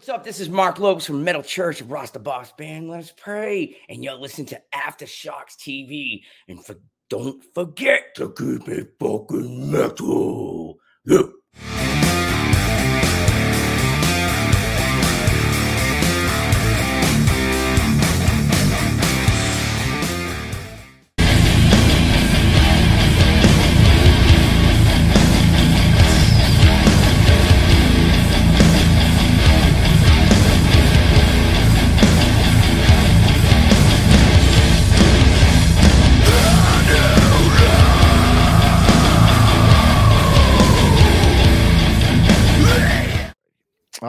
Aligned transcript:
What's 0.00 0.08
up? 0.08 0.24
This 0.24 0.40
is 0.40 0.48
Marc 0.48 0.78
Lopes 0.78 1.04
from 1.04 1.24
Metal 1.24 1.42
Church 1.42 1.82
of 1.82 1.90
Ross 1.90 2.10
the 2.10 2.18
Boss 2.18 2.52
Band. 2.52 2.88
Let 2.88 3.00
us 3.00 3.12
pray. 3.14 3.76
And 3.86 4.02
you're 4.02 4.14
listen 4.14 4.46
to 4.46 4.62
Aftershocks 4.74 5.58
TV. 5.58 6.22
And 6.48 6.64
for, 6.64 6.76
don't 7.10 7.44
forget 7.54 8.14
to 8.16 8.32
keep 8.32 8.66
it 8.66 8.94
fucking 8.98 9.70
metal. 9.70 10.78
Yeah. 11.04 11.24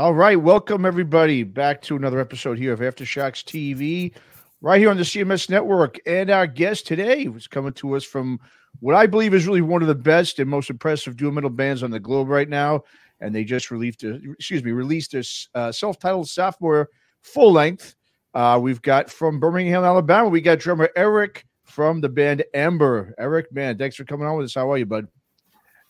All 0.01 0.15
right, 0.15 0.41
welcome 0.41 0.83
everybody 0.83 1.43
back 1.43 1.79
to 1.83 1.95
another 1.95 2.19
episode 2.19 2.57
here 2.57 2.73
of 2.73 2.79
Aftershocks 2.79 3.43
TV, 3.43 4.11
right 4.59 4.79
here 4.79 4.89
on 4.89 4.97
the 4.97 5.03
CMS 5.03 5.47
Network. 5.47 5.99
And 6.07 6.31
our 6.31 6.47
guest 6.47 6.87
today 6.87 7.27
was 7.27 7.45
coming 7.45 7.73
to 7.73 7.95
us 7.95 8.03
from 8.03 8.39
what 8.79 8.95
I 8.95 9.05
believe 9.05 9.35
is 9.35 9.45
really 9.45 9.61
one 9.61 9.83
of 9.83 9.87
the 9.87 9.93
best 9.93 10.39
and 10.39 10.49
most 10.49 10.71
impressive 10.71 11.17
doom 11.17 11.35
metal 11.35 11.51
bands 11.51 11.83
on 11.83 11.91
the 11.91 11.99
globe 11.99 12.29
right 12.29 12.49
now. 12.49 12.83
And 13.19 13.35
they 13.35 13.43
just 13.43 13.69
released, 13.69 14.03
a, 14.03 14.19
excuse 14.31 14.63
me, 14.63 14.71
released 14.71 15.11
their 15.11 15.21
uh, 15.53 15.71
self-titled 15.71 16.27
sophomore 16.27 16.89
full 17.21 17.51
length. 17.51 17.93
Uh, 18.33 18.57
we've 18.59 18.81
got 18.81 19.07
from 19.07 19.39
Birmingham, 19.39 19.83
Alabama. 19.83 20.29
We 20.29 20.41
got 20.41 20.57
drummer 20.57 20.89
Eric 20.95 21.45
from 21.63 22.01
the 22.01 22.09
band 22.09 22.43
EMBR. 22.55 23.11
Eric, 23.19 23.53
man, 23.53 23.77
thanks 23.77 23.97
for 23.97 24.05
coming 24.05 24.25
on 24.25 24.35
with 24.35 24.45
us. 24.45 24.55
How 24.55 24.71
are 24.71 24.79
you, 24.79 24.87
bud? 24.87 25.07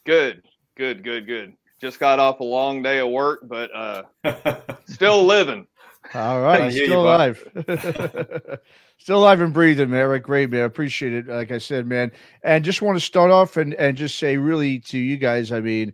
Good, 0.06 0.44
good, 0.76 1.02
good, 1.02 1.26
good 1.26 1.54
just 1.82 2.00
got 2.00 2.20
off 2.20 2.40
a 2.40 2.44
long 2.44 2.84
day 2.84 3.00
of 3.00 3.10
work, 3.10 3.40
but 3.44 3.70
uh, 3.76 4.04
still 4.86 5.26
living. 5.26 5.66
All 6.14 6.42
right, 6.42 6.72
still 6.72 6.88
you, 6.88 6.96
alive. 6.96 7.44
still 8.98 9.18
alive 9.18 9.42
and 9.42 9.54
breathing, 9.54 9.94
Eric. 9.94 10.24
Great, 10.24 10.52
man. 10.52 10.64
Appreciate 10.64 11.14
it. 11.14 11.28
Like 11.28 11.52
I 11.52 11.58
said, 11.58 11.88
man. 11.88 12.12
And 12.44 12.64
just 12.64 12.82
want 12.82 12.98
to 12.98 13.06
start 13.06 13.32
off 13.32 13.58
and, 13.58 13.74
and 13.76 13.98
just 13.98 14.20
say, 14.20 14.38
really, 14.38 14.80
to 14.80 14.98
you 14.98 15.18
guys, 15.18 15.52
I 15.52 15.60
mean, 15.60 15.94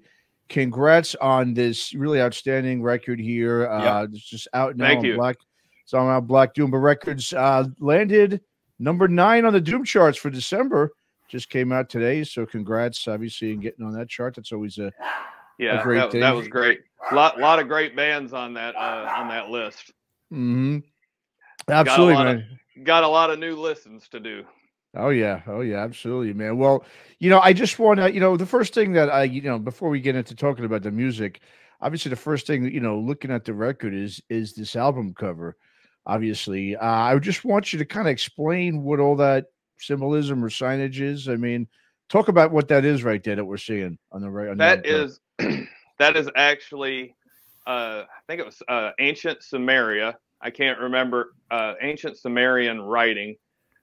congrats 0.49 1.15
on 1.15 1.53
this 1.53 1.93
really 1.93 2.21
outstanding 2.21 2.81
record 2.81 3.19
here. 3.19 3.61
Yep. 3.61 3.71
Uh, 3.71 4.07
it's 4.11 4.29
just 4.29 4.47
out 4.53 4.75
now 4.75 4.87
Thank 4.87 4.99
on 4.99 5.05
you. 5.05 5.15
Black. 5.15 5.37
It's 5.83 5.93
on 5.93 6.25
Black 6.25 6.53
Doom 6.53 6.75
Records. 6.75 7.31
Uh, 7.31 7.65
landed 7.79 8.41
number 8.77 9.07
nine 9.07 9.45
on 9.45 9.53
the 9.53 9.61
Doom 9.61 9.85
charts 9.85 10.17
for 10.17 10.29
December. 10.29 10.91
Just 11.29 11.49
came 11.49 11.71
out 11.71 11.89
today. 11.89 12.23
So 12.23 12.45
congrats, 12.45 13.07
obviously, 13.07 13.51
in 13.51 13.61
getting 13.61 13.85
on 13.85 13.93
that 13.93 14.09
chart. 14.09 14.35
That's 14.35 14.51
always 14.51 14.77
a 14.79 14.91
yeah, 15.57 15.83
that, 15.83 16.11
that, 16.11 16.35
was 16.35 16.47
great. 16.47 16.81
A 17.11 17.15
lot, 17.15 17.39
lot 17.39 17.59
of 17.59 17.67
great 17.67 17.95
bands 17.95 18.33
on 18.33 18.53
that 18.55 18.75
uh, 18.75 19.11
on 19.15 19.27
that 19.29 19.49
list. 19.49 19.91
Mm-hmm. 20.31 20.79
Absolutely, 21.69 22.13
got 22.13 22.25
man. 22.25 22.47
Of, 22.77 22.83
got 22.83 23.03
a 23.03 23.07
lot 23.07 23.29
of 23.29 23.39
new 23.39 23.55
listens 23.55 24.07
to 24.09 24.19
do. 24.19 24.43
Oh 24.95 25.09
yeah, 25.09 25.41
oh 25.47 25.61
yeah, 25.61 25.83
absolutely, 25.83 26.33
man. 26.33 26.57
Well, 26.57 26.85
you 27.19 27.29
know, 27.29 27.39
I 27.39 27.53
just 27.53 27.77
want 27.79 27.99
to, 27.99 28.11
you 28.11 28.19
know, 28.19 28.37
the 28.37 28.45
first 28.45 28.73
thing 28.73 28.93
that 28.93 29.09
I, 29.09 29.23
you 29.23 29.41
know, 29.41 29.59
before 29.59 29.89
we 29.89 29.99
get 29.99 30.15
into 30.15 30.35
talking 30.35 30.65
about 30.65 30.83
the 30.83 30.91
music, 30.91 31.41
obviously 31.81 32.09
the 32.09 32.15
first 32.15 32.47
thing, 32.47 32.71
you 32.71 32.79
know, 32.79 32.99
looking 32.99 33.31
at 33.31 33.45
the 33.45 33.53
record 33.53 33.93
is 33.93 34.21
is 34.29 34.53
this 34.53 34.75
album 34.75 35.13
cover. 35.13 35.55
Obviously, 36.05 36.75
uh, 36.75 36.85
I 36.85 37.19
just 37.19 37.43
want 37.43 37.73
you 37.73 37.79
to 37.79 37.85
kind 37.85 38.07
of 38.07 38.11
explain 38.11 38.83
what 38.83 38.99
all 38.99 39.17
that 39.17 39.47
symbolism 39.77 40.43
or 40.43 40.49
signage 40.49 41.01
is. 41.01 41.27
I 41.27 41.35
mean, 41.35 41.67
talk 42.09 42.29
about 42.29 42.51
what 42.51 42.69
that 42.69 42.85
is 42.85 43.03
right 43.03 43.23
there 43.23 43.35
that 43.35 43.45
we're 43.45 43.57
seeing 43.57 43.97
on 44.11 44.21
the 44.21 44.29
right. 44.29 44.49
On 44.49 44.57
that 44.57 44.83
the 44.83 45.03
is 45.03 45.19
that 45.99 46.15
is 46.15 46.29
actually, 46.35 47.15
uh, 47.65 48.03
I 48.03 48.21
think 48.27 48.39
it 48.39 48.45
was 48.45 48.61
uh, 48.67 48.91
ancient 48.99 49.43
Samaria. 49.43 50.17
I 50.41 50.49
can't 50.49 50.79
remember 50.79 51.33
uh, 51.49 51.73
ancient 51.81 52.17
Sumerian 52.17 52.81
writing, 52.81 53.35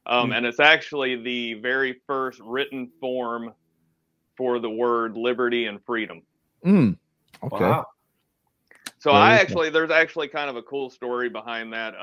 um, 0.06 0.31
mm. 0.31 0.37
and 0.37 0.47
it's 0.47 0.60
actually 0.60 1.16
the 1.16 1.54
very 1.54 2.00
first 2.06 2.41
written 2.41 2.91
form 3.00 3.53
for 4.37 4.59
the 4.59 4.70
word 4.70 5.16
liberty 5.16 5.66
and 5.66 5.84
freedom. 5.84 6.22
Mm. 6.65 6.97
Okay. 7.42 7.65
Wow. 7.65 7.86
So 8.98 9.10
I 9.10 9.34
actually, 9.34 9.69
there's 9.69 9.91
actually 9.91 10.28
kind 10.28 10.48
of 10.48 10.56
a 10.56 10.62
cool 10.62 10.88
story 10.88 11.28
behind 11.28 11.72
that. 11.75 11.94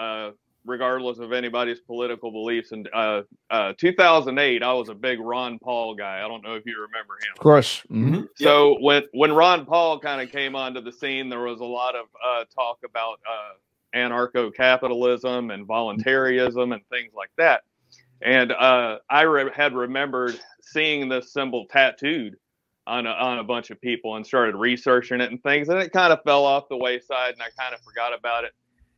Regardless 0.66 1.18
of 1.20 1.32
anybody's 1.32 1.80
political 1.80 2.32
beliefs. 2.32 2.72
And 2.72 2.88
uh, 2.94 3.24
uh, 3.50 3.74
2008, 3.78 4.62
I 4.62 4.74
was 4.74 4.90
a 4.90 4.94
big 4.94 5.20
Ron 5.20 5.58
Paul 5.60 5.96
guy. 5.96 6.24
I 6.24 6.28
don't 6.28 6.44
know 6.44 6.54
if 6.54 6.66
you 6.66 6.76
remember 6.76 7.16
him. 7.16 7.34
Of 7.34 7.40
course. 7.40 7.82
Mm-hmm. 7.92 8.22
So 8.36 8.74
yep. 8.74 8.78
when 8.82 9.04
when 9.14 9.34
Ron 9.34 9.66
Paul 9.66 10.00
kind 10.00 10.22
of 10.22 10.32
came 10.32 10.56
onto 10.56 10.82
the 10.82 10.92
scene, 10.92 11.30
there 11.30 11.42
was 11.42 11.62
a 11.62 11.66
lot 11.66 11.96
of 11.96 12.06
uh, 12.24 12.46
talk 12.56 12.80
about 12.86 13.20
uh, 13.28 13.98
anarcho-capitalism 13.98 15.52
and 15.52 15.66
voluntarism 15.66 16.72
and 16.74 16.82
things 16.90 17.12
like 17.16 17.32
that. 17.38 17.64
And 18.22 18.52
uh, 18.52 19.00
I 19.10 19.24
re- 19.24 19.52
had 19.54 19.74
remembered 19.74 20.40
seeing 20.62 21.10
this 21.10 21.34
symbol 21.34 21.66
tattooed 21.70 22.36
on 22.88 23.08
a, 23.08 23.12
on 23.12 23.40
a 23.40 23.44
bunch 23.44 23.70
of 23.70 23.82
people 23.82 24.16
and 24.16 24.26
started 24.26 24.56
researching 24.56 25.22
it 25.22 25.32
and 25.32 25.42
things, 25.44 25.70
and 25.70 25.80
it 25.80 25.92
kind 25.92 26.14
of 26.14 26.20
fell 26.24 26.46
off 26.46 26.70
the 26.70 26.78
wayside, 26.78 27.34
and 27.34 27.42
I 27.42 27.50
kind 27.60 27.74
of 27.74 27.82
forgot 27.82 28.18
about 28.18 28.44
it 28.44 28.54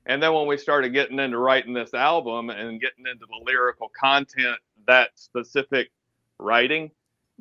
and 0.05 0.21
then 0.21 0.33
when 0.33 0.47
we 0.47 0.57
started 0.57 0.89
getting 0.89 1.19
into 1.19 1.37
writing 1.37 1.73
this 1.73 1.93
album 1.93 2.49
and 2.49 2.81
getting 2.81 3.05
into 3.05 3.25
the 3.25 3.45
lyrical 3.45 3.89
content, 3.99 4.57
that 4.87 5.11
specific 5.15 5.91
writing 6.39 6.91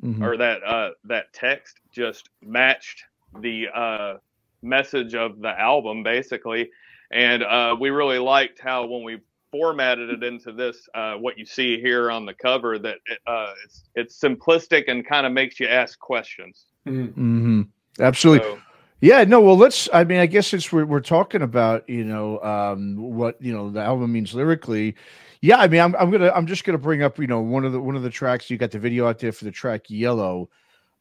mm-hmm. 0.01 0.23
or 0.23 0.37
that 0.37 0.63
uh, 0.63 0.91
that 1.03 1.33
text 1.33 1.79
just 1.91 2.29
matched 2.41 3.03
the 3.41 3.67
uh, 3.73 4.13
message 4.61 5.13
of 5.15 5.39
the 5.39 5.59
album 5.59 6.03
basically. 6.03 6.69
And 7.11 7.43
uh, 7.43 7.75
we 7.79 7.89
really 7.89 8.19
liked 8.19 8.59
how 8.59 8.85
when 8.85 9.03
we 9.03 9.19
formatted 9.51 10.09
it 10.09 10.23
into 10.23 10.51
this, 10.51 10.89
uh, 10.95 11.13
what 11.13 11.37
you 11.37 11.45
see 11.45 11.79
here 11.79 12.09
on 12.09 12.25
the 12.25 12.33
cover, 12.33 12.79
that 12.79 12.97
it, 13.05 13.19
uh, 13.27 13.53
it's, 13.63 13.83
it's 13.93 14.19
simplistic 14.19 14.85
and 14.87 15.05
kind 15.05 15.27
of 15.27 15.31
makes 15.31 15.59
you 15.59 15.67
ask 15.67 15.99
questions. 15.99 16.65
Mm-hmm. 16.87 17.21
mm-hmm. 17.21 17.61
Absolutely. 17.99 18.49
So, 18.49 18.59
yeah, 19.03 19.25
no, 19.25 19.41
well, 19.41 19.57
let's. 19.57 19.89
I 19.91 20.05
mean, 20.05 20.19
I 20.19 20.25
guess 20.25 20.47
since 20.47 20.71
we're 20.71 20.85
we're 20.85 21.01
talking 21.01 21.41
about 21.41 21.87
you 21.89 22.05
know 22.05 22.39
um, 22.41 22.95
what 22.95 23.35
you 23.41 23.51
know 23.51 23.69
the 23.69 23.81
album 23.81 24.13
means 24.13 24.33
lyrically, 24.33 24.95
yeah. 25.41 25.57
I 25.57 25.67
mean, 25.67 25.81
I'm 25.81 25.93
I'm 25.97 26.09
gonna 26.09 26.31
I'm 26.33 26.47
just 26.47 26.63
gonna 26.63 26.77
bring 26.77 27.03
up 27.03 27.19
you 27.19 27.27
know 27.27 27.41
one 27.41 27.65
of 27.65 27.73
the 27.73 27.81
one 27.81 27.97
of 27.97 28.03
the 28.03 28.09
tracks. 28.09 28.49
You 28.49 28.57
got 28.57 28.71
the 28.71 28.79
video 28.79 29.05
out 29.05 29.19
there 29.19 29.33
for 29.33 29.43
the 29.43 29.51
track 29.51 29.89
"Yellow." 29.89 30.49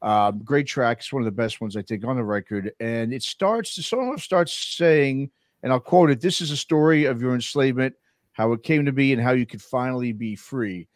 Um, 0.03 0.41
great 0.43 0.67
track. 0.67 0.99
It's 0.99 1.13
one 1.13 1.23
of 1.23 1.27
the 1.27 1.31
best 1.31 1.61
ones 1.61 1.77
I 1.77 1.83
think 1.83 2.05
on 2.05 2.17
the 2.17 2.25
record, 2.25 2.73
and 2.81 3.15
it 3.15 3.23
starts. 3.23 3.77
The 3.77 3.85
song 3.85 4.19
starts 4.19 4.53
saying, 4.53 5.31
and 5.63 5.73
I'll 5.73 5.79
quote 5.79 6.11
it: 6.11 6.21
"This 6.21 6.41
is 6.41 6.51
a 6.51 6.57
story 6.57 7.05
of 7.05 7.23
your 7.23 7.35
enslavement, 7.35 7.95
how 8.33 8.53
it 8.53 8.65
came 8.65 8.85
to 8.87 8.93
be, 8.93 9.13
and 9.13 9.23
how 9.23 9.31
you 9.31 9.47
could 9.47 9.63
finally 9.63 10.13
be 10.13 10.35
free." 10.35 10.89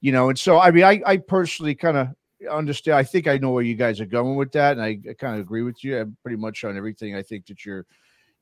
You 0.00 0.12
know, 0.12 0.28
and 0.28 0.38
so 0.38 0.60
I 0.60 0.70
mean, 0.70 0.84
I 0.84 1.02
I 1.04 1.16
personally 1.16 1.74
kind 1.74 1.96
of 1.96 2.08
understand. 2.50 2.96
I 2.96 3.02
think 3.04 3.26
I 3.26 3.38
know 3.38 3.50
where 3.50 3.62
you 3.62 3.74
guys 3.74 4.00
are 4.00 4.06
going 4.06 4.36
with 4.36 4.52
that, 4.52 4.72
and 4.72 4.82
I, 4.82 4.98
I 5.08 5.14
kind 5.14 5.34
of 5.34 5.40
agree 5.40 5.62
with 5.62 5.82
you. 5.84 5.98
I'm 5.98 6.16
pretty 6.22 6.36
much 6.36 6.64
on 6.64 6.76
everything. 6.76 7.14
I 7.14 7.22
think 7.22 7.46
that 7.46 7.64
you're, 7.64 7.86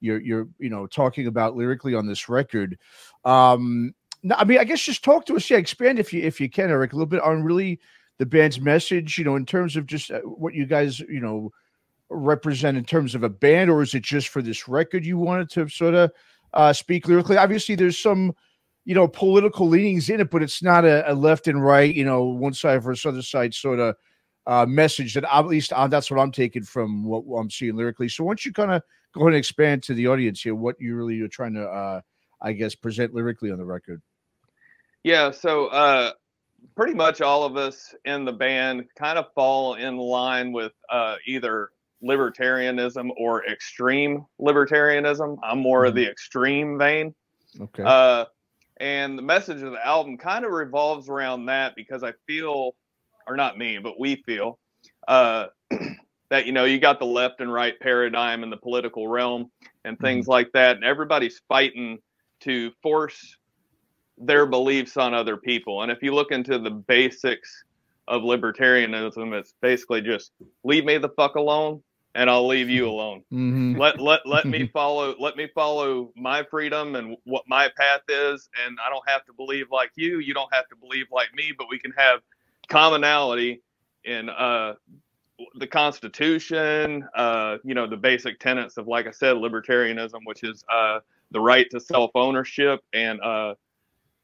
you're, 0.01 0.21
you're, 0.21 0.49
you 0.59 0.71
know, 0.71 0.87
talking 0.87 1.27
about 1.27 1.57
lyrically 1.57 1.95
on 1.95 2.07
this 2.07 2.29
record. 2.29 2.79
Um, 3.25 3.95
I 4.37 4.45
mean, 4.45 4.59
I 4.59 4.65
guess 4.65 4.83
just 4.83 5.05
talk 5.05 5.25
to 5.27 5.37
us. 5.37 5.49
Yeah, 5.49 5.59
expand 5.59 5.99
if 5.99 6.13
you 6.13 6.23
if 6.23 6.41
you 6.41 6.51
can, 6.51 6.71
Eric, 6.71 6.93
a 6.93 6.97
little 6.97 7.07
bit 7.07 7.23
on 7.23 7.43
really 7.43 7.81
the 8.19 8.27
band's 8.27 8.61
message. 8.61 9.17
You 9.17 9.25
know, 9.25 9.37
in 9.37 9.47
terms 9.47 9.77
of 9.77 9.87
just 9.87 10.11
uh, 10.11 10.21
what 10.21 10.55
you 10.55 10.67
guys, 10.67 11.01
you 11.01 11.21
know, 11.21 11.53
represent 12.11 12.77
in 12.77 12.85
terms 12.85 13.15
of 13.15 13.23
a 13.23 13.31
band, 13.31 13.71
or 13.71 13.83
is 13.83 13.95
it 13.95 14.03
just 14.03 14.29
for 14.29 14.43
this 14.43 14.69
record 14.69 15.07
you 15.07 15.17
wanted 15.17 15.49
to 15.51 15.69
sort 15.69 15.95
of 15.95 16.11
uh, 16.53 16.73
speak 16.73 17.09
lyrically? 17.09 17.39
Obviously, 17.39 17.75
there's 17.75 17.99
some 17.99 18.35
you 18.91 18.97
know, 18.97 19.07
political 19.07 19.69
leanings 19.69 20.11
in 20.11 20.19
it, 20.19 20.33
but 20.33 20.43
it's 20.43 20.65
not 20.65 20.85
a, 20.85 21.09
a 21.09 21.15
left 21.15 21.47
and 21.47 21.65
right, 21.65 21.95
you 21.95 22.05
know, 22.05 22.25
one 22.25 22.53
side 22.53 22.83
versus 22.83 23.07
other 23.07 23.23
side 23.23 23.55
sort 23.55 23.79
of 23.79 23.95
uh, 24.49 24.67
message 24.67 25.15
that 25.15 25.23
at 25.33 25.47
least 25.47 25.73
uh, 25.73 25.87
that's 25.87 26.11
what 26.11 26.19
I'm 26.19 26.33
taking 26.33 26.65
from 26.65 27.05
what, 27.05 27.23
I'm 27.39 27.49
seeing 27.49 27.77
lyrically. 27.77 28.09
So 28.09 28.25
once 28.25 28.45
you 28.45 28.53
kind 28.53 28.73
of 28.73 28.83
go 29.15 29.21
ahead 29.21 29.35
and 29.35 29.37
expand 29.37 29.85
to 29.85 29.95
the 29.95 30.09
audience 30.09 30.43
here, 30.43 30.57
what 30.57 30.75
you 30.81 30.97
really 30.97 31.21
are 31.21 31.29
trying 31.29 31.55
to, 31.55 31.69
uh, 31.69 32.01
I 32.43 32.53
guess, 32.53 32.75
present 32.75 33.15
lyrically 33.15 33.53
on 33.53 33.59
the 33.59 33.65
record. 33.65 34.03
Yeah. 35.05 35.31
So, 35.31 35.69
uh, 35.69 36.11
pretty 36.75 36.95
much 36.95 37.21
all 37.21 37.45
of 37.45 37.57
us 37.57 37.95
in 38.07 38.25
the 38.25 38.33
band 38.33 38.87
kind 38.99 39.21
of 39.21 39.27
fall 39.37 39.75
in 39.75 39.99
line 39.99 40.51
with 40.51 40.73
uh, 40.91 41.15
either 41.29 41.71
libertarianism 42.03 43.11
or 43.17 43.47
extreme 43.47 44.27
libertarianism. 44.41 45.39
I'm 45.45 45.61
more 45.61 45.83
mm-hmm. 45.83 45.89
of 45.91 45.95
the 45.95 46.11
extreme 46.11 46.77
vein. 46.77 47.15
Okay. 47.61 47.85
Uh, 47.87 48.25
and 48.81 49.17
the 49.17 49.23
message 49.23 49.63
of 49.63 49.73
the 49.73 49.87
album 49.87 50.17
kind 50.17 50.45
of 50.45 50.53
revolves 50.53 51.11
around 51.11 51.47
that 51.47 51.77
because 51.77 52.03
I 52.03 52.15
feel, 52.27 52.75
or 53.27 53.37
not 53.37 53.59
me, 53.59 53.79
but 53.79 54.01
we 54.01 54.23
feel, 54.25 54.59
uh, 55.07 55.47
that 56.31 56.47
you 56.47 56.53
know 56.53 56.65
you 56.65 56.81
got 56.81 56.99
the 56.99 57.07
left 57.07 57.41
and 57.41 57.53
right 57.53 57.79
paradigm 57.81 58.43
in 58.43 58.51
the 58.51 58.57
political 58.57 59.07
realm, 59.07 59.51
and 59.85 59.99
things 59.99 60.25
mm-hmm. 60.25 60.33
like 60.33 60.53
that. 60.53 60.77
And 60.77 60.85
everybody's 60.85 61.43
fighting 61.47 61.99
to 62.41 62.71
force 62.83 63.37
their 64.17 64.47
beliefs 64.47 64.97
on 64.97 65.13
other 65.13 65.37
people. 65.37 65.83
And 65.83 65.93
if 65.93 66.03
you 66.03 66.15
look 66.15 66.33
into 66.33 66.59
the 66.59 66.71
basics 66.71 67.65
of 68.09 68.23
libertarianism, 68.23 69.39
it's 69.39 69.55
basically 69.61 70.01
just 70.01 70.33
leave 70.65 70.85
me 70.85 70.99
the 70.99 71.11
fuck 71.11 71.37
alone 71.37 71.83
and 72.15 72.29
I'll 72.29 72.47
leave 72.47 72.69
you 72.69 72.89
alone. 72.89 73.23
Mm-hmm. 73.33 73.77
Let 73.77 74.01
let 74.01 74.27
let 74.27 74.47
me 74.47 74.67
follow 74.73 75.15
let 75.19 75.37
me 75.37 75.49
follow 75.55 76.13
my 76.17 76.43
freedom 76.43 76.97
and 76.97 77.17
what 77.25 77.45
my 77.47 77.71
path 77.77 78.03
is 78.09 78.49
and 78.67 78.79
I 78.85 78.91
don't 78.91 79.09
have 79.09 79.25
to 79.27 79.33
believe 79.33 79.67
like 79.71 79.91
you, 79.95 80.19
you 80.19 80.35
don't 80.35 80.53
have 80.53 80.69
to 80.69 80.77
believe 80.77 81.07
like 81.13 81.33
me, 81.35 81.53
but 81.57 81.69
we 81.71 81.79
can 81.79 81.93
have 81.93 82.21
commonality 82.69 83.63
in 84.05 84.29
uh 84.29 84.75
the 85.55 85.67
Constitution, 85.67 87.07
uh, 87.15 87.59
you 87.65 87.75
know, 87.75 87.87
the 87.87 87.97
basic 87.97 88.39
tenets 88.41 88.77
of, 88.77 88.87
like 88.87 89.07
I 89.07 89.11
said, 89.11 89.37
libertarianism, 89.37 90.21
which 90.25 90.43
is 90.43 90.65
uh, 90.73 91.01
the 91.31 91.41
right 91.41 91.67
to 91.71 91.81
self 91.81 92.11
ownership 92.15 92.81
and 92.93 93.21
uh, 93.21 93.55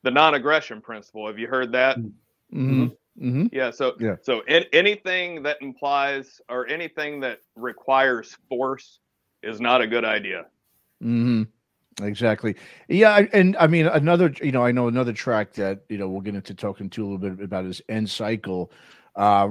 the 0.03 0.11
non 0.11 0.35
aggression 0.35 0.81
principle. 0.81 1.27
Have 1.27 1.39
you 1.39 1.49
heard 1.49 1.73
that? 1.73 1.99
Mm-hmm. 1.99 2.89
Mm-hmm. 3.21 3.47
Yeah. 3.53 3.71
So, 3.71 3.95
yeah. 3.99 4.17
so 4.23 4.41
in, 4.49 4.65
anything 4.73 5.43
that 5.45 5.59
implies 5.63 6.41
or 6.49 6.67
anything 6.69 7.21
that 7.21 7.41
requires 7.55 8.37
force 8.49 9.01
is 9.43 9.61
not 9.61 9.81
a 9.81 9.87
good 9.87 10.05
idea. 10.05 10.47
Mm-hmm. 11.03 11.43
Exactly. 12.03 12.57
Yeah, 12.89 13.25
and 13.33 13.57
I 13.57 13.67
mean 13.67 13.87
another. 13.87 14.35
You 14.43 14.53
know, 14.53 14.63
I 14.63 14.71
know 14.71 14.89
another 14.89 15.15
track 15.15 15.55
that 15.55 15.81
you 15.89 15.97
know 15.97 16.09
we'll 16.09 16.21
get 16.21 16.35
into 16.35 16.55
talking 16.55 16.91
to 16.91 17.03
a 17.03 17.05
little 17.05 17.19
bit 17.19 17.43
about 17.43 17.65
is 17.65 17.81
End 17.89 18.11
Cycle. 18.11 18.71
Uh, 19.15 19.49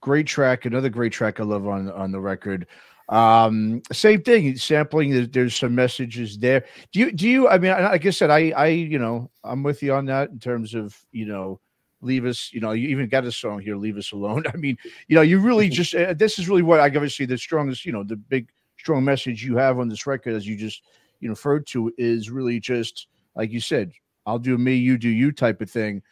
great 0.00 0.26
track, 0.26 0.64
another 0.64 0.88
great 0.88 1.12
track 1.12 1.38
I 1.38 1.42
love 1.42 1.66
on 1.66 1.90
on 1.90 2.10
the 2.10 2.20
record. 2.20 2.66
Um, 3.10 3.82
same 3.92 4.22
thing, 4.22 4.56
sampling. 4.56 5.10
There's, 5.10 5.28
there's 5.28 5.56
some 5.56 5.74
messages 5.74 6.38
there. 6.38 6.64
Do 6.92 7.00
you 7.00 7.12
do 7.12 7.28
you? 7.28 7.48
I 7.48 7.58
mean, 7.58 7.72
like 7.72 8.06
I 8.06 8.10
said, 8.10 8.30
I 8.30 8.52
I 8.56 8.66
you 8.68 8.98
know 8.98 9.30
I'm 9.44 9.62
with 9.62 9.82
you 9.82 9.92
on 9.92 10.06
that 10.06 10.30
in 10.30 10.38
terms 10.38 10.74
of 10.74 10.96
you 11.12 11.26
know 11.26 11.60
leave 12.02 12.24
us 12.24 12.50
you 12.52 12.60
know 12.60 12.72
you 12.72 12.88
even 12.88 13.08
got 13.08 13.24
a 13.24 13.32
song 13.32 13.60
here 13.60 13.76
leave 13.76 13.96
us 13.96 14.12
alone. 14.12 14.44
I 14.52 14.56
mean 14.56 14.76
you 15.08 15.16
know 15.16 15.22
you 15.22 15.38
really 15.38 15.68
just 15.68 15.94
uh, 15.94 16.14
this 16.14 16.38
is 16.38 16.48
really 16.48 16.62
what 16.62 16.80
i 16.80 16.86
obviously 16.86 17.26
the 17.26 17.38
strongest 17.38 17.84
you 17.84 17.92
know 17.92 18.02
the 18.02 18.16
big 18.16 18.48
strong 18.78 19.04
message 19.04 19.44
you 19.44 19.56
have 19.56 19.78
on 19.78 19.88
this 19.88 20.06
record 20.06 20.34
as 20.34 20.46
you 20.46 20.56
just 20.56 20.82
you 21.20 21.28
know 21.28 21.32
referred 21.32 21.66
to 21.68 21.92
is 21.98 22.30
really 22.30 22.58
just 22.60 23.06
like 23.36 23.50
you 23.50 23.60
said 23.60 23.92
i'll 24.26 24.38
do 24.38 24.58
me 24.58 24.74
you 24.74 24.98
do 24.98 25.08
you 25.08 25.32
type 25.32 25.60
of 25.60 25.70
thing. 25.70 26.02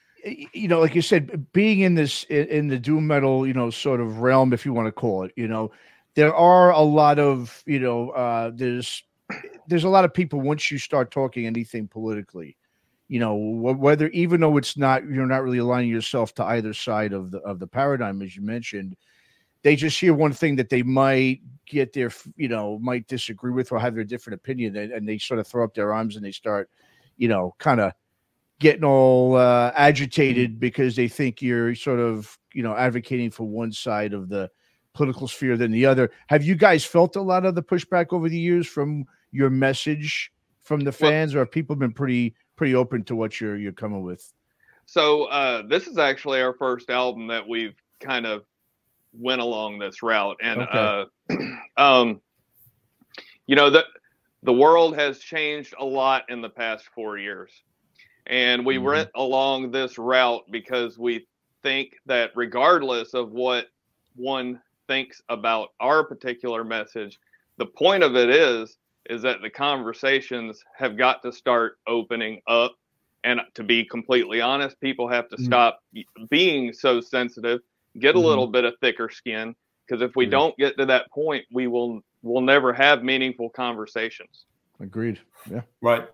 You 0.52 0.68
know, 0.68 0.80
like 0.80 0.94
you 0.94 1.00
said, 1.00 1.50
being 1.52 1.80
in 1.80 1.94
this 1.94 2.24
in 2.24 2.68
the 2.68 2.78
doom 2.78 3.06
metal, 3.06 3.46
you 3.46 3.54
know, 3.54 3.70
sort 3.70 4.00
of 4.00 4.18
realm, 4.18 4.52
if 4.52 4.66
you 4.66 4.72
want 4.74 4.86
to 4.86 4.92
call 4.92 5.22
it, 5.22 5.32
you 5.34 5.48
know, 5.48 5.70
there 6.14 6.34
are 6.34 6.72
a 6.72 6.80
lot 6.80 7.18
of, 7.18 7.62
you 7.64 7.80
know, 7.80 8.10
uh, 8.10 8.50
there's 8.54 9.02
there's 9.66 9.84
a 9.84 9.88
lot 9.88 10.04
of 10.04 10.12
people 10.12 10.40
once 10.40 10.70
you 10.70 10.78
start 10.78 11.10
talking 11.10 11.46
anything 11.46 11.88
politically, 11.88 12.56
you 13.10 13.18
know, 13.18 13.34
whether 13.34 14.06
even 14.10 14.40
though 14.40 14.56
it's 14.56 14.76
not 14.76 15.04
you're 15.04 15.26
not 15.26 15.42
really 15.42 15.58
aligning 15.58 15.90
yourself 15.90 16.32
to 16.32 16.44
either 16.44 16.72
side 16.72 17.12
of 17.12 17.32
the 17.32 17.38
of 17.38 17.58
the 17.58 17.66
paradigm, 17.66 18.22
as 18.22 18.36
you 18.36 18.42
mentioned, 18.42 18.96
they 19.64 19.74
just 19.74 19.98
hear 19.98 20.14
one 20.14 20.32
thing 20.32 20.54
that 20.54 20.68
they 20.68 20.84
might 20.84 21.40
get 21.66 21.92
their, 21.92 22.12
you 22.36 22.46
know, 22.46 22.78
might 22.78 23.08
disagree 23.08 23.50
with 23.50 23.72
or 23.72 23.80
have 23.80 23.96
their 23.96 24.04
different 24.04 24.36
opinion, 24.36 24.76
and, 24.76 24.92
and 24.92 25.08
they 25.08 25.18
sort 25.18 25.40
of 25.40 25.48
throw 25.48 25.64
up 25.64 25.74
their 25.74 25.92
arms 25.92 26.14
and 26.14 26.24
they 26.24 26.30
start, 26.30 26.70
you 27.16 27.26
know, 27.26 27.52
kind 27.58 27.80
of 27.80 27.92
getting 28.60 28.84
all 28.84 29.34
uh, 29.34 29.72
agitated 29.74 30.60
because 30.60 30.94
they 30.94 31.08
think 31.08 31.42
you're 31.42 31.74
sort 31.74 31.98
of 31.98 32.38
you 32.54 32.62
know 32.62 32.76
advocating 32.76 33.32
for 33.32 33.42
one 33.42 33.72
side 33.72 34.12
of 34.12 34.28
the 34.28 34.48
political 34.94 35.26
sphere 35.26 35.56
than 35.56 35.72
the 35.72 35.84
other. 35.84 36.12
Have 36.28 36.44
you 36.44 36.54
guys 36.54 36.84
felt 36.84 37.16
a 37.16 37.20
lot 37.20 37.44
of 37.44 37.56
the 37.56 37.62
pushback 37.62 38.12
over 38.12 38.28
the 38.28 38.38
years 38.38 38.68
from 38.68 39.04
your 39.32 39.50
message 39.50 40.30
from 40.70 40.78
the 40.82 40.92
fans, 40.92 41.34
well, 41.34 41.40
or 41.40 41.44
have 41.44 41.50
people 41.50 41.74
been 41.74 41.92
pretty 41.92 42.32
pretty 42.60 42.74
open 42.74 43.02
to 43.02 43.16
what 43.16 43.40
you're 43.40 43.56
you're 43.56 43.72
coming 43.72 44.02
with? 44.02 44.34
So 44.84 45.24
uh, 45.24 45.62
this 45.66 45.86
is 45.86 45.96
actually 45.96 46.42
our 46.42 46.52
first 46.52 46.90
album 46.90 47.26
that 47.28 47.48
we've 47.48 47.74
kind 48.00 48.26
of 48.26 48.44
went 49.14 49.40
along 49.40 49.78
this 49.78 50.02
route, 50.02 50.36
and 50.42 50.60
okay. 50.60 51.06
uh, 51.30 51.36
um, 51.82 52.20
you 53.46 53.56
know 53.56 53.70
the 53.70 53.86
the 54.42 54.52
world 54.52 54.94
has 54.94 55.20
changed 55.20 55.72
a 55.80 55.84
lot 55.84 56.24
in 56.28 56.42
the 56.42 56.50
past 56.50 56.84
four 56.94 57.16
years. 57.16 57.50
And 58.26 58.66
we 58.66 58.76
mm-hmm. 58.76 58.84
went 58.84 59.10
along 59.14 59.70
this 59.70 59.96
route 59.96 60.44
because 60.50 60.98
we 60.98 61.26
think 61.62 61.96
that 62.04 62.30
regardless 62.34 63.14
of 63.14 63.30
what 63.30 63.68
one 64.16 64.60
thinks 64.86 65.22
about 65.30 65.70
our 65.80 66.04
particular 66.04 66.62
message, 66.62 67.18
the 67.56 67.64
point 67.64 68.02
of 68.02 68.16
it 68.16 68.28
is 68.28 68.76
is 69.08 69.22
that 69.22 69.42
the 69.42 69.50
conversations 69.50 70.62
have 70.76 70.96
got 70.96 71.22
to 71.22 71.32
start 71.32 71.78
opening 71.86 72.40
up. 72.46 72.74
And 73.24 73.40
to 73.54 73.62
be 73.62 73.84
completely 73.84 74.40
honest, 74.40 74.80
people 74.80 75.08
have 75.08 75.28
to 75.28 75.36
mm-hmm. 75.36 75.44
stop 75.44 75.80
being 76.30 76.72
so 76.72 77.00
sensitive, 77.00 77.60
get 77.98 78.14
a 78.14 78.18
mm-hmm. 78.18 78.26
little 78.26 78.46
bit 78.46 78.64
of 78.64 78.74
thicker 78.80 79.10
skin, 79.10 79.54
because 79.86 80.02
if 80.02 80.16
we 80.16 80.24
yeah. 80.24 80.30
don't 80.30 80.56
get 80.56 80.76
to 80.78 80.86
that 80.86 81.10
point, 81.10 81.44
we 81.52 81.66
will 81.66 82.00
will 82.22 82.40
never 82.42 82.72
have 82.72 83.02
meaningful 83.02 83.48
conversations. 83.50 84.44
Agreed. 84.78 85.20
Yeah. 85.50 85.62
Right. 85.80 86.06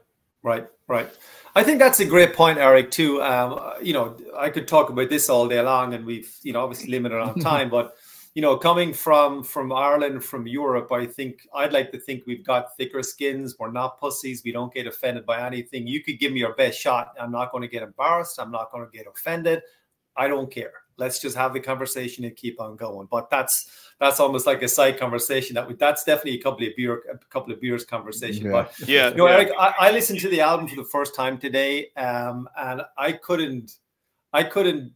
Right, 0.46 0.64
right. 0.86 1.10
I 1.56 1.64
think 1.64 1.80
that's 1.80 1.98
a 1.98 2.04
great 2.04 2.32
point, 2.32 2.58
Eric. 2.58 2.92
Too. 2.92 3.20
Um, 3.20 3.58
you 3.82 3.92
know, 3.92 4.16
I 4.38 4.48
could 4.48 4.68
talk 4.68 4.90
about 4.90 5.10
this 5.10 5.28
all 5.28 5.48
day 5.48 5.60
long, 5.60 5.92
and 5.92 6.06
we've 6.06 6.32
you 6.44 6.52
know 6.52 6.62
obviously 6.62 6.88
limited 6.88 7.18
on 7.18 7.34
time, 7.40 7.68
but 7.68 7.96
you 8.36 8.42
know, 8.42 8.54
coming 8.54 8.92
from 8.92 9.42
from 9.42 9.72
Ireland, 9.72 10.22
from 10.22 10.46
Europe, 10.46 10.92
I 10.92 11.06
think 11.06 11.48
I'd 11.54 11.72
like 11.72 11.90
to 11.92 11.98
think 11.98 12.24
we've 12.26 12.44
got 12.44 12.76
thicker 12.76 13.02
skins. 13.02 13.56
We're 13.58 13.72
not 13.72 13.98
pussies. 13.98 14.42
We 14.44 14.52
don't 14.52 14.72
get 14.74 14.86
offended 14.86 15.24
by 15.24 15.40
anything. 15.40 15.86
You 15.86 16.02
could 16.02 16.18
give 16.18 16.34
me 16.34 16.40
your 16.40 16.54
best 16.54 16.78
shot. 16.78 17.14
I'm 17.18 17.32
not 17.32 17.50
going 17.50 17.62
to 17.62 17.68
get 17.68 17.82
embarrassed. 17.82 18.38
I'm 18.38 18.50
not 18.50 18.70
going 18.70 18.84
to 18.84 18.94
get 18.94 19.06
offended. 19.06 19.62
I 20.18 20.28
don't 20.28 20.52
care. 20.52 20.72
Let's 20.98 21.18
just 21.18 21.34
have 21.34 21.54
the 21.54 21.60
conversation 21.60 22.26
and 22.26 22.36
keep 22.36 22.60
on 22.60 22.76
going. 22.76 23.08
But 23.10 23.30
that's 23.30 23.70
that's 23.98 24.20
almost 24.20 24.46
like 24.46 24.60
a 24.60 24.68
side 24.68 24.98
conversation. 24.98 25.54
That 25.54 25.66
we, 25.66 25.72
that's 25.72 26.04
definitely 26.04 26.38
a 26.38 26.42
couple 26.42 26.66
of 26.66 26.76
beer, 26.76 27.04
a 27.10 27.16
couple 27.30 27.54
of 27.54 27.60
beers 27.62 27.86
conversation. 27.86 28.44
Yeah. 28.44 28.52
But 28.52 28.74
yeah, 28.86 29.08
you 29.08 29.16
know, 29.16 29.28
yeah. 29.28 29.34
Eric, 29.34 29.52
I, 29.58 29.74
I, 29.78 29.90
listened 29.92 30.20
to 30.20 30.28
the 30.28 30.42
album 30.42 30.68
for 30.68 30.76
the 30.76 30.84
first 30.84 31.14
time 31.14 31.38
today, 31.38 31.88
um, 31.96 32.50
and 32.58 32.82
I 32.98 33.12
couldn't, 33.12 33.78
I 34.34 34.42
couldn't, 34.42 34.92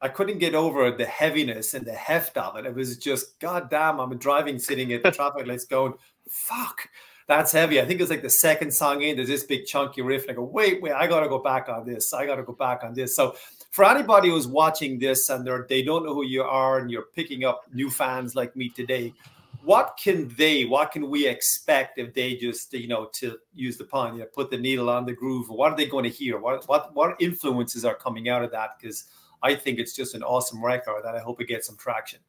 I 0.00 0.08
couldn't 0.08 0.38
get 0.38 0.54
over 0.54 0.90
the 0.90 1.06
heaviness 1.06 1.74
and 1.74 1.84
the 1.84 1.92
heft 1.92 2.36
of 2.36 2.56
it. 2.56 2.66
It 2.66 2.74
was 2.74 2.96
just, 2.98 3.38
goddamn, 3.40 3.98
I'm 3.98 4.16
driving, 4.16 4.58
sitting 4.58 4.92
at 4.92 5.02
the 5.04 5.10
traffic 5.10 5.46
lights, 5.46 5.64
going, 5.64 5.94
fuck 6.28 6.88
that's 7.28 7.52
heavy. 7.52 7.78
I 7.78 7.84
think 7.84 8.00
it's 8.00 8.10
like 8.10 8.22
the 8.22 8.30
second 8.30 8.72
song 8.72 9.02
in, 9.02 9.16
there's 9.16 9.28
this 9.28 9.44
big 9.44 9.66
chunky 9.66 10.00
riff. 10.00 10.22
And 10.22 10.32
I 10.32 10.34
go, 10.34 10.44
wait, 10.44 10.80
wait, 10.80 10.92
I 10.92 11.06
got 11.06 11.20
to 11.20 11.28
go 11.28 11.38
back 11.38 11.68
on 11.68 11.86
this. 11.86 12.14
I 12.14 12.24
got 12.24 12.36
to 12.36 12.42
go 12.42 12.54
back 12.54 12.82
on 12.82 12.94
this. 12.94 13.14
So 13.14 13.36
for 13.70 13.84
anybody 13.84 14.30
who's 14.30 14.48
watching 14.48 14.98
this 14.98 15.28
and 15.28 15.46
they're, 15.46 15.66
they 15.68 15.82
don't 15.82 16.06
know 16.06 16.14
who 16.14 16.24
you 16.24 16.42
are 16.42 16.78
and 16.78 16.90
you're 16.90 17.08
picking 17.14 17.44
up 17.44 17.64
new 17.72 17.90
fans 17.90 18.34
like 18.34 18.56
me 18.56 18.70
today, 18.70 19.12
what 19.62 19.98
can 20.02 20.34
they, 20.38 20.64
what 20.64 20.90
can 20.90 21.10
we 21.10 21.26
expect 21.26 21.98
if 21.98 22.14
they 22.14 22.34
just, 22.34 22.72
you 22.72 22.88
know, 22.88 23.10
to 23.12 23.36
use 23.54 23.76
the 23.76 23.84
pun, 23.84 24.14
you 24.14 24.20
know, 24.20 24.26
put 24.34 24.50
the 24.50 24.56
needle 24.56 24.88
on 24.88 25.04
the 25.04 25.12
groove? 25.12 25.50
What 25.50 25.72
are 25.72 25.76
they 25.76 25.86
going 25.86 26.04
to 26.04 26.10
hear? 26.10 26.38
What, 26.38 26.66
what, 26.66 26.94
what 26.94 27.20
influences 27.20 27.84
are 27.84 27.94
coming 27.94 28.30
out 28.30 28.42
of 28.42 28.50
that? 28.52 28.78
Because 28.80 29.04
I 29.42 29.54
think 29.54 29.78
it's 29.78 29.94
just 29.94 30.14
an 30.14 30.22
awesome 30.22 30.64
record 30.64 31.04
that 31.04 31.14
I 31.14 31.20
hope 31.20 31.40
it 31.40 31.46
gets 31.46 31.66
some 31.66 31.76
traction. 31.76 32.20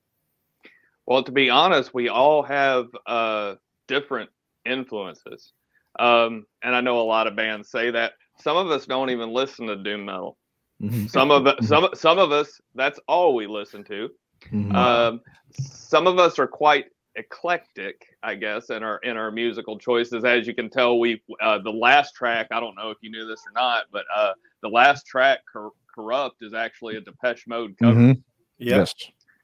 Well, 1.05 1.23
to 1.23 1.31
be 1.31 1.49
honest, 1.49 1.93
we 1.93 2.09
all 2.09 2.43
have 2.43 2.87
uh, 3.07 3.55
different 3.87 4.29
influences. 4.65 5.53
Um, 5.97 6.45
and 6.61 6.75
I 6.75 6.81
know 6.81 7.01
a 7.01 7.03
lot 7.03 7.27
of 7.27 7.35
bands 7.35 7.69
say 7.69 7.91
that. 7.91 8.13
Some 8.39 8.55
of 8.55 8.69
us 8.71 8.85
don't 8.85 9.09
even 9.09 9.31
listen 9.31 9.67
to 9.67 9.75
doom 9.75 10.05
metal. 10.05 10.37
Mm-hmm. 10.81 11.07
Some 11.07 11.31
of 11.31 11.47
us, 11.47 11.55
some 11.67 11.89
some 11.93 12.19
of 12.19 12.31
us, 12.31 12.61
that's 12.75 12.99
all 13.07 13.35
we 13.35 13.47
listen 13.47 13.83
to. 13.85 14.09
Mm-hmm. 14.51 14.75
Um, 14.75 15.21
some 15.59 16.07
of 16.07 16.19
us 16.19 16.39
are 16.39 16.47
quite 16.47 16.85
eclectic, 17.15 18.15
I 18.23 18.35
guess, 18.35 18.69
in 18.69 18.83
our 18.83 18.99
in 18.99 19.17
our 19.17 19.31
musical 19.31 19.77
choices. 19.77 20.23
As 20.23 20.47
you 20.47 20.53
can 20.53 20.69
tell, 20.69 20.99
we 20.99 21.21
uh, 21.41 21.59
the 21.59 21.71
last 21.71 22.15
track. 22.15 22.47
I 22.51 22.59
don't 22.59 22.75
know 22.75 22.91
if 22.91 22.97
you 23.01 23.11
knew 23.11 23.27
this 23.27 23.41
or 23.47 23.51
not, 23.53 23.85
but 23.91 24.05
uh, 24.15 24.33
the 24.61 24.69
last 24.69 25.05
track, 25.05 25.39
Cor- 25.51 25.73
"Corrupt," 25.99 26.37
is 26.41 26.53
actually 26.53 26.95
a 26.95 27.01
Depeche 27.01 27.45
Mode 27.47 27.75
cover. 27.77 27.99
Mm-hmm. 27.99 28.19
Yes. 28.57 28.93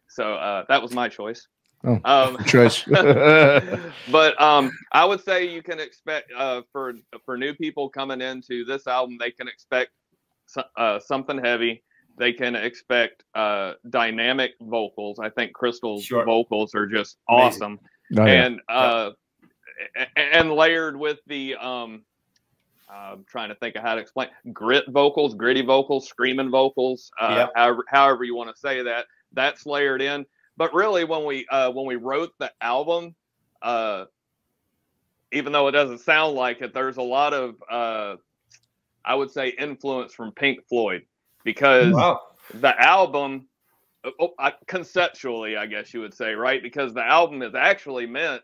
So 0.07 0.35
uh, 0.35 0.63
that 0.69 0.81
was 0.81 0.93
my 0.93 1.09
choice. 1.09 1.47
Oh, 1.83 1.99
um, 2.05 2.37
choice. 2.45 2.83
but 4.11 4.41
um, 4.41 4.71
I 4.93 5.03
would 5.05 5.21
say 5.21 5.47
you 5.47 5.61
can 5.61 5.79
expect 5.79 6.31
uh, 6.35 6.61
for 6.71 6.93
for 7.25 7.37
new 7.37 7.53
people 7.53 7.89
coming 7.89 8.21
into 8.21 8.63
this 8.63 8.87
album, 8.87 9.17
they 9.19 9.31
can 9.31 9.47
expect 9.47 9.91
uh, 10.77 10.99
something 10.99 11.37
heavy. 11.43 11.83
They 12.17 12.31
can 12.31 12.55
expect 12.55 13.23
uh, 13.35 13.73
dynamic 13.89 14.51
vocals. 14.61 15.19
I 15.19 15.29
think 15.29 15.53
Crystal's 15.53 16.05
sure. 16.05 16.23
vocals 16.23 16.73
are 16.73 16.87
just 16.87 17.17
awesome, 17.27 17.77
oh, 18.17 18.23
and 18.23 18.61
uh, 18.69 19.11
and 20.15 20.53
layered 20.53 20.95
with 20.97 21.19
the 21.27 21.55
um, 21.55 22.03
I'm 22.95 23.25
trying 23.25 23.49
to 23.49 23.55
think 23.55 23.75
of 23.75 23.83
how 23.83 23.95
to 23.95 24.01
explain 24.01 24.29
grit 24.53 24.85
vocals, 24.89 25.33
gritty 25.33 25.61
vocals, 25.61 26.07
screaming 26.07 26.49
vocals, 26.49 27.11
uh, 27.19 27.35
yep. 27.37 27.51
however, 27.55 27.83
however 27.87 28.23
you 28.23 28.35
want 28.35 28.53
to 28.53 28.59
say 28.59 28.81
that. 28.83 29.05
That's 29.33 29.65
layered 29.65 30.01
in 30.01 30.25
but 30.57 30.73
really 30.73 31.03
when 31.03 31.25
we 31.25 31.45
uh, 31.47 31.71
when 31.71 31.85
we 31.85 31.95
wrote 31.95 32.31
the 32.39 32.51
album 32.61 33.15
uh, 33.61 34.05
even 35.31 35.51
though 35.51 35.67
it 35.67 35.71
doesn't 35.71 35.99
sound 35.99 36.35
like 36.35 36.61
it, 36.61 36.73
there's 36.73 36.97
a 36.97 37.01
lot 37.01 37.33
of 37.33 37.55
uh, 37.69 38.15
I 39.03 39.15
would 39.15 39.31
say 39.31 39.49
influence 39.59 40.13
from 40.13 40.31
Pink 40.31 40.59
Floyd 40.67 41.03
because 41.43 41.93
wow. 41.93 42.21
the 42.53 42.79
album 42.79 43.47
oh, 44.19 44.33
conceptually, 44.67 45.57
I 45.57 45.65
guess 45.65 45.93
you 45.93 46.01
would 46.01 46.13
say, 46.13 46.33
right? 46.33 46.61
Because 46.61 46.93
the 46.93 47.03
album 47.03 47.41
is 47.41 47.55
actually 47.55 48.05
meant 48.05 48.41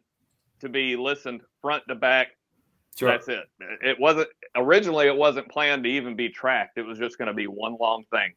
to 0.60 0.70
be 0.70 0.96
listened 0.96 1.42
front 1.62 1.84
to 1.88 1.96
back. 1.96 2.30
Sure. 2.98 3.10
That's 3.10 3.28
it. 3.28 3.50
It 3.82 4.00
wasn't 4.00 4.28
originally. 4.56 5.08
It 5.08 5.16
wasn't 5.16 5.50
planned 5.50 5.84
to 5.86 5.90
even 5.90 6.16
be 6.16 6.30
tracked. 6.30 6.78
It 6.78 6.84
was 6.84 7.00
just 7.00 7.18
going 7.18 7.30
to 7.30 7.34
be 7.34 7.48
one 7.48 7.78
long 7.80 8.04
thing. 8.12 8.34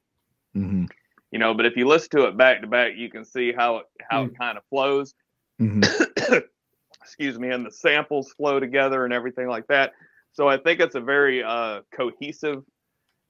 Mm-hmm. 0.56 0.84
You 1.32 1.38
know, 1.38 1.54
but 1.54 1.66
if 1.66 1.76
you 1.76 1.88
listen 1.88 2.10
to 2.10 2.24
it 2.28 2.36
back 2.36 2.60
to 2.60 2.66
back, 2.68 2.92
you 2.96 3.10
can 3.10 3.24
see 3.24 3.52
how 3.52 3.78
it 3.78 3.86
how 4.08 4.22
mm-hmm. 4.22 4.34
it 4.34 4.38
kind 4.38 4.56
of 4.56 4.64
flows. 4.70 5.14
Mm-hmm. 5.60 6.34
Excuse 7.02 7.38
me, 7.38 7.50
and 7.50 7.66
the 7.66 7.70
samples 7.70 8.32
flow 8.32 8.60
together 8.60 9.04
and 9.04 9.12
everything 9.12 9.48
like 9.48 9.66
that. 9.66 9.92
So 10.32 10.48
I 10.48 10.56
think 10.56 10.80
it's 10.80 10.94
a 10.94 11.00
very 11.00 11.42
uh, 11.42 11.80
cohesive 11.94 12.64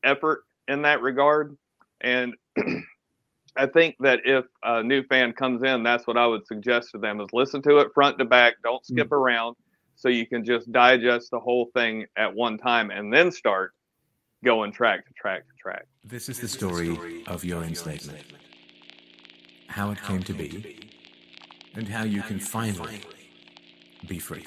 effort 0.04 0.44
in 0.68 0.82
that 0.82 1.02
regard. 1.02 1.56
And 2.00 2.34
I 3.56 3.66
think 3.66 3.96
that 4.00 4.20
if 4.24 4.44
a 4.62 4.82
new 4.82 5.02
fan 5.04 5.32
comes 5.32 5.62
in, 5.62 5.82
that's 5.82 6.06
what 6.06 6.16
I 6.16 6.26
would 6.26 6.46
suggest 6.46 6.90
to 6.92 6.98
them 6.98 7.20
is 7.20 7.28
listen 7.32 7.62
to 7.62 7.78
it 7.78 7.88
front 7.94 8.18
to 8.18 8.24
back. 8.24 8.54
Don't 8.62 8.84
skip 8.84 9.06
mm-hmm. 9.06 9.14
around 9.14 9.56
so 9.94 10.08
you 10.08 10.26
can 10.26 10.44
just 10.44 10.70
digest 10.72 11.30
the 11.30 11.38
whole 11.38 11.70
thing 11.74 12.06
at 12.16 12.34
one 12.34 12.58
time 12.58 12.90
and 12.90 13.12
then 13.12 13.30
start 13.30 13.72
going 14.44 14.72
track 14.72 15.06
to 15.06 15.12
track 15.14 15.42
to 15.46 15.54
track. 15.60 15.86
This 16.04 16.28
is 16.28 16.38
the 16.40 16.48
story 16.48 17.24
of 17.26 17.44
your 17.44 17.62
enslavement, 17.62 18.26
how 19.68 19.90
it 19.90 20.02
came 20.02 20.22
to 20.22 20.32
be, 20.32 20.90
and 21.74 21.88
how 21.88 22.04
you 22.04 22.22
can 22.22 22.38
finally 22.38 23.00
be 24.06 24.18
free. 24.18 24.44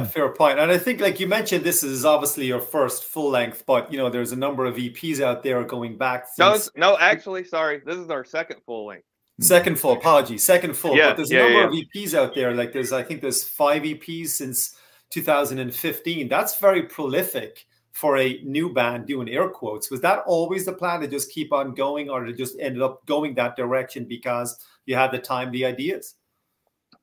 Yeah, 0.00 0.06
fair 0.06 0.28
point. 0.30 0.58
And 0.58 0.70
I 0.70 0.78
think, 0.78 1.00
like 1.00 1.20
you 1.20 1.26
mentioned, 1.26 1.64
this 1.64 1.82
is 1.82 2.04
obviously 2.04 2.46
your 2.46 2.60
first 2.60 3.04
full 3.04 3.30
length, 3.30 3.64
but 3.66 3.92
you 3.92 3.98
know, 3.98 4.08
there's 4.08 4.32
a 4.32 4.36
number 4.36 4.66
of 4.66 4.76
EPs 4.76 5.20
out 5.20 5.42
there 5.42 5.62
going 5.64 5.96
back. 5.96 6.26
Since... 6.34 6.70
No, 6.76 6.92
no, 6.92 6.98
actually, 6.98 7.44
sorry, 7.44 7.80
this 7.84 7.96
is 7.96 8.10
our 8.10 8.24
second 8.24 8.60
full 8.66 8.86
length. 8.86 9.04
Second 9.40 9.78
full, 9.78 9.92
apology, 9.92 10.36
second 10.36 10.76
full. 10.76 10.94
Yeah, 10.94 11.10
but 11.10 11.16
there's 11.16 11.30
yeah, 11.30 11.46
a 11.46 11.50
number 11.50 11.74
yeah. 11.74 11.80
of 11.80 11.88
EPs 11.94 12.14
out 12.14 12.34
there. 12.34 12.54
Like 12.54 12.72
there's, 12.72 12.92
I 12.92 13.02
think 13.02 13.22
there's 13.22 13.42
five 13.42 13.82
EPs 13.82 14.28
since 14.28 14.76
2015. 15.10 16.28
That's 16.28 16.58
very 16.60 16.82
prolific 16.82 17.66
for 17.92 18.18
a 18.18 18.40
new 18.42 18.72
band 18.72 19.06
doing 19.06 19.28
air 19.30 19.48
quotes. 19.48 19.90
Was 19.90 20.02
that 20.02 20.20
always 20.26 20.66
the 20.66 20.72
plan 20.72 21.00
to 21.00 21.08
just 21.08 21.32
keep 21.32 21.52
on 21.54 21.74
going, 21.74 22.10
or 22.10 22.24
to 22.24 22.34
just 22.34 22.56
ended 22.60 22.82
up 22.82 23.04
going 23.06 23.34
that 23.36 23.56
direction 23.56 24.04
because 24.04 24.58
you 24.84 24.94
had 24.94 25.10
the 25.10 25.18
time, 25.18 25.50
the 25.52 25.64
ideas? 25.64 26.16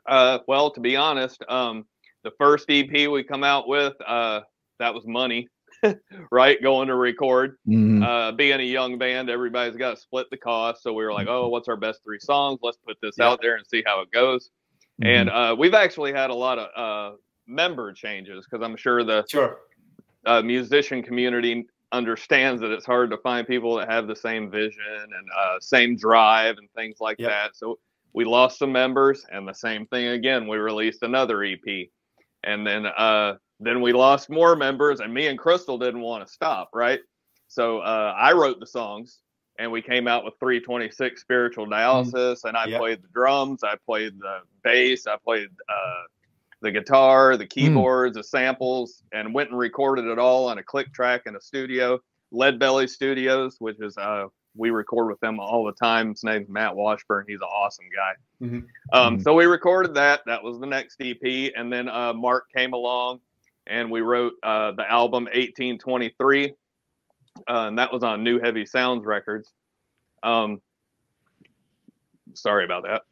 Uh, 0.06 0.40
well, 0.48 0.70
to 0.72 0.80
be 0.80 0.96
honest, 0.96 1.44
um, 1.50 1.86
the 2.24 2.32
first 2.38 2.66
EP 2.70 3.10
we 3.10 3.24
come 3.24 3.44
out 3.44 3.68
with, 3.68 3.94
uh, 4.06 4.42
that 4.80 4.94
was 4.94 5.06
money, 5.06 5.48
right? 6.32 6.62
Going 6.62 6.88
to 6.88 6.96
record. 6.96 7.58
Mm-hmm. 7.68 8.04
Uh, 8.04 8.32
being 8.34 8.60
a 8.60 8.64
young 8.64 8.98
band, 8.98 9.30
everybody's 9.30 9.78
got 9.78 9.92
to 9.92 9.98
split 9.98 10.28
the 10.32 10.38
cost. 10.38 10.84
So 10.84 10.94
we 10.94 11.04
were 11.04 11.14
like, 11.14 11.28
oh, 11.28 11.48
what's 11.50 11.68
our 11.68 11.78
best 11.78 12.04
three 12.04 12.20
songs? 12.20 12.60
Let's 12.62 12.78
put 12.78 12.98
this 13.02 13.16
yeah. 13.18 13.30
out 13.30 13.40
there 13.42 13.56
and 13.56 13.66
see 13.66 13.84
how 13.86 14.02
it 14.02 14.12
goes. 14.12 14.50
Mm-hmm. 15.02 15.08
And 15.08 15.30
uh, 15.30 15.56
we've 15.58 15.74
actually 15.74 16.14
had 16.14 16.30
a 16.30 16.36
lot 16.36 16.60
of 16.60 17.14
uh, 17.14 17.16
member 17.48 17.94
changes 17.94 18.46
because 18.50 18.64
I'm 18.64 18.76
sure 18.76 19.04
the 19.04 19.26
sure. 19.30 19.60
Uh, 20.26 20.42
musician 20.42 21.02
community 21.02 21.66
understands 21.94 22.62
that 22.62 22.72
it's 22.72 22.86
hard 22.86 23.10
to 23.12 23.18
find 23.18 23.48
people 23.48 23.78
that 23.78 23.90
have 23.90 24.08
the 24.08 24.16
same 24.16 24.52
vision 24.52 24.82
and 25.00 25.28
uh, 25.38 25.56
same 25.62 25.96
drive 25.96 26.58
and 26.58 26.70
things 26.76 26.98
like 27.00 27.18
yep. 27.20 27.30
that. 27.30 27.56
So 27.56 27.80
we 28.14 28.26
lost 28.26 28.60
some 28.60 28.72
members, 28.72 29.26
and 29.32 29.48
the 29.48 29.54
same 29.54 29.86
thing 29.88 30.08
again. 30.08 30.48
We 30.48 30.58
released 30.58 31.04
another 31.04 31.44
EP, 31.44 31.88
and 32.48 32.66
then 32.66 32.86
uh, 32.86 33.36
then 33.60 33.82
we 33.82 33.94
lost 33.94 34.30
more 34.30 34.56
members, 34.56 35.00
and 35.02 35.14
me 35.14 35.28
and 35.28 35.38
Crystal 35.38 35.78
didn't 35.78 36.02
want 36.02 36.26
to 36.26 36.32
stop, 36.32 36.70
right? 36.74 37.02
So 37.48 37.80
uh, 37.80 38.16
I 38.18 38.34
wrote 38.34 38.60
the 38.60 38.68
songs, 38.68 39.20
and 39.60 39.72
we 39.72 39.82
came 39.82 40.08
out 40.08 40.24
with 40.24 40.36
326 40.40 41.20
spiritual 41.20 41.68
dialysis, 41.68 42.42
mm. 42.42 42.46
and 42.46 42.58
I 42.58 42.66
yep. 42.66 42.80
played 42.80 43.04
the 43.04 43.10
drums, 43.14 43.64
I 43.64 43.76
played 43.86 44.20
the 44.20 44.40
bass, 44.64 45.08
I 45.08 45.18
played 45.24 45.50
uh, 45.70 46.04
the 46.62 46.72
guitar, 46.72 47.38
the 47.38 47.44
hmm. 47.44 47.50
keyboards, 47.50 48.14
mm. 48.14 48.22
the 48.22 48.24
samples, 48.24 49.04
and 49.12 49.34
went 49.34 49.50
and 49.50 49.60
recorded 49.60 50.06
it 50.06 50.18
all 50.18 50.48
on 50.48 50.58
a 50.58 50.64
click 50.64 50.94
track 50.94 51.24
in 51.26 51.36
a 51.36 51.42
studio, 51.42 52.00
Ledbelly 52.34 52.90
Studios, 52.90 53.58
which 53.60 53.80
is 53.80 53.98
uh, 53.98 54.28
we 54.58 54.70
record 54.72 55.08
with 55.08 55.20
them 55.20 55.40
all 55.40 55.66
the 55.66 55.74
time. 55.74 56.10
His 56.10 56.24
name's 56.24 56.50
Matt 56.50 56.76
Washburn. 56.76 57.26
He's 57.28 57.38
an 57.38 57.44
awesome 57.44 57.86
guy. 57.96 58.46
Mm-hmm. 58.46 58.60
Um, 58.94 59.14
mm-hmm. 59.14 59.22
So 59.22 59.34
we 59.34 59.46
recorded 59.46 59.94
that. 59.96 60.22
That 60.26 60.44
was 60.44 60.60
the 60.60 60.66
next 60.66 61.02
EP, 61.02 61.52
and 61.56 61.72
then 61.72 61.88
uh, 61.90 62.14
Mark 62.14 62.46
came 62.56 62.74
along, 62.74 63.20
and 63.68 63.92
we 63.92 64.02
wrote 64.02 64.34
uh, 64.44 64.72
the 64.72 64.90
album 64.90 65.26
1823, 65.26 66.50
uh, 66.50 66.52
and 67.48 67.78
that 67.78 67.94
was 67.94 68.04
on 68.04 68.24
New 68.24 68.40
Heavy 68.40 68.66
Sounds 68.66 69.06
Records. 69.06 69.52
Um, 70.24 70.62
sorry 72.34 72.66
about 72.66 72.84
that. 72.84 73.04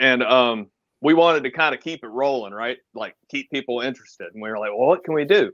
And 0.00 0.22
um, 0.22 0.68
we 1.00 1.14
wanted 1.14 1.44
to 1.44 1.50
kind 1.50 1.74
of 1.74 1.80
keep 1.80 2.02
it 2.02 2.08
rolling, 2.08 2.52
right? 2.52 2.78
Like 2.94 3.14
keep 3.28 3.50
people 3.50 3.80
interested. 3.80 4.28
And 4.32 4.42
we 4.42 4.48
were 4.48 4.58
like, 4.58 4.70
well, 4.70 4.88
what 4.88 5.04
can 5.04 5.14
we 5.14 5.24
do? 5.24 5.52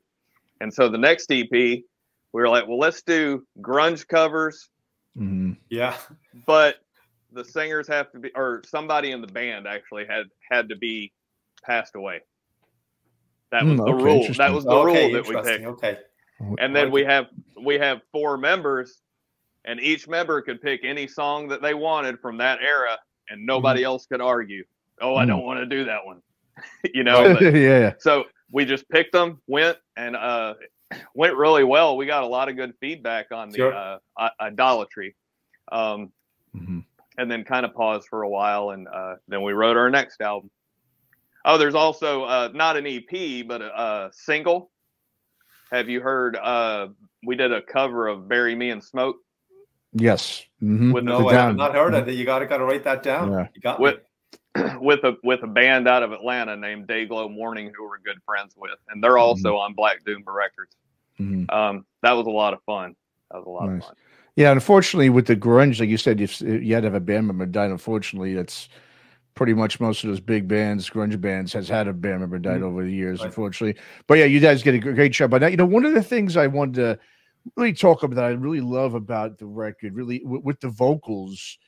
And 0.60 0.72
so 0.72 0.88
the 0.88 0.98
next 0.98 1.30
EP, 1.32 1.50
we 1.50 1.82
were 2.32 2.48
like, 2.48 2.68
well, 2.68 2.78
let's 2.78 3.02
do 3.02 3.44
grunge 3.60 4.06
covers 4.06 4.69
Mm-hmm. 5.18 5.52
Yeah. 5.68 5.96
But 6.46 6.76
the 7.32 7.44
singers 7.44 7.86
have 7.88 8.10
to 8.12 8.18
be, 8.18 8.30
or 8.34 8.62
somebody 8.66 9.12
in 9.12 9.20
the 9.20 9.26
band 9.26 9.66
actually 9.66 10.06
had 10.06 10.26
had 10.50 10.68
to 10.68 10.76
be 10.76 11.12
passed 11.64 11.94
away. 11.96 12.20
That 13.50 13.64
was 13.64 13.80
mm, 13.80 13.86
the 13.86 13.94
rule. 13.94 14.26
That 14.34 14.52
was 14.52 14.64
the 14.64 14.70
okay, 14.70 15.12
rule 15.12 15.22
that 15.22 15.28
we 15.28 15.42
picked. 15.42 15.66
Okay. 15.66 15.98
And 16.58 16.74
then 16.74 16.90
we 16.90 17.04
have 17.04 17.26
we 17.62 17.74
have 17.76 18.00
four 18.12 18.36
members, 18.36 19.00
and 19.64 19.80
each 19.80 20.08
member 20.08 20.40
could 20.40 20.62
pick 20.62 20.80
any 20.84 21.06
song 21.06 21.48
that 21.48 21.60
they 21.60 21.74
wanted 21.74 22.20
from 22.20 22.38
that 22.38 22.60
era, 22.62 22.98
and 23.28 23.44
nobody 23.44 23.82
mm. 23.82 23.86
else 23.86 24.06
could 24.06 24.20
argue. 24.20 24.64
Oh, 25.00 25.16
I 25.16 25.24
mm. 25.24 25.28
don't 25.28 25.44
want 25.44 25.60
to 25.60 25.66
do 25.66 25.84
that 25.84 26.04
one. 26.04 26.22
you 26.94 27.04
know. 27.04 27.34
But, 27.34 27.54
yeah. 27.54 27.94
So 27.98 28.24
we 28.50 28.64
just 28.64 28.88
picked 28.88 29.12
them, 29.12 29.40
went, 29.46 29.78
and 29.96 30.16
uh, 30.16 30.54
went 31.14 31.36
really 31.36 31.64
well. 31.64 31.96
We 31.96 32.06
got 32.06 32.22
a 32.22 32.26
lot 32.26 32.48
of 32.48 32.56
good 32.56 32.74
feedback 32.80 33.32
on 33.32 33.50
the 33.50 33.56
sure. 33.56 33.74
uh, 33.74 33.98
idolatry, 34.40 35.16
um, 35.70 36.12
mm-hmm. 36.54 36.80
and 37.18 37.30
then 37.30 37.44
kind 37.44 37.64
of 37.64 37.74
paused 37.74 38.08
for 38.08 38.22
a 38.22 38.28
while, 38.28 38.70
and 38.70 38.88
uh, 38.88 39.16
then 39.28 39.42
we 39.42 39.52
wrote 39.52 39.76
our 39.76 39.90
next 39.90 40.20
album. 40.20 40.50
Oh, 41.44 41.56
there's 41.56 41.74
also 41.74 42.24
uh, 42.24 42.50
not 42.52 42.76
an 42.76 42.86
EP, 42.86 43.46
but 43.46 43.62
a, 43.62 43.80
a, 43.80 44.10
single. 44.12 44.70
Have 45.72 45.88
you 45.88 46.00
heard? 46.00 46.36
Uh, 46.36 46.88
we 47.24 47.36
did 47.36 47.52
a 47.52 47.62
cover 47.62 48.08
of 48.08 48.28
"Bury 48.28 48.54
Me 48.54 48.70
in 48.70 48.80
Smoke." 48.80 49.16
Yes. 49.92 50.44
Mm-hmm. 50.62 50.92
With 50.92 51.04
no, 51.04 51.28
I 51.28 51.34
have 51.34 51.56
not 51.56 51.74
heard 51.74 51.94
of 51.94 52.08
it. 52.08 52.14
You 52.14 52.24
got 52.24 52.40
to 52.40 52.46
got 52.46 52.58
to 52.58 52.64
write 52.64 52.84
that 52.84 53.02
down. 53.02 53.32
Yeah. 53.32 53.48
You 53.54 53.60
got 53.60 53.80
with, 53.80 54.00
with 54.80 55.04
a 55.04 55.16
with 55.22 55.42
a 55.42 55.46
band 55.46 55.86
out 55.86 56.02
of 56.02 56.12
Atlanta 56.12 56.56
named 56.56 56.88
Dayglo 56.88 57.30
Mourning, 57.30 57.72
who 57.76 57.88
we're 57.88 57.98
good 57.98 58.18
friends 58.24 58.54
with, 58.56 58.78
and 58.88 59.02
they're 59.02 59.18
also 59.18 59.50
mm-hmm. 59.50 59.56
on 59.56 59.74
Black 59.74 60.04
Doom 60.04 60.24
Records. 60.26 60.76
Mm-hmm. 61.20 61.54
Um, 61.54 61.86
that 62.02 62.12
was 62.12 62.26
a 62.26 62.30
lot 62.30 62.54
of 62.54 62.62
fun. 62.64 62.96
That 63.30 63.38
was 63.38 63.46
a 63.46 63.50
lot 63.50 63.70
nice. 63.70 63.82
of 63.82 63.88
fun. 63.88 63.96
Yeah, 64.36 64.52
unfortunately, 64.52 65.10
with 65.10 65.26
the 65.26 65.36
grunge, 65.36 65.80
like 65.80 65.88
you 65.88 65.96
said, 65.96 66.20
if 66.20 66.40
you 66.40 66.74
had 66.74 66.82
to 66.82 66.86
have 66.86 66.94
a 66.94 67.00
band 67.00 67.26
member 67.26 67.46
die, 67.46 67.66
unfortunately, 67.66 68.34
it's 68.34 68.68
pretty 69.34 69.54
much 69.54 69.80
most 69.80 70.02
of 70.02 70.10
those 70.10 70.20
big 70.20 70.48
bands, 70.48 70.88
grunge 70.88 71.20
bands, 71.20 71.52
has 71.52 71.68
had 71.68 71.88
a 71.88 71.92
band 71.92 72.20
member 72.20 72.38
died 72.38 72.56
mm-hmm. 72.56 72.64
over 72.64 72.84
the 72.84 72.90
years, 72.90 73.20
right. 73.20 73.26
unfortunately. 73.26 73.80
But 74.06 74.18
yeah, 74.18 74.24
you 74.24 74.40
guys 74.40 74.62
get 74.62 74.74
a 74.74 74.78
great 74.78 75.12
job. 75.12 75.30
But 75.30 75.50
you 75.50 75.56
know, 75.56 75.66
one 75.66 75.84
of 75.84 75.94
the 75.94 76.02
things 76.02 76.36
I 76.36 76.46
wanted 76.46 76.74
to 76.76 76.98
really 77.56 77.72
talk 77.72 78.02
about 78.02 78.16
that 78.16 78.24
I 78.24 78.30
really 78.30 78.60
love 78.60 78.94
about 78.94 79.38
the 79.38 79.46
record, 79.46 79.94
really 79.94 80.20
w- 80.20 80.42
with 80.44 80.60
the 80.60 80.68
vocals, 80.68 81.58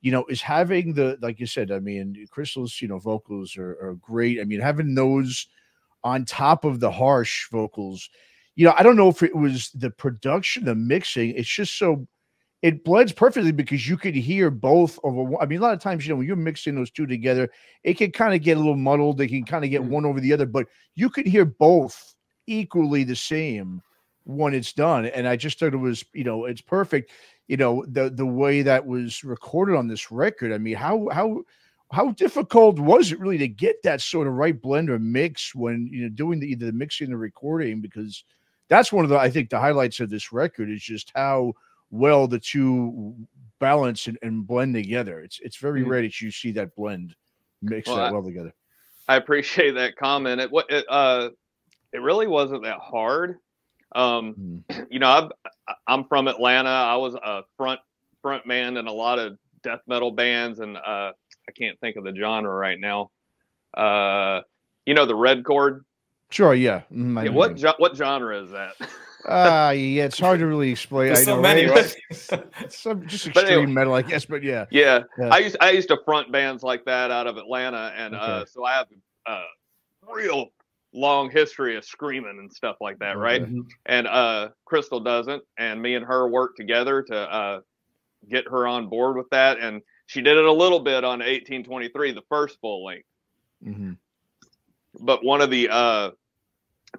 you 0.00 0.12
know, 0.12 0.24
is 0.26 0.42
having 0.42 0.94
the 0.94 1.18
like 1.20 1.40
you 1.40 1.46
said. 1.46 1.70
I 1.70 1.78
mean, 1.78 2.26
Crystal's 2.30 2.80
you 2.80 2.88
know 2.88 2.98
vocals 2.98 3.56
are, 3.56 3.72
are 3.82 3.94
great. 4.00 4.40
I 4.40 4.44
mean, 4.44 4.60
having 4.60 4.94
those 4.94 5.46
on 6.02 6.24
top 6.24 6.64
of 6.64 6.80
the 6.80 6.90
harsh 6.90 7.48
vocals 7.50 8.08
you 8.60 8.66
know, 8.66 8.74
I 8.76 8.82
don't 8.82 8.96
know 8.96 9.08
if 9.08 9.22
it 9.22 9.34
was 9.34 9.70
the 9.70 9.90
production, 9.90 10.66
the 10.66 10.74
mixing. 10.74 11.30
It's 11.30 11.48
just 11.48 11.78
so 11.78 12.06
it 12.62 12.84
blends 12.84 13.10
perfectly 13.10 13.52
because 13.52 13.88
you 13.88 13.96
could 13.96 14.14
hear 14.14 14.50
both 14.50 14.98
over. 15.02 15.40
I 15.40 15.46
mean, 15.46 15.60
a 15.60 15.62
lot 15.62 15.72
of 15.72 15.80
times, 15.80 16.06
you 16.06 16.12
know, 16.12 16.18
when 16.18 16.26
you're 16.26 16.36
mixing 16.36 16.74
those 16.74 16.90
two 16.90 17.06
together, 17.06 17.50
it 17.84 17.94
can 17.94 18.12
kind 18.12 18.34
of 18.34 18.42
get 18.42 18.58
a 18.58 18.60
little 18.60 18.76
muddled. 18.76 19.16
They 19.16 19.28
can 19.28 19.44
kind 19.44 19.64
of 19.64 19.70
get 19.70 19.80
mm-hmm. 19.80 19.92
one 19.92 20.04
over 20.04 20.20
the 20.20 20.32
other, 20.32 20.46
but 20.46 20.66
you 20.94 21.08
could 21.08 21.26
hear 21.26 21.46
both 21.46 22.14
equally 22.46 23.02
the 23.02 23.16
same 23.16 23.80
when 24.24 24.52
it's 24.52 24.74
done. 24.74 25.06
And 25.06 25.26
I 25.26 25.36
just 25.36 25.58
thought 25.58 25.72
it 25.72 25.78
was, 25.78 26.04
you 26.12 26.24
know, 26.24 26.44
it's 26.44 26.60
perfect. 26.60 27.12
You 27.50 27.56
know, 27.56 27.84
the 27.88 28.10
the 28.10 28.24
way 28.24 28.62
that 28.62 28.86
was 28.86 29.24
recorded 29.24 29.76
on 29.76 29.88
this 29.88 30.12
record. 30.12 30.52
I 30.52 30.58
mean, 30.58 30.76
how 30.76 31.08
how 31.10 31.42
how 31.90 32.12
difficult 32.12 32.78
was 32.78 33.10
it 33.10 33.18
really 33.18 33.38
to 33.38 33.48
get 33.48 33.82
that 33.82 34.00
sort 34.00 34.28
of 34.28 34.34
right 34.34 34.62
blend 34.62 34.88
or 34.88 35.00
mix 35.00 35.52
when 35.52 35.88
you 35.92 36.02
know 36.02 36.10
doing 36.10 36.38
the, 36.38 36.46
either 36.46 36.66
the 36.66 36.72
mixing 36.72 37.06
and 37.06 37.14
the 37.14 37.18
recording 37.18 37.80
because 37.80 38.22
that's 38.68 38.92
one 38.92 39.04
of 39.04 39.08
the 39.08 39.18
I 39.18 39.30
think 39.30 39.50
the 39.50 39.58
highlights 39.58 39.98
of 39.98 40.10
this 40.10 40.30
record 40.30 40.70
is 40.70 40.80
just 40.80 41.10
how 41.16 41.54
well 41.90 42.28
the 42.28 42.38
two 42.38 43.16
balance 43.58 44.06
and, 44.06 44.16
and 44.22 44.46
blend 44.46 44.72
together. 44.72 45.18
It's 45.18 45.40
it's 45.40 45.56
very 45.56 45.80
mm-hmm. 45.80 45.90
rare 45.90 46.02
that 46.02 46.20
you 46.20 46.30
see 46.30 46.52
that 46.52 46.76
blend 46.76 47.16
mix 47.62 47.88
well, 47.88 47.96
that 47.96 48.04
I, 48.04 48.12
well 48.12 48.22
together. 48.22 48.54
I 49.08 49.16
appreciate 49.16 49.72
that 49.72 49.96
comment. 49.96 50.40
It 50.40 50.52
what 50.52 50.70
it 50.70 50.84
uh 50.88 51.30
it 51.92 52.00
really 52.00 52.28
wasn't 52.28 52.62
that 52.62 52.78
hard. 52.78 53.38
Um, 53.94 54.62
mm. 54.70 54.86
you 54.90 54.98
know, 54.98 55.08
I'm 55.08 55.76
I'm 55.86 56.04
from 56.04 56.28
Atlanta. 56.28 56.70
I 56.70 56.96
was 56.96 57.14
a 57.14 57.42
front 57.56 57.80
front 58.22 58.46
man 58.46 58.76
in 58.76 58.86
a 58.86 58.92
lot 58.92 59.18
of 59.18 59.38
death 59.62 59.80
metal 59.86 60.10
bands, 60.10 60.60
and 60.60 60.76
uh, 60.76 61.12
I 61.48 61.52
can't 61.56 61.78
think 61.80 61.96
of 61.96 62.04
the 62.04 62.14
genre 62.14 62.54
right 62.54 62.78
now. 62.78 63.10
Uh, 63.74 64.40
you 64.86 64.94
know, 64.94 65.06
the 65.06 65.14
Red 65.14 65.44
Chord 65.44 65.84
Sure, 66.30 66.54
yeah. 66.54 66.82
Mm, 66.92 67.24
yeah 67.24 67.30
what 67.30 67.80
what 67.80 67.96
genre 67.96 68.40
is 68.42 68.50
that? 68.52 68.74
uh 69.28 69.72
yeah, 69.76 70.04
it's 70.04 70.18
hard 70.18 70.38
to 70.38 70.46
really 70.46 70.70
explain. 70.70 71.08
There's 71.08 71.20
I 71.20 71.24
so 71.24 71.36
know, 71.36 71.42
many, 71.42 71.66
right? 71.66 71.94
Some 72.68 73.06
just 73.06 73.26
extreme 73.26 73.46
anyway, 73.46 73.66
metal, 73.66 73.94
I 73.94 74.02
guess. 74.02 74.24
But 74.24 74.42
yeah. 74.42 74.66
yeah, 74.70 75.00
yeah. 75.18 75.28
I 75.28 75.38
used 75.38 75.56
I 75.60 75.70
used 75.70 75.88
to 75.88 75.98
front 76.04 76.30
bands 76.32 76.62
like 76.62 76.84
that 76.84 77.10
out 77.10 77.26
of 77.26 77.36
Atlanta, 77.36 77.92
and 77.96 78.14
uh, 78.14 78.18
okay. 78.18 78.32
uh, 78.32 78.44
so 78.46 78.64
I 78.64 78.74
have 78.74 78.86
a 79.26 79.42
real 80.08 80.52
long 80.92 81.30
history 81.30 81.76
of 81.76 81.84
screaming 81.84 82.38
and 82.38 82.52
stuff 82.52 82.76
like 82.80 82.98
that, 82.98 83.16
right? 83.16 83.42
Mm-hmm. 83.42 83.60
And 83.86 84.06
uh, 84.06 84.48
Crystal 84.64 85.00
doesn't, 85.00 85.42
and 85.58 85.80
me 85.80 85.94
and 85.94 86.04
her 86.04 86.28
work 86.28 86.56
together 86.56 87.02
to 87.02 87.16
uh, 87.16 87.60
get 88.28 88.48
her 88.48 88.66
on 88.66 88.88
board 88.88 89.16
with 89.16 89.30
that, 89.30 89.58
and 89.58 89.82
she 90.06 90.20
did 90.20 90.36
it 90.36 90.44
a 90.44 90.52
little 90.52 90.80
bit 90.80 91.04
on 91.04 91.20
1823, 91.20 92.12
the 92.12 92.22
first 92.28 92.58
full 92.60 92.84
length. 92.84 93.06
Mm-hmm. 93.64 93.92
But 94.98 95.24
one 95.24 95.40
of 95.40 95.50
the 95.50 95.68
uh, 95.68 96.10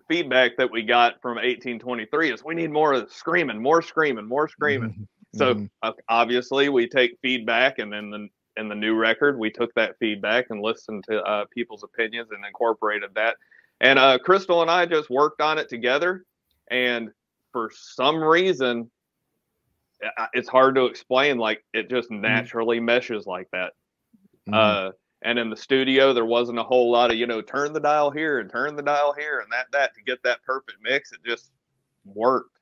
feedback 0.07 0.57
that 0.57 0.71
we 0.71 0.83
got 0.83 1.21
from 1.21 1.35
1823 1.35 2.31
is 2.31 2.43
we 2.43 2.55
need 2.55 2.71
more 2.71 3.05
screaming, 3.09 3.61
more 3.61 3.81
screaming, 3.81 4.25
more 4.25 4.47
screaming. 4.47 4.91
Mm-hmm. 4.91 5.03
So 5.37 5.67
uh, 5.81 5.91
obviously 6.09 6.69
we 6.69 6.87
take 6.87 7.17
feedback, 7.21 7.79
and 7.79 7.91
then 7.91 8.09
the, 8.09 8.27
in 8.57 8.67
the 8.67 8.75
new 8.75 8.95
record 8.95 9.37
we 9.37 9.49
took 9.49 9.73
that 9.75 9.97
feedback 9.99 10.47
and 10.49 10.61
listened 10.61 11.03
to 11.09 11.21
uh, 11.23 11.45
people's 11.53 11.83
opinions 11.83 12.29
and 12.31 12.45
incorporated 12.45 13.11
that. 13.15 13.35
And 13.81 13.97
uh, 13.97 14.19
Crystal 14.19 14.61
and 14.61 14.69
I 14.69 14.85
just 14.85 15.09
worked 15.09 15.41
on 15.41 15.57
it 15.57 15.67
together, 15.67 16.23
and 16.69 17.09
for 17.51 17.71
some 17.73 18.23
reason, 18.23 18.89
it's 20.33 20.47
hard 20.47 20.75
to 20.75 20.85
explain. 20.85 21.39
Like 21.39 21.65
it 21.73 21.89
just 21.89 22.09
mm-hmm. 22.09 22.21
naturally 22.21 22.77
mm-hmm. 22.77 22.85
meshes 22.85 23.25
like 23.25 23.49
that. 23.51 23.73
Mm-hmm. 24.47 24.53
Uh, 24.53 24.91
and 25.23 25.39
in 25.39 25.49
the 25.49 25.57
studio, 25.57 26.13
there 26.13 26.25
wasn't 26.25 26.59
a 26.59 26.63
whole 26.63 26.91
lot 26.91 27.11
of 27.11 27.17
you 27.17 27.25
know 27.25 27.41
turn 27.41 27.73
the 27.73 27.79
dial 27.79 28.11
here 28.11 28.39
and 28.39 28.51
turn 28.51 28.75
the 28.75 28.83
dial 28.83 29.13
here 29.17 29.39
and 29.39 29.51
that 29.51 29.65
that 29.71 29.95
to 29.95 30.03
get 30.03 30.21
that 30.23 30.43
perfect 30.43 30.77
mix. 30.83 31.11
It 31.11 31.19
just 31.25 31.49
worked. 32.05 32.59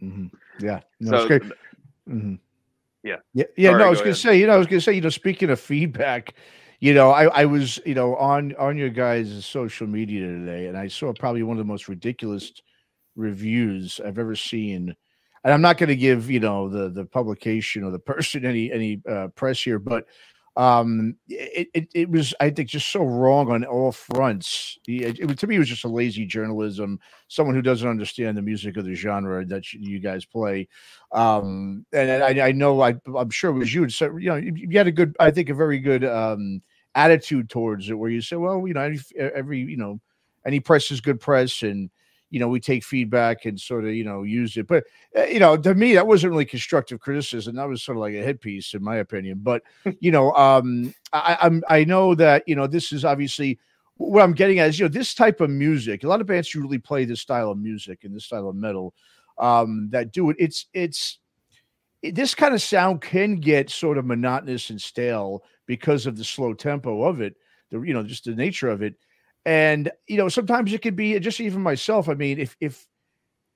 Mm-hmm. 0.00 0.26
Yeah. 0.64 0.80
No, 1.00 1.28
so, 1.28 1.38
mm-hmm. 1.38 2.34
Yeah. 3.02 3.16
Yeah. 3.34 3.44
Yeah. 3.58 3.70
Sorry, 3.70 3.78
no, 3.78 3.86
I 3.86 3.90
was 3.90 3.98
go 3.98 4.04
gonna 4.04 4.16
say, 4.16 4.38
you 4.38 4.46
know, 4.46 4.54
I 4.54 4.58
was 4.58 4.66
gonna 4.66 4.80
say, 4.80 4.94
you 4.94 5.02
know, 5.02 5.10
speaking 5.10 5.50
of 5.50 5.60
feedback, 5.60 6.34
you 6.86 6.94
know, 6.94 7.10
I, 7.10 7.24
I 7.24 7.44
was, 7.46 7.80
you 7.84 7.94
know, 7.94 8.14
on 8.14 8.54
on 8.56 8.76
your 8.76 8.90
guys' 8.90 9.44
social 9.44 9.88
media 9.88 10.20
today, 10.26 10.66
and 10.68 10.78
I 10.78 10.86
saw 10.86 11.12
probably 11.12 11.42
one 11.42 11.56
of 11.56 11.58
the 11.58 11.64
most 11.72 11.88
ridiculous 11.88 12.52
reviews 13.16 14.00
I've 14.04 14.18
ever 14.20 14.36
seen. 14.36 14.94
And 15.42 15.52
I'm 15.52 15.62
not 15.62 15.78
going 15.78 15.88
to 15.88 15.96
give, 15.96 16.30
you 16.30 16.38
know, 16.38 16.68
the 16.68 16.88
the 16.90 17.04
publication 17.04 17.82
or 17.82 17.90
the 17.90 17.98
person 17.98 18.44
any 18.52 18.70
any 18.70 19.00
uh, 19.08 19.28
press 19.34 19.60
here, 19.62 19.80
but 19.80 20.04
um 20.58 21.14
it, 21.28 21.68
it, 21.74 21.88
it 21.94 22.10
was 22.10 22.32
i 22.40 22.48
think 22.48 22.66
just 22.66 22.90
so 22.90 23.04
wrong 23.04 23.50
on 23.50 23.62
all 23.64 23.92
fronts 23.92 24.78
it, 24.88 25.18
it, 25.20 25.38
to 25.38 25.46
me 25.46 25.56
it 25.56 25.58
was 25.58 25.68
just 25.68 25.84
a 25.84 25.88
lazy 25.88 26.24
journalism 26.24 26.98
someone 27.28 27.54
who 27.54 27.60
doesn't 27.60 27.88
understand 27.90 28.38
the 28.38 28.42
music 28.42 28.78
of 28.78 28.86
the 28.86 28.94
genre 28.94 29.44
that 29.44 29.70
you 29.74 29.98
guys 30.00 30.24
play 30.24 30.66
um 31.12 31.84
and 31.92 32.22
i, 32.22 32.48
I 32.48 32.52
know 32.52 32.80
I, 32.80 32.94
i'm 33.18 33.28
sure 33.28 33.50
it 33.50 33.58
was 33.58 33.74
you 33.74 33.86
so 33.90 34.16
you 34.16 34.30
know 34.30 34.36
you 34.36 34.78
had 34.78 34.86
a 34.86 34.92
good 34.92 35.14
i 35.20 35.30
think 35.30 35.50
a 35.50 35.54
very 35.54 35.78
good 35.78 36.04
um 36.06 36.62
attitude 36.96 37.48
towards 37.48 37.88
it 37.88 37.94
where 37.94 38.10
you 38.10 38.20
say 38.20 38.36
well 38.36 38.66
you 38.66 38.74
know 38.74 38.80
every, 38.80 39.00
every 39.34 39.60
you 39.60 39.76
know 39.76 40.00
any 40.46 40.58
press 40.58 40.90
is 40.90 41.00
good 41.00 41.20
press 41.20 41.62
and 41.62 41.90
you 42.30 42.40
know 42.40 42.48
we 42.48 42.58
take 42.58 42.84
feedback 42.84 43.44
and 43.44 43.60
sort 43.60 43.84
of 43.84 43.94
you 43.94 44.04
know 44.04 44.22
use 44.22 44.56
it. 44.56 44.66
But 44.66 44.84
uh, 45.16 45.24
you 45.24 45.38
know 45.38 45.56
to 45.56 45.74
me 45.74 45.94
that 45.94 46.06
wasn't 46.06 46.32
really 46.32 46.44
constructive 46.44 47.00
criticism. 47.00 47.56
That 47.56 47.68
was 47.68 47.82
sort 47.82 47.96
of 47.96 48.00
like 48.00 48.14
a 48.14 48.22
headpiece 48.22 48.74
in 48.74 48.82
my 48.82 48.96
opinion. 48.96 49.40
But 49.42 49.62
you 50.00 50.10
know 50.10 50.32
um 50.32 50.92
i 51.12 51.36
i'm 51.40 51.62
i 51.68 51.84
know 51.84 52.14
that 52.14 52.42
you 52.46 52.56
know 52.56 52.66
this 52.66 52.92
is 52.92 53.04
obviously 53.04 53.58
what 53.98 54.22
i'm 54.22 54.32
getting 54.32 54.58
at 54.58 54.68
is 54.68 54.78
you 54.78 54.84
know 54.84 54.88
this 54.88 55.14
type 55.14 55.40
of 55.40 55.50
music 55.50 56.02
a 56.02 56.08
lot 56.08 56.20
of 56.20 56.26
bands 56.26 56.54
really 56.54 56.78
play 56.78 57.04
this 57.04 57.20
style 57.20 57.50
of 57.50 57.58
music 57.58 58.02
and 58.02 58.14
this 58.14 58.24
style 58.24 58.48
of 58.48 58.56
metal 58.56 58.92
um 59.38 59.88
that 59.90 60.12
do 60.12 60.30
it. 60.30 60.36
It's 60.38 60.66
it's 60.72 61.18
this 62.10 62.34
kind 62.34 62.54
of 62.54 62.62
sound 62.62 63.00
can 63.00 63.36
get 63.36 63.70
sort 63.70 63.98
of 63.98 64.04
monotonous 64.04 64.70
and 64.70 64.80
stale 64.80 65.42
because 65.66 66.06
of 66.06 66.16
the 66.16 66.24
slow 66.24 66.54
tempo 66.54 67.02
of 67.02 67.20
it 67.20 67.36
the 67.70 67.80
you 67.80 67.92
know 67.92 68.02
just 68.02 68.24
the 68.24 68.34
nature 68.34 68.68
of 68.68 68.82
it 68.82 68.94
and 69.46 69.92
you 70.08 70.16
know, 70.16 70.28
sometimes 70.28 70.72
it 70.72 70.82
could 70.82 70.96
be 70.96 71.16
uh, 71.16 71.20
just 71.20 71.40
even 71.40 71.62
myself. 71.62 72.08
I 72.08 72.14
mean, 72.14 72.38
if 72.38 72.56
if 72.60 72.86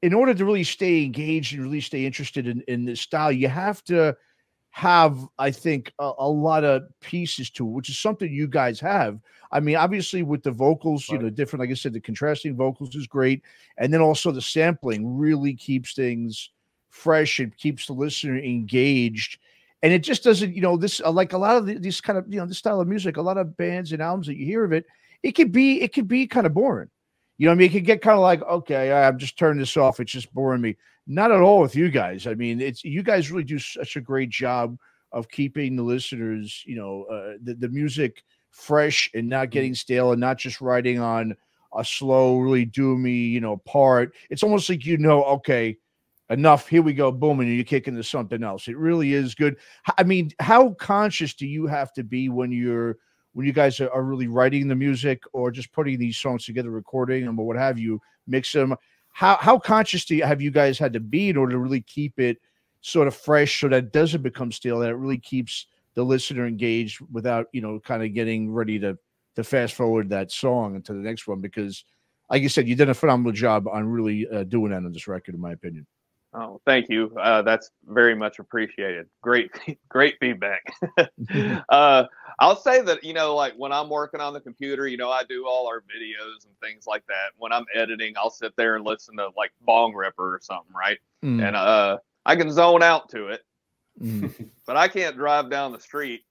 in 0.02 0.14
order 0.14 0.32
to 0.32 0.44
really 0.44 0.64
stay 0.64 1.04
engaged 1.04 1.52
and 1.52 1.62
really 1.64 1.80
stay 1.80 2.06
interested 2.06 2.46
in, 2.46 2.62
in 2.68 2.84
this 2.84 3.00
style, 3.00 3.32
you 3.32 3.48
have 3.48 3.82
to 3.84 4.16
have, 4.70 5.18
I 5.36 5.50
think, 5.50 5.92
a, 5.98 6.12
a, 6.18 6.28
lot 6.28 6.62
of 6.62 6.84
pieces 7.00 7.50
to 7.50 7.66
it, 7.66 7.70
which 7.70 7.90
is 7.90 7.98
something 7.98 8.32
you 8.32 8.46
guys 8.46 8.78
have. 8.80 9.18
I 9.50 9.58
mean, 9.58 9.74
obviously 9.74 10.22
with 10.22 10.44
the 10.44 10.52
vocals, 10.52 11.10
right. 11.10 11.18
you 11.18 11.24
know, 11.24 11.28
different, 11.28 11.60
like 11.60 11.70
I 11.70 11.74
said, 11.74 11.92
the 11.92 12.00
contrasting 12.00 12.56
vocals 12.56 12.94
is 12.94 13.08
great. 13.08 13.42
And 13.76 13.92
then 13.92 14.00
also 14.00 14.30
the 14.30 14.40
sampling 14.40 15.18
really 15.18 15.54
keeps 15.54 15.92
things 15.92 16.50
fresh 16.90 17.38
and 17.38 17.56
keeps 17.56 17.86
the 17.86 17.92
listener 17.92 18.38
engaged. 18.38 19.38
And 19.82 19.92
it 19.92 20.00
just 20.00 20.22
doesn't, 20.22 20.54
you 20.54 20.60
know, 20.60 20.76
this 20.76 21.00
like 21.00 21.32
a 21.32 21.38
lot 21.38 21.56
of 21.56 21.66
the, 21.66 21.78
these 21.78 22.00
kind 22.00 22.18
of, 22.18 22.26
you 22.28 22.38
know, 22.38 22.46
this 22.46 22.58
style 22.58 22.80
of 22.80 22.88
music, 22.88 23.16
a 23.16 23.22
lot 23.22 23.38
of 23.38 23.56
bands 23.56 23.92
and 23.92 24.02
albums 24.02 24.26
that 24.26 24.36
you 24.36 24.44
hear 24.44 24.64
of 24.64 24.72
it, 24.72 24.84
it 25.22 25.32
could 25.32 25.52
be 25.52 25.80
it 25.80 25.94
could 25.94 26.08
be 26.08 26.26
kind 26.26 26.46
of 26.46 26.54
boring. 26.54 26.90
You 27.38 27.46
know, 27.46 27.52
I 27.52 27.54
mean, 27.54 27.70
it 27.70 27.72
could 27.72 27.86
get 27.86 28.02
kind 28.02 28.16
of 28.16 28.22
like, 28.22 28.42
okay, 28.42 28.92
I'm 28.92 29.16
just 29.16 29.38
turning 29.38 29.60
this 29.60 29.76
off. 29.78 29.98
It's 29.98 30.12
just 30.12 30.32
boring 30.34 30.60
me. 30.60 30.76
Not 31.06 31.32
at 31.32 31.40
all 31.40 31.60
with 31.60 31.74
you 31.74 31.88
guys. 31.90 32.26
I 32.26 32.34
mean, 32.34 32.60
it's 32.60 32.84
you 32.84 33.02
guys 33.02 33.30
really 33.30 33.44
do 33.44 33.58
such 33.58 33.96
a 33.96 34.00
great 34.02 34.28
job 34.28 34.76
of 35.12 35.30
keeping 35.30 35.74
the 35.74 35.82
listeners, 35.82 36.62
you 36.66 36.76
know, 36.76 37.04
uh, 37.04 37.38
the, 37.42 37.54
the 37.54 37.68
music 37.68 38.22
fresh 38.50 39.10
and 39.14 39.28
not 39.28 39.44
mm-hmm. 39.44 39.50
getting 39.52 39.74
stale 39.74 40.12
and 40.12 40.20
not 40.20 40.38
just 40.38 40.60
riding 40.60 41.00
on 41.00 41.34
a 41.76 41.84
slow, 41.84 42.38
really 42.38 42.66
doomy, 42.66 43.30
you 43.30 43.40
know, 43.40 43.56
part. 43.58 44.12
It's 44.28 44.42
almost 44.42 44.68
like 44.68 44.84
you 44.84 44.98
know, 44.98 45.24
okay, 45.24 45.78
enough. 46.30 46.68
Here 46.68 46.82
we 46.82 46.94
go, 46.94 47.12
boom, 47.12 47.40
and 47.40 47.48
you 47.48 47.64
kick 47.64 47.88
into 47.88 48.02
something 48.02 48.42
else. 48.42 48.68
It 48.68 48.76
really 48.76 49.12
is 49.12 49.34
good. 49.34 49.56
I 49.98 50.04
mean, 50.04 50.30
how 50.40 50.70
conscious 50.70 51.34
do 51.34 51.46
you 51.46 51.66
have 51.66 51.92
to 51.94 52.04
be 52.04 52.28
when 52.28 52.52
you're 52.52 52.96
when 53.32 53.46
you 53.46 53.52
guys 53.52 53.80
are, 53.80 54.02
really 54.02 54.26
writing 54.26 54.66
the 54.66 54.74
music 54.74 55.22
or 55.32 55.52
just 55.52 55.72
putting 55.72 55.98
these 55.98 56.16
songs 56.16 56.44
together, 56.44 56.70
recording 56.70 57.24
them 57.24 57.38
or 57.38 57.46
what 57.46 57.56
have 57.56 57.78
you, 57.78 58.00
mix 58.26 58.52
them. 58.52 58.74
How 59.12 59.36
how 59.36 59.58
conscious 59.58 60.04
do 60.04 60.16
you, 60.16 60.24
have 60.24 60.40
you 60.40 60.50
guys 60.50 60.78
had 60.78 60.92
to 60.94 61.00
be 61.00 61.28
in 61.28 61.36
order 61.36 61.52
to 61.52 61.58
really 61.58 61.82
keep 61.82 62.18
it 62.18 62.38
sort 62.80 63.08
of 63.08 63.14
fresh 63.14 63.60
so 63.60 63.68
that 63.68 63.84
it 63.84 63.92
doesn't 63.92 64.22
become 64.22 64.50
stale, 64.50 64.78
that 64.78 64.90
it 64.90 64.96
really 64.96 65.18
keeps 65.18 65.66
the 65.94 66.04
listener 66.04 66.46
engaged 66.46 67.00
without 67.12 67.46
you 67.52 67.60
know 67.60 67.80
kind 67.80 68.02
of 68.02 68.14
getting 68.14 68.50
ready 68.52 68.78
to 68.78 68.96
to 69.36 69.44
fast 69.44 69.74
forward 69.74 70.08
that 70.10 70.30
song 70.30 70.74
into 70.76 70.92
the 70.92 70.98
next 70.98 71.26
one 71.26 71.40
because 71.40 71.84
like 72.30 72.42
you 72.42 72.48
said 72.48 72.68
you 72.68 72.74
did 72.74 72.88
a 72.88 72.94
phenomenal 72.94 73.32
job 73.32 73.66
on 73.68 73.86
really 73.86 74.26
uh, 74.28 74.44
doing 74.44 74.70
that 74.70 74.78
on 74.78 74.92
this 74.92 75.08
record 75.08 75.34
in 75.34 75.40
my 75.40 75.52
opinion 75.52 75.86
Oh, 76.32 76.60
thank 76.64 76.88
you. 76.88 77.12
Uh, 77.20 77.42
that's 77.42 77.70
very 77.86 78.14
much 78.14 78.38
appreciated. 78.38 79.06
Great, 79.20 79.50
great 79.88 80.16
feedback. 80.20 80.62
uh, 81.68 82.04
I'll 82.38 82.56
say 82.56 82.82
that 82.82 83.02
you 83.02 83.12
know, 83.12 83.34
like 83.34 83.54
when 83.54 83.72
I'm 83.72 83.88
working 83.88 84.20
on 84.20 84.32
the 84.32 84.40
computer, 84.40 84.86
you 84.86 84.96
know, 84.96 85.10
I 85.10 85.24
do 85.24 85.46
all 85.46 85.66
our 85.66 85.80
videos 85.80 86.46
and 86.46 86.54
things 86.62 86.86
like 86.86 87.04
that. 87.08 87.32
When 87.36 87.52
I'm 87.52 87.64
editing, 87.74 88.14
I'll 88.16 88.30
sit 88.30 88.54
there 88.56 88.76
and 88.76 88.84
listen 88.84 89.16
to 89.16 89.30
like 89.36 89.50
Bongripper 89.66 90.18
or 90.18 90.38
something, 90.40 90.72
right? 90.74 90.98
Mm. 91.24 91.46
And 91.46 91.56
uh, 91.56 91.98
I 92.24 92.36
can 92.36 92.52
zone 92.52 92.82
out 92.82 93.08
to 93.10 93.28
it, 93.28 93.42
mm. 94.00 94.32
but 94.66 94.76
I 94.76 94.86
can't 94.86 95.16
drive 95.16 95.50
down 95.50 95.72
the 95.72 95.80
street 95.80 96.22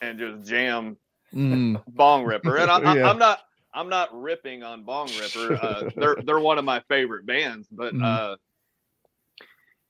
and 0.00 0.18
just 0.18 0.44
jam 0.44 0.96
mm. 1.32 1.80
Bongripper. 1.92 2.60
And 2.60 2.70
I, 2.70 3.08
am 3.08 3.18
not, 3.18 3.40
I'm 3.72 3.88
not 3.88 4.08
ripping 4.20 4.64
on 4.64 4.82
Bong 4.82 5.08
Ripper. 5.20 5.54
Uh, 5.54 5.90
they're 5.94 6.16
they're 6.24 6.40
one 6.40 6.58
of 6.58 6.64
my 6.64 6.80
favorite 6.88 7.26
bands, 7.26 7.68
but 7.70 7.94
mm. 7.94 8.02
uh, 8.02 8.36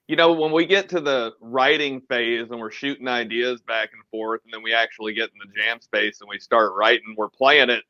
you 0.08 0.16
know, 0.16 0.32
when 0.32 0.52
we 0.52 0.66
get 0.66 0.88
to 0.90 1.00
the 1.00 1.32
writing 1.40 2.00
phase 2.02 2.48
and 2.50 2.60
we're 2.60 2.70
shooting 2.70 3.08
ideas 3.08 3.60
back 3.62 3.90
and 3.92 4.02
forth, 4.10 4.40
and 4.44 4.52
then 4.52 4.62
we 4.62 4.72
actually 4.72 5.14
get 5.14 5.30
in 5.30 5.38
the 5.38 5.60
jam 5.60 5.80
space 5.80 6.20
and 6.20 6.28
we 6.28 6.38
start 6.38 6.74
writing, 6.76 7.14
we're 7.16 7.28
playing 7.28 7.70
it, 7.70 7.82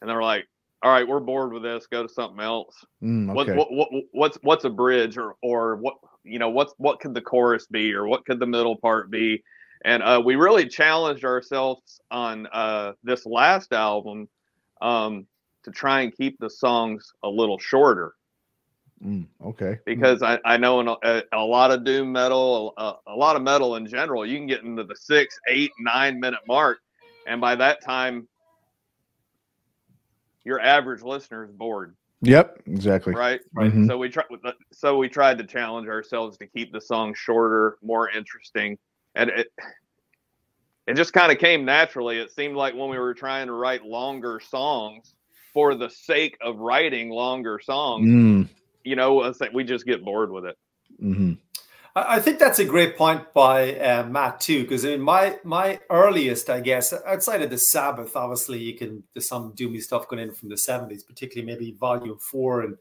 and 0.00 0.08
then 0.08 0.16
we're 0.16 0.22
like, 0.22 0.46
all 0.82 0.90
right, 0.90 1.06
we're 1.06 1.20
bored 1.20 1.52
with 1.52 1.62
this. 1.62 1.86
Go 1.86 2.02
to 2.02 2.12
something 2.12 2.40
else. 2.40 2.84
Mm, 3.02 3.30
okay. 3.40 3.54
what, 3.54 3.72
what, 3.72 3.92
what, 3.92 4.04
what's 4.12 4.38
what's 4.42 4.64
a 4.64 4.70
bridge 4.70 5.16
or 5.16 5.34
or 5.42 5.76
what 5.76 5.94
you 6.24 6.38
know 6.38 6.50
what's 6.50 6.74
what 6.76 7.00
could 7.00 7.14
the 7.14 7.22
chorus 7.22 7.66
be 7.66 7.94
or 7.94 8.06
what 8.06 8.26
could 8.26 8.38
the 8.38 8.46
middle 8.46 8.76
part 8.76 9.10
be? 9.10 9.42
And 9.84 10.02
uh, 10.02 10.20
we 10.24 10.36
really 10.36 10.66
challenged 10.66 11.24
ourselves 11.24 12.00
on 12.10 12.46
uh, 12.52 12.92
this 13.02 13.26
last 13.26 13.72
album 13.72 14.28
um, 14.82 15.26
to 15.64 15.70
try 15.70 16.02
and 16.02 16.14
keep 16.14 16.38
the 16.38 16.50
songs 16.50 17.12
a 17.22 17.28
little 17.28 17.58
shorter. 17.58 18.14
Mm, 19.02 19.26
okay. 19.44 19.78
Because 19.84 20.20
mm. 20.20 20.40
I, 20.44 20.54
I 20.54 20.56
know 20.56 20.80
in 20.80 20.88
a, 20.88 21.22
a, 21.32 21.44
lot 21.44 21.70
of 21.70 21.84
doom 21.84 22.12
metal, 22.12 22.72
a, 22.76 22.94
a, 23.06 23.14
lot 23.14 23.36
of 23.36 23.42
metal 23.42 23.76
in 23.76 23.86
general, 23.86 24.24
you 24.24 24.38
can 24.38 24.46
get 24.46 24.62
into 24.62 24.84
the 24.84 24.96
six, 24.96 25.38
eight, 25.48 25.72
nine 25.78 26.20
minute 26.20 26.40
mark, 26.46 26.78
and 27.26 27.40
by 27.40 27.54
that 27.56 27.82
time, 27.82 28.28
your 30.44 30.60
average 30.60 31.02
listener 31.02 31.44
is 31.44 31.50
bored. 31.50 31.96
Yep, 32.22 32.62
exactly. 32.66 33.14
Right. 33.14 33.40
Right. 33.52 33.70
Mm-hmm. 33.70 33.86
So 33.86 33.98
we 33.98 34.08
try. 34.08 34.24
So 34.72 34.96
we 34.96 35.08
tried 35.08 35.36
to 35.38 35.44
challenge 35.44 35.88
ourselves 35.88 36.38
to 36.38 36.46
keep 36.46 36.72
the 36.72 36.80
song 36.80 37.12
shorter, 37.14 37.76
more 37.82 38.08
interesting, 38.08 38.78
and 39.14 39.28
it 39.28 39.48
it 40.86 40.94
just 40.94 41.12
kind 41.12 41.30
of 41.30 41.38
came 41.38 41.66
naturally. 41.66 42.18
It 42.18 42.32
seemed 42.32 42.56
like 42.56 42.74
when 42.74 42.88
we 42.88 42.98
were 42.98 43.12
trying 43.12 43.48
to 43.48 43.52
write 43.52 43.84
longer 43.84 44.40
songs 44.40 45.14
for 45.52 45.74
the 45.74 45.90
sake 45.90 46.38
of 46.40 46.58
writing 46.58 47.10
longer 47.10 47.60
songs. 47.62 48.08
Mm 48.08 48.48
you 48.84 48.96
know, 48.96 49.22
I 49.22 49.32
think 49.32 49.52
we 49.52 49.64
just 49.64 49.86
get 49.86 50.04
bored 50.04 50.30
with 50.30 50.44
it. 50.44 50.56
Mm-hmm. 51.02 51.32
I 51.96 52.18
think 52.18 52.40
that's 52.40 52.58
a 52.58 52.64
great 52.64 52.96
point 52.96 53.32
by 53.32 53.76
uh, 53.78 54.04
Matt 54.04 54.40
too, 54.40 54.62
because 54.62 54.84
I 54.84 54.88
mean, 54.88 55.00
my 55.00 55.38
my 55.44 55.78
earliest, 55.90 56.50
I 56.50 56.60
guess, 56.60 56.92
outside 57.06 57.42
of 57.42 57.50
the 57.50 57.58
Sabbath, 57.58 58.16
obviously, 58.16 58.58
you 58.58 58.76
can 58.76 59.04
there's 59.14 59.28
some 59.28 59.52
doomy 59.52 59.80
stuff 59.80 60.08
going 60.08 60.20
in 60.20 60.34
from 60.34 60.48
the 60.48 60.56
'70s, 60.56 61.06
particularly 61.06 61.52
maybe 61.52 61.76
Volume 61.78 62.18
Four 62.18 62.62
and 62.62 62.76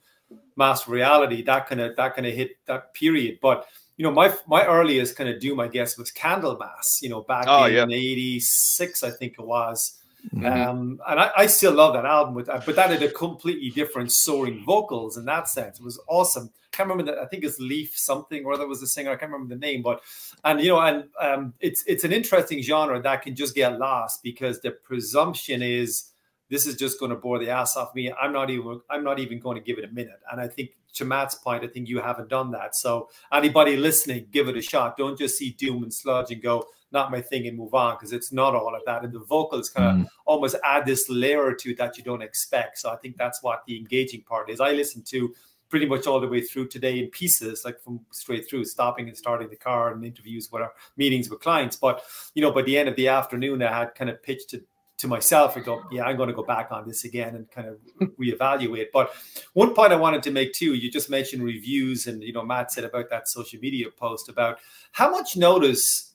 Master 0.55 0.91
Reality, 0.91 1.43
that 1.43 1.67
kind 1.67 1.81
of 1.81 1.95
that 1.95 2.15
kind 2.15 2.25
of 2.25 2.33
hit 2.33 2.57
that 2.65 2.95
period. 2.95 3.37
But 3.39 3.67
you 3.97 4.03
know, 4.03 4.11
my 4.11 4.33
my 4.47 4.65
earliest 4.65 5.15
kind 5.15 5.29
of 5.29 5.39
doom, 5.39 5.59
I 5.59 5.67
guess, 5.67 5.95
was 5.95 6.11
Candlemass. 6.11 6.99
You 7.03 7.09
know, 7.09 7.21
back 7.21 7.45
oh, 7.47 7.65
in 7.65 7.91
'86, 7.91 9.03
I 9.03 9.11
think 9.11 9.33
it 9.37 9.45
was. 9.45 9.99
Mm-hmm. 10.33 10.45
Um, 10.45 11.01
and 11.07 11.19
I, 11.19 11.31
I, 11.35 11.45
still 11.47 11.73
love 11.73 11.93
that 11.93 12.05
album 12.05 12.33
with 12.33 12.45
but 12.45 12.75
that 12.77 12.89
had 12.89 13.03
a 13.03 13.11
completely 13.11 13.69
different 13.71 14.09
soaring 14.11 14.63
vocals 14.63 15.17
in 15.17 15.25
that 15.25 15.49
sense. 15.49 15.79
It 15.79 15.83
was 15.83 15.99
awesome. 16.07 16.49
Can't 16.71 16.87
remember 16.87 17.11
that. 17.11 17.21
I 17.21 17.25
think 17.25 17.43
it's 17.43 17.59
Leif 17.59 17.91
something 17.97 18.45
or 18.45 18.57
that 18.57 18.65
was 18.65 18.79
the 18.79 18.87
singer. 18.87 19.11
I 19.11 19.17
can't 19.17 19.31
remember 19.33 19.53
the 19.53 19.59
name, 19.59 19.81
but 19.81 20.01
and 20.45 20.61
you 20.61 20.69
know, 20.69 20.79
and 20.79 21.09
um, 21.19 21.53
it's 21.59 21.83
it's 21.87 22.05
an 22.05 22.13
interesting 22.13 22.61
genre 22.61 23.01
that 23.01 23.21
can 23.21 23.35
just 23.35 23.53
get 23.53 23.77
lost 23.77 24.23
because 24.23 24.61
the 24.61 24.71
presumption 24.71 25.61
is 25.61 26.11
this 26.49 26.67
is 26.67 26.75
just 26.75 26.99
going 26.99 27.09
to 27.09 27.17
bore 27.17 27.39
the 27.39 27.49
ass 27.49 27.75
off 27.75 27.93
me. 27.93 28.11
I'm 28.13 28.31
not 28.31 28.49
even 28.49 28.79
I'm 28.89 29.03
not 29.03 29.19
even 29.19 29.39
going 29.39 29.57
to 29.57 29.63
give 29.63 29.77
it 29.77 29.83
a 29.83 29.91
minute. 29.93 30.19
And 30.31 30.39
I 30.39 30.47
think 30.47 30.71
to 30.93 31.05
Matt's 31.05 31.35
point, 31.35 31.63
I 31.63 31.67
think 31.67 31.89
you 31.89 31.99
haven't 31.99 32.29
done 32.29 32.51
that. 32.51 32.75
So 32.75 33.09
anybody 33.31 33.75
listening, 33.75 34.27
give 34.31 34.47
it 34.47 34.55
a 34.55 34.61
shot. 34.61 34.95
Don't 34.95 35.17
just 35.17 35.37
see 35.37 35.51
doom 35.51 35.83
and 35.83 35.93
sludge 35.93 36.31
and 36.31 36.41
go, 36.41 36.67
not 36.93 37.11
my 37.11 37.21
thing 37.21 37.47
and 37.47 37.57
move 37.57 37.73
on 37.73 37.95
because 37.95 38.13
it's 38.13 38.31
not 38.31 38.55
all 38.55 38.75
of 38.75 38.81
that. 38.85 39.03
And 39.03 39.11
the 39.11 39.19
vocals 39.19 39.69
kind 39.69 40.01
of 40.01 40.05
mm. 40.05 40.09
almost 40.25 40.55
add 40.63 40.85
this 40.85 41.09
layer 41.09 41.53
to 41.53 41.71
it 41.71 41.77
that 41.77 41.97
you 41.97 42.03
don't 42.03 42.21
expect. 42.21 42.77
So 42.77 42.91
I 42.91 42.95
think 42.97 43.17
that's 43.17 43.43
what 43.43 43.63
the 43.67 43.77
engaging 43.77 44.21
part 44.21 44.49
is. 44.49 44.59
I 44.59 44.71
listen 44.71 45.01
to 45.09 45.33
pretty 45.69 45.87
much 45.87 46.05
all 46.05 46.19
the 46.19 46.27
way 46.27 46.39
through 46.39 46.67
today 46.67 46.99
in 46.99 47.09
pieces, 47.09 47.65
like 47.65 47.81
from 47.81 47.99
straight 48.11 48.47
through, 48.47 48.63
stopping 48.63 49.07
and 49.07 49.17
starting 49.17 49.49
the 49.49 49.55
car 49.55 49.91
and 49.91 50.05
interviews, 50.05 50.51
whatever 50.51 50.71
meetings 50.97 51.29
with 51.31 51.39
clients. 51.39 51.75
But 51.75 52.03
you 52.35 52.43
know, 52.43 52.51
by 52.51 52.61
the 52.61 52.77
end 52.77 52.89
of 52.89 52.95
the 52.95 53.07
afternoon, 53.07 53.63
I 53.63 53.79
had 53.79 53.95
kind 53.95 54.09
of 54.11 54.21
pitched 54.21 54.53
it 54.53 54.65
to 54.97 55.07
myself 55.07 55.55
and 55.55 55.65
go, 55.65 55.83
yeah, 55.91 56.03
I'm 56.03 56.15
going 56.15 56.29
to 56.29 56.35
go 56.35 56.43
back 56.43 56.71
on 56.71 56.87
this 56.87 57.03
again 57.03 57.35
and 57.35 57.49
kind 57.49 57.67
of 57.67 57.79
reevaluate. 58.19 58.87
But 58.93 59.13
one 59.53 59.73
point 59.73 59.91
I 59.91 59.95
wanted 59.95 60.23
to 60.23 60.31
make 60.31 60.53
too, 60.53 60.75
you 60.75 60.91
just 60.91 61.09
mentioned 61.09 61.43
reviews, 61.43 62.07
and 62.07 62.23
you 62.23 62.33
know, 62.33 62.43
Matt 62.43 62.71
said 62.71 62.83
about 62.83 63.09
that 63.09 63.27
social 63.27 63.59
media 63.59 63.87
post 63.89 64.29
about 64.29 64.59
how 64.91 65.09
much 65.09 65.35
notice 65.35 66.12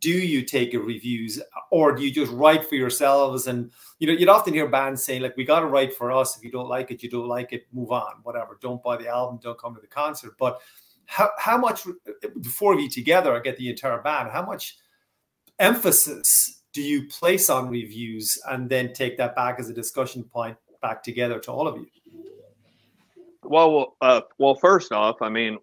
do 0.00 0.10
you 0.10 0.42
take 0.42 0.72
reviews 0.72 1.40
or 1.70 1.94
do 1.94 2.02
you 2.02 2.10
just 2.10 2.32
write 2.32 2.68
for 2.68 2.74
yourselves? 2.74 3.46
And 3.46 3.70
you 3.98 4.06
know 4.06 4.12
you'd 4.12 4.28
often 4.28 4.54
hear 4.54 4.68
bands 4.68 5.04
saying 5.04 5.22
like 5.22 5.36
we 5.36 5.44
got 5.44 5.60
to 5.60 5.66
write 5.66 5.94
for 5.94 6.12
us. 6.12 6.36
If 6.36 6.44
you 6.44 6.50
don't 6.50 6.68
like 6.68 6.90
it 6.90 7.02
you 7.02 7.10
don't 7.10 7.28
like 7.28 7.52
it. 7.52 7.66
Move 7.72 7.92
on. 7.92 8.14
Whatever. 8.22 8.58
Don't 8.60 8.82
buy 8.82 8.96
the 8.96 9.08
album. 9.08 9.38
Don't 9.42 9.58
come 9.58 9.74
to 9.74 9.80
the 9.80 9.86
concert. 9.86 10.34
But 10.38 10.60
how, 11.08 11.30
how 11.38 11.56
much 11.56 11.84
the 11.84 12.50
four 12.50 12.74
of 12.74 12.80
you 12.80 12.88
together 12.88 13.34
i 13.34 13.40
get 13.40 13.56
the 13.56 13.68
entire 13.68 14.00
band 14.02 14.30
how 14.30 14.44
much 14.44 14.76
emphasis 15.58 16.62
do 16.74 16.82
you 16.82 17.08
place 17.08 17.48
on 17.50 17.68
reviews 17.68 18.38
and 18.50 18.68
then 18.68 18.92
take 18.92 19.16
that 19.16 19.34
back 19.34 19.58
as 19.58 19.70
a 19.70 19.72
discussion 19.72 20.22
point 20.22 20.56
back 20.82 21.02
together 21.02 21.40
to 21.40 21.50
all 21.50 21.66
of 21.66 21.76
you? 21.76 21.86
Well 23.42 23.96
uh, 24.02 24.20
well 24.36 24.54
first 24.54 24.92
off 24.92 25.16
i 25.22 25.30
mean 25.30 25.58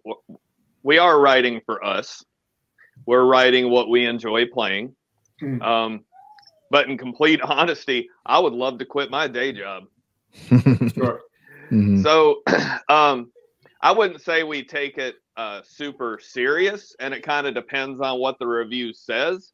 we 0.82 0.98
are 0.98 1.20
writing 1.20 1.60
for 1.64 1.82
us 1.84 2.24
we're 3.06 3.24
writing 3.24 3.70
what 3.70 3.88
we 3.88 4.04
enjoy 4.04 4.46
playing. 4.46 4.94
Mm. 5.40 5.62
Um, 5.62 6.04
but 6.70 6.88
in 6.88 6.98
complete 6.98 7.40
honesty, 7.42 8.08
I 8.24 8.38
would 8.38 8.52
love 8.52 8.78
to 8.78 8.84
quit 8.84 9.10
my 9.10 9.28
day 9.28 9.52
job. 9.52 9.84
sure. 10.94 11.22
Mm-hmm. 11.70 12.02
So 12.02 12.42
um, 12.88 13.32
I 13.80 13.90
wouldn't 13.90 14.20
say 14.20 14.44
we 14.44 14.62
take 14.62 14.98
it 14.98 15.16
uh, 15.36 15.62
super 15.64 16.20
serious, 16.22 16.94
and 17.00 17.12
it 17.12 17.24
kind 17.24 17.44
of 17.44 17.54
depends 17.54 18.00
on 18.00 18.20
what 18.20 18.38
the 18.38 18.46
review 18.46 18.92
says. 18.92 19.50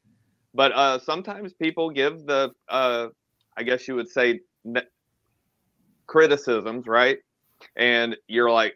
But 0.53 0.73
uh, 0.73 0.99
sometimes 0.99 1.55
people 1.55 1.88
give 1.88 2.27
the, 2.27 2.53
uh, 2.69 3.09
I 3.57 3.62
guess 3.62 3.88
you 3.88 3.95
would 3.95 4.11
say, 4.11 4.41
ne- 4.65 4.83
criticisms, 6.07 6.87
right? 6.87 7.19
And 7.77 8.17
you're 8.27 8.51
like, 8.51 8.75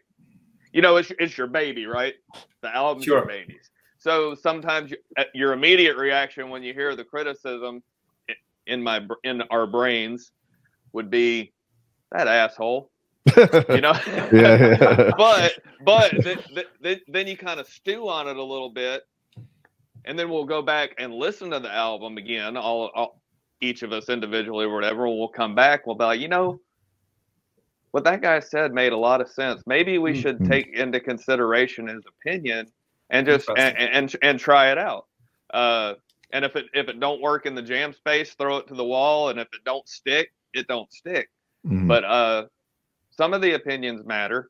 you 0.73 0.81
know, 0.81 0.97
it's, 0.97 1.11
it's 1.19 1.37
your 1.37 1.47
baby, 1.47 1.85
right? 1.85 2.15
The 2.61 2.75
album's 2.75 3.05
sure. 3.05 3.19
your 3.19 3.27
babies. 3.27 3.69
So 4.07 4.35
sometimes 4.35 4.93
uh, 5.17 5.25
your 5.33 5.51
immediate 5.51 5.97
reaction 5.97 6.49
when 6.49 6.63
you 6.63 6.73
hear 6.73 6.95
the 6.95 7.03
criticism 7.03 7.83
in 8.65 8.81
my 8.81 9.05
in 9.25 9.41
our 9.51 9.67
brains 9.67 10.31
would 10.93 11.09
be 11.09 11.51
that 12.13 12.25
asshole. 12.25 12.89
you 13.35 13.81
know, 13.81 13.91
yeah, 14.31 15.11
but 15.17 15.59
but 15.83 16.13
then, 16.23 16.39
then, 16.79 17.01
then 17.09 17.27
you 17.27 17.35
kind 17.35 17.59
of 17.59 17.67
stew 17.67 18.07
on 18.07 18.29
it 18.29 18.37
a 18.37 18.41
little 18.41 18.69
bit, 18.69 19.03
and 20.05 20.17
then 20.17 20.29
we'll 20.29 20.45
go 20.45 20.61
back 20.61 20.91
and 20.97 21.13
listen 21.13 21.51
to 21.51 21.59
the 21.59 21.73
album 21.73 22.17
again, 22.17 22.55
all, 22.55 22.89
all 22.95 23.19
each 23.59 23.83
of 23.83 23.91
us 23.91 24.07
individually 24.07 24.67
or 24.67 24.73
whatever. 24.73 25.05
And 25.05 25.17
we'll 25.17 25.27
come 25.27 25.53
back. 25.53 25.85
We'll 25.85 25.97
be 25.97 26.05
like, 26.05 26.21
you 26.21 26.29
know, 26.29 26.61
what 27.91 28.05
that 28.05 28.21
guy 28.21 28.39
said 28.39 28.71
made 28.71 28.93
a 28.93 28.97
lot 28.97 29.19
of 29.19 29.27
sense. 29.27 29.63
Maybe 29.65 29.97
we 29.97 30.17
should 30.17 30.37
mm-hmm. 30.37 30.49
take 30.49 30.67
into 30.69 31.01
consideration 31.01 31.89
his 31.89 32.05
opinion 32.07 32.71
and 33.09 33.25
just 33.25 33.49
and, 33.49 33.77
and, 33.77 34.15
and 34.21 34.39
try 34.39 34.71
it 34.71 34.77
out. 34.77 35.05
Uh, 35.53 35.93
and 36.31 36.43
if 36.43 36.55
it 36.55 36.65
if 36.73 36.89
it 36.89 36.99
don't 36.99 37.21
work 37.21 37.45
in 37.45 37.55
the 37.55 37.61
jam 37.61 37.93
space, 37.93 38.33
throw 38.33 38.57
it 38.57 38.67
to 38.67 38.75
the 38.75 38.83
wall. 38.83 39.29
And 39.29 39.39
if 39.39 39.47
it 39.53 39.63
don't 39.65 39.87
stick, 39.87 40.31
it 40.53 40.67
don't 40.67 40.91
stick. 40.91 41.29
Mm-hmm. 41.65 41.87
But 41.87 42.03
uh, 42.03 42.45
some 43.11 43.33
of 43.33 43.41
the 43.41 43.53
opinions 43.53 44.05
matter. 44.05 44.49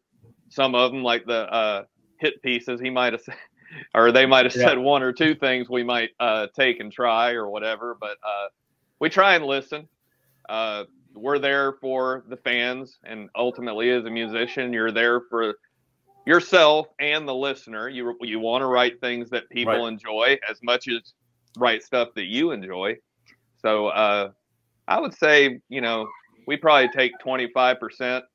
Some 0.50 0.76
of 0.76 0.91
them, 0.91 1.04
like 1.04 1.26
the 1.26 1.52
uh, 1.52 1.84
hit 2.20 2.41
pieces, 2.41 2.80
he 2.80 2.89
might 2.89 3.13
have 3.13 3.22
said, 3.22 3.36
or 3.96 4.12
they 4.12 4.26
might 4.26 4.46
have 4.46 4.56
yeah. 4.56 4.70
said 4.70 4.78
one 4.78 5.04
or 5.04 5.12
two 5.12 5.36
things 5.36 5.70
we 5.70 5.84
might 5.84 6.12
uh, 6.20 6.48
take 6.56 6.80
and 6.80 6.91
try 6.91 7.34
or 7.34 7.50
whatever. 7.50 7.98
But 8.00 8.17
uh, 8.24 8.48
we 9.00 9.10
try 9.10 9.36
and 9.36 9.46
listen. 9.46 9.88
Uh, 10.48 10.86
we're 11.13 11.39
there 11.39 11.74
for 11.74 12.24
the 12.30 12.38
fans, 12.38 13.00
and 13.04 13.30
ultimately, 13.36 13.89
as 13.89 14.06
a 14.06 14.10
musician, 14.10 14.72
you're 14.72 14.91
there 14.91 15.22
for 15.22 15.56
yourself 16.28 16.88
and 17.00 17.26
the 17.28 17.34
listener. 17.34 17.88
You 17.88 18.16
you 18.22 18.40
want 18.40 18.62
to 18.62 18.68
write 18.68 19.00
things 19.00 19.30
that 19.30 19.50
people 19.50 19.74
right. 19.74 19.88
enjoy 19.88 20.38
as 20.48 20.62
much 20.62 20.90
as 20.90 21.13
write 21.58 21.84
stuff 21.84 22.10
that 22.16 22.26
you 22.26 22.52
enjoy. 22.52 22.98
So 23.62 23.88
uh, 23.88 24.32
I 24.88 25.00
would 25.00 25.13
say 25.13 25.62
you 25.70 25.82
know 25.82 26.08
we 26.46 26.58
probably 26.58 26.90
take 26.90 27.13
twenty 27.20 27.50
five 27.54 27.80
percent 27.80 28.26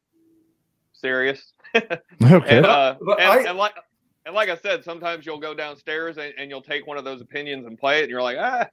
serious. 0.95 1.53
okay. 1.77 1.99
and, 2.23 2.67
uh, 2.67 2.97
and, 3.01 3.21
I... 3.21 3.43
and, 3.43 3.59
like 3.59 3.75
and 4.25 4.35
like 4.35 4.49
I 4.49 4.57
said, 4.57 4.83
sometimes 4.83 5.27
you'll 5.27 5.41
go 5.41 5.55
downstairs 5.55 6.17
and, 6.17 6.33
and 6.39 6.49
you'll 6.49 6.63
take 6.63 6.87
one 6.87 6.97
of 6.97 7.05
those 7.05 7.21
opinions 7.21 7.67
and 7.67 7.79
play 7.79 7.99
it, 7.99 8.03
and 8.05 8.11
you're 8.11 8.23
like, 8.23 8.39
ah, 8.41 8.67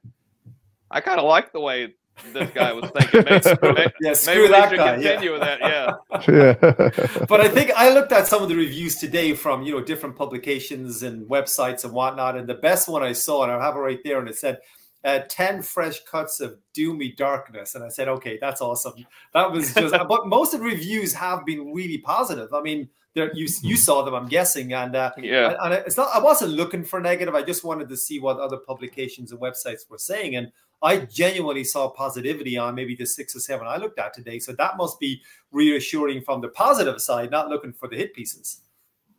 I 0.90 1.02
kind 1.02 1.20
of 1.20 1.26
like 1.26 1.52
the 1.52 1.60
way 1.60 1.94
this 2.34 2.50
guy 2.52 2.74
was 2.74 2.90
thinking. 2.92 3.24
Maybe, 3.30 3.74
maybe, 3.74 3.94
yeah, 4.02 4.14
screw 4.14 4.48
that 4.48 4.76
guy. 4.76 4.94
Continue 4.96 5.32
yeah. 5.32 5.32
with 5.32 5.42
that. 5.42 5.60
Yeah. 5.62 7.18
yeah. 7.20 7.26
but 7.28 7.42
I 7.42 7.48
think 7.48 7.72
I 7.76 7.94
looked 7.94 8.12
at 8.12 8.28
some 8.28 8.44
of 8.44 8.50
the 8.50 8.56
reviews 8.56 8.96
today 8.96 9.34
from 9.34 9.64
you 9.64 9.74
know 9.74 9.82
different 9.82 10.16
publications 10.16 11.04
and 11.04 11.28
websites 11.30 11.84
and 11.84 11.94
whatnot, 11.94 12.38
and 12.38 12.48
the 12.48 12.56
best 12.56 12.88
one 12.88 13.04
I 13.04 13.14
saw, 13.14 13.44
and 13.44 13.52
I 13.52 13.64
have 13.64 13.76
it 13.76 13.80
right 13.80 14.00
there, 14.04 14.20
and 14.20 14.30
it 14.30 14.38
said. 14.38 14.60
Uh, 15.06 15.20
10 15.30 15.62
fresh 15.62 16.04
cuts 16.04 16.42
of 16.42 16.58
doomy 16.78 17.16
darkness. 17.16 17.76
And 17.76 17.86
i 17.86 17.88
said 17.88 18.10
okay 18.10 18.38
that's 18.42 18.60
awesome. 18.60 19.06
That 19.34 19.50
was 19.50 19.74
just 19.74 19.96
but 20.10 20.28
most 20.28 20.54
of 20.54 20.60
the 20.60 20.66
reviews 20.66 21.14
have 21.14 21.46
been 21.46 21.74
really 21.74 22.00
positive. 22.00 22.54
I 22.54 22.62
mean 22.62 22.90
you 23.16 23.48
you 23.64 23.78
saw 23.78 24.04
them 24.04 24.14
i'm 24.14 24.28
guessing. 24.28 24.74
And 24.74 24.96
uh, 24.96 25.12
yeah. 25.18 25.56
and 25.62 25.74
it's 25.74 25.96
not 25.96 26.10
i 26.14 26.20
wasn't 26.20 26.52
looking 26.52 26.84
for 26.84 27.00
negative. 27.00 27.34
I 27.34 27.44
just 27.44 27.64
wanted 27.64 27.88
to 27.88 27.98
see 27.98 28.20
what 28.20 28.40
other 28.40 28.58
publications 28.58 29.32
and 29.32 29.40
websites 29.40 29.90
were 29.90 29.98
saying. 29.98 30.36
And 30.36 30.52
I 30.82 30.98
genuinely 31.00 31.64
saw 31.64 31.90
positivity 31.90 32.58
on 32.58 32.76
maybe 32.76 32.96
the 32.96 33.06
six 33.06 33.36
or 33.36 33.40
seven 33.40 33.68
I 33.68 33.78
looked 33.78 34.00
at 34.00 34.14
today. 34.14 34.40
So 34.40 34.54
that 34.54 34.78
must 34.78 35.00
be 35.00 35.22
reassuring 35.52 36.22
from 36.22 36.42
the 36.42 36.50
positive 36.50 37.02
side, 37.02 37.32
not 37.32 37.50
looking 37.50 37.74
for 37.74 37.90
the 37.90 37.98
hit 37.98 38.14
pieces. 38.14 38.62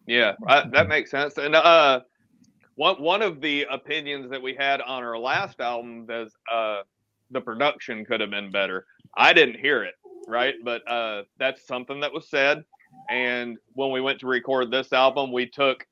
Yeah, 0.07 0.35
that 0.47 0.89
makes 0.89 1.11
sense. 1.11 1.37
And 1.37 1.55
uh, 1.55 2.01
one 2.81 2.97
one 2.97 3.21
of 3.21 3.43
the 3.43 3.67
opinions 3.71 4.31
that 4.31 4.41
we 4.41 4.55
had 4.55 4.81
on 4.81 5.05
our 5.05 5.19
last 5.19 5.61
album 5.61 6.07
is 6.09 6.33
uh, 6.51 6.81
the 7.31 7.41
production 7.41 8.07
could 8.07 8.23
have 8.23 8.31
been 8.31 8.51
better. 8.51 8.87
I 9.15 9.35
didn't 9.35 9.61
hear 9.61 9.85
it, 9.85 9.97
right? 10.27 10.55
But 10.65 10.91
uh, 10.91 11.25
that's 11.39 11.67
something 11.67 12.01
that 12.01 12.11
was 12.11 12.31
said. 12.31 12.65
And 13.11 13.59
when 13.75 13.91
we 13.91 14.01
went 14.01 14.19
to 14.21 14.27
record 14.27 14.71
this 14.71 14.95
album, 14.95 15.31
we 15.31 15.45
took 15.45 15.87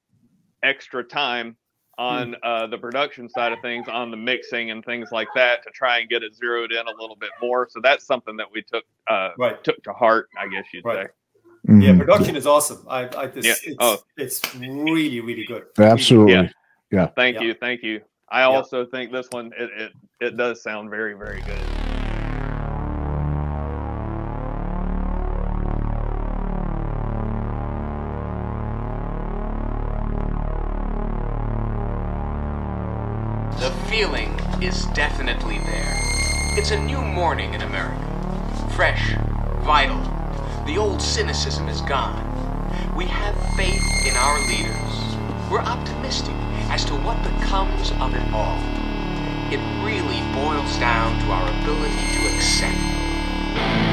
extra 0.63 1.05
time 1.05 1.59
on 1.99 2.29
hmm. 2.29 2.35
uh, 2.43 2.67
the 2.69 2.79
production 2.79 3.29
side 3.29 3.53
of 3.53 3.61
things, 3.61 3.87
on 3.89 4.11
the 4.11 4.17
mixing 4.17 4.71
and 4.71 4.83
things 4.83 5.11
like 5.13 5.29
that, 5.35 5.63
to 5.65 5.71
try 5.73 5.99
and 5.99 6.09
get 6.09 6.23
it 6.23 6.35
zeroed 6.35 6.73
in 6.73 6.87
a 6.89 6.93
little 6.99 7.17
bit 7.17 7.33
more. 7.43 7.69
So 7.71 7.81
that's 7.83 8.07
something 8.07 8.35
that 8.39 8.47
we 8.51 8.63
took 8.63 8.85
uh, 9.11 9.33
right. 9.37 9.63
took 9.63 9.83
to 9.83 9.93
heart, 9.93 10.31
I 10.41 10.49
guess 10.49 10.65
you'd 10.73 10.87
right. 10.87 11.07
say. 11.07 11.13
Mm-hmm. 11.71 11.81
Yeah, 11.83 11.99
production 11.99 12.35
is 12.35 12.47
awesome. 12.47 12.87
I, 12.89 13.11
I 13.15 13.27
this, 13.27 13.45
yeah. 13.45 13.55
it's, 13.63 13.77
oh. 13.79 13.99
it's 14.17 14.55
really, 14.55 15.21
really 15.21 15.45
good. 15.45 15.65
Absolutely. 15.79 16.33
Yeah. 16.33 16.49
Yeah. 16.91 17.07
Thank 17.17 17.37
yeah. 17.37 17.43
you. 17.43 17.55
Thank 17.55 17.83
you. 17.83 18.01
I 18.31 18.43
also 18.43 18.85
think 18.85 19.11
this 19.11 19.29
one 19.31 19.53
it, 19.59 19.71
it 19.77 19.93
it 20.21 20.37
does 20.37 20.63
sound 20.63 20.91
very, 20.91 21.15
very 21.15 21.43
good. 21.43 21.65
The 33.61 33.71
feeling 33.89 34.39
is 34.63 34.87
definitely 34.95 35.59
there. 35.59 35.95
It's 36.57 36.71
a 36.71 36.79
new 36.85 37.01
morning 37.01 37.55
in 37.55 37.63
America. 37.63 38.71
Fresh, 38.75 39.15
vital. 39.65 39.99
The 40.67 40.77
old 40.77 41.01
cynicism 41.01 41.69
is 41.69 41.81
gone. 41.83 42.25
We 42.95 43.07
have 43.07 43.35
faith 43.57 43.83
in 44.07 44.15
our 44.17 44.39
leaders. 44.49 45.51
We're 45.51 45.61
optimistic 45.61 46.35
as 46.71 46.85
to 46.85 46.95
what 46.95 47.23
becomes 47.23 47.93
of 47.93 48.15
it 48.15 48.33
all. 48.33 48.61
It 49.51 49.61
really 49.81 50.23
boils 50.33 50.79
down 50.79 51.19
to 51.21 51.33
our 51.33 51.49
ability 51.49 52.07
to 52.13 52.27
accept. 52.27 53.88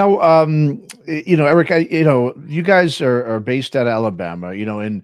Now, 0.00 0.18
um, 0.22 0.86
you 1.06 1.36
know, 1.36 1.44
Eric, 1.44 1.70
I, 1.70 1.76
you 1.90 2.04
know, 2.04 2.32
you 2.46 2.62
guys 2.62 3.02
are, 3.02 3.22
are 3.26 3.38
based 3.38 3.76
out 3.76 3.86
of 3.86 3.92
Alabama, 3.92 4.54
you 4.54 4.64
know, 4.64 4.80
and 4.80 5.02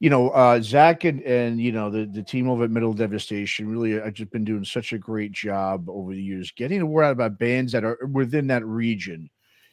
you 0.00 0.10
know, 0.10 0.28
uh, 0.30 0.60
Zach 0.60 1.04
and 1.04 1.22
and 1.22 1.58
you 1.58 1.72
know 1.72 1.88
the 1.88 2.04
the 2.04 2.22
team 2.22 2.50
over 2.50 2.64
at 2.64 2.70
Metal 2.70 2.92
Devastation 2.92 3.70
really 3.70 3.92
have 3.92 4.12
just 4.12 4.30
been 4.30 4.44
doing 4.44 4.62
such 4.62 4.92
a 4.92 4.98
great 4.98 5.32
job 5.32 5.88
over 5.88 6.12
the 6.12 6.22
years 6.22 6.52
getting 6.54 6.80
the 6.80 6.84
word 6.84 7.04
out 7.04 7.12
about 7.12 7.38
bands 7.38 7.72
that 7.72 7.84
are 7.84 7.98
within 8.12 8.46
that 8.48 8.66
region, 8.66 9.30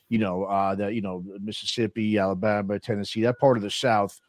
you 0.08 0.20
know, 0.20 0.46
uh, 0.46 0.74
that 0.76 0.94
you 0.94 1.02
know 1.02 1.22
Mississippi, 1.42 2.18
Alabama, 2.18 2.80
Tennessee, 2.80 3.24
that 3.24 3.40
part 3.40 3.58
of 3.58 3.64
the 3.64 3.70
South, 3.70 4.22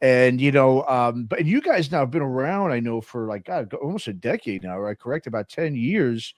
and 0.00 0.40
you 0.40 0.50
know, 0.50 0.82
um, 0.88 1.26
but 1.26 1.44
you 1.44 1.60
guys 1.60 1.92
now 1.92 2.00
have 2.00 2.10
been 2.10 2.20
around, 2.20 2.72
I 2.72 2.80
know, 2.80 3.00
for 3.00 3.28
like 3.28 3.44
God, 3.44 3.72
almost 3.74 4.08
a 4.08 4.12
decade 4.12 4.64
now, 4.64 4.76
right? 4.80 4.98
Correct, 4.98 5.28
about 5.28 5.48
ten 5.48 5.76
years. 5.76 6.34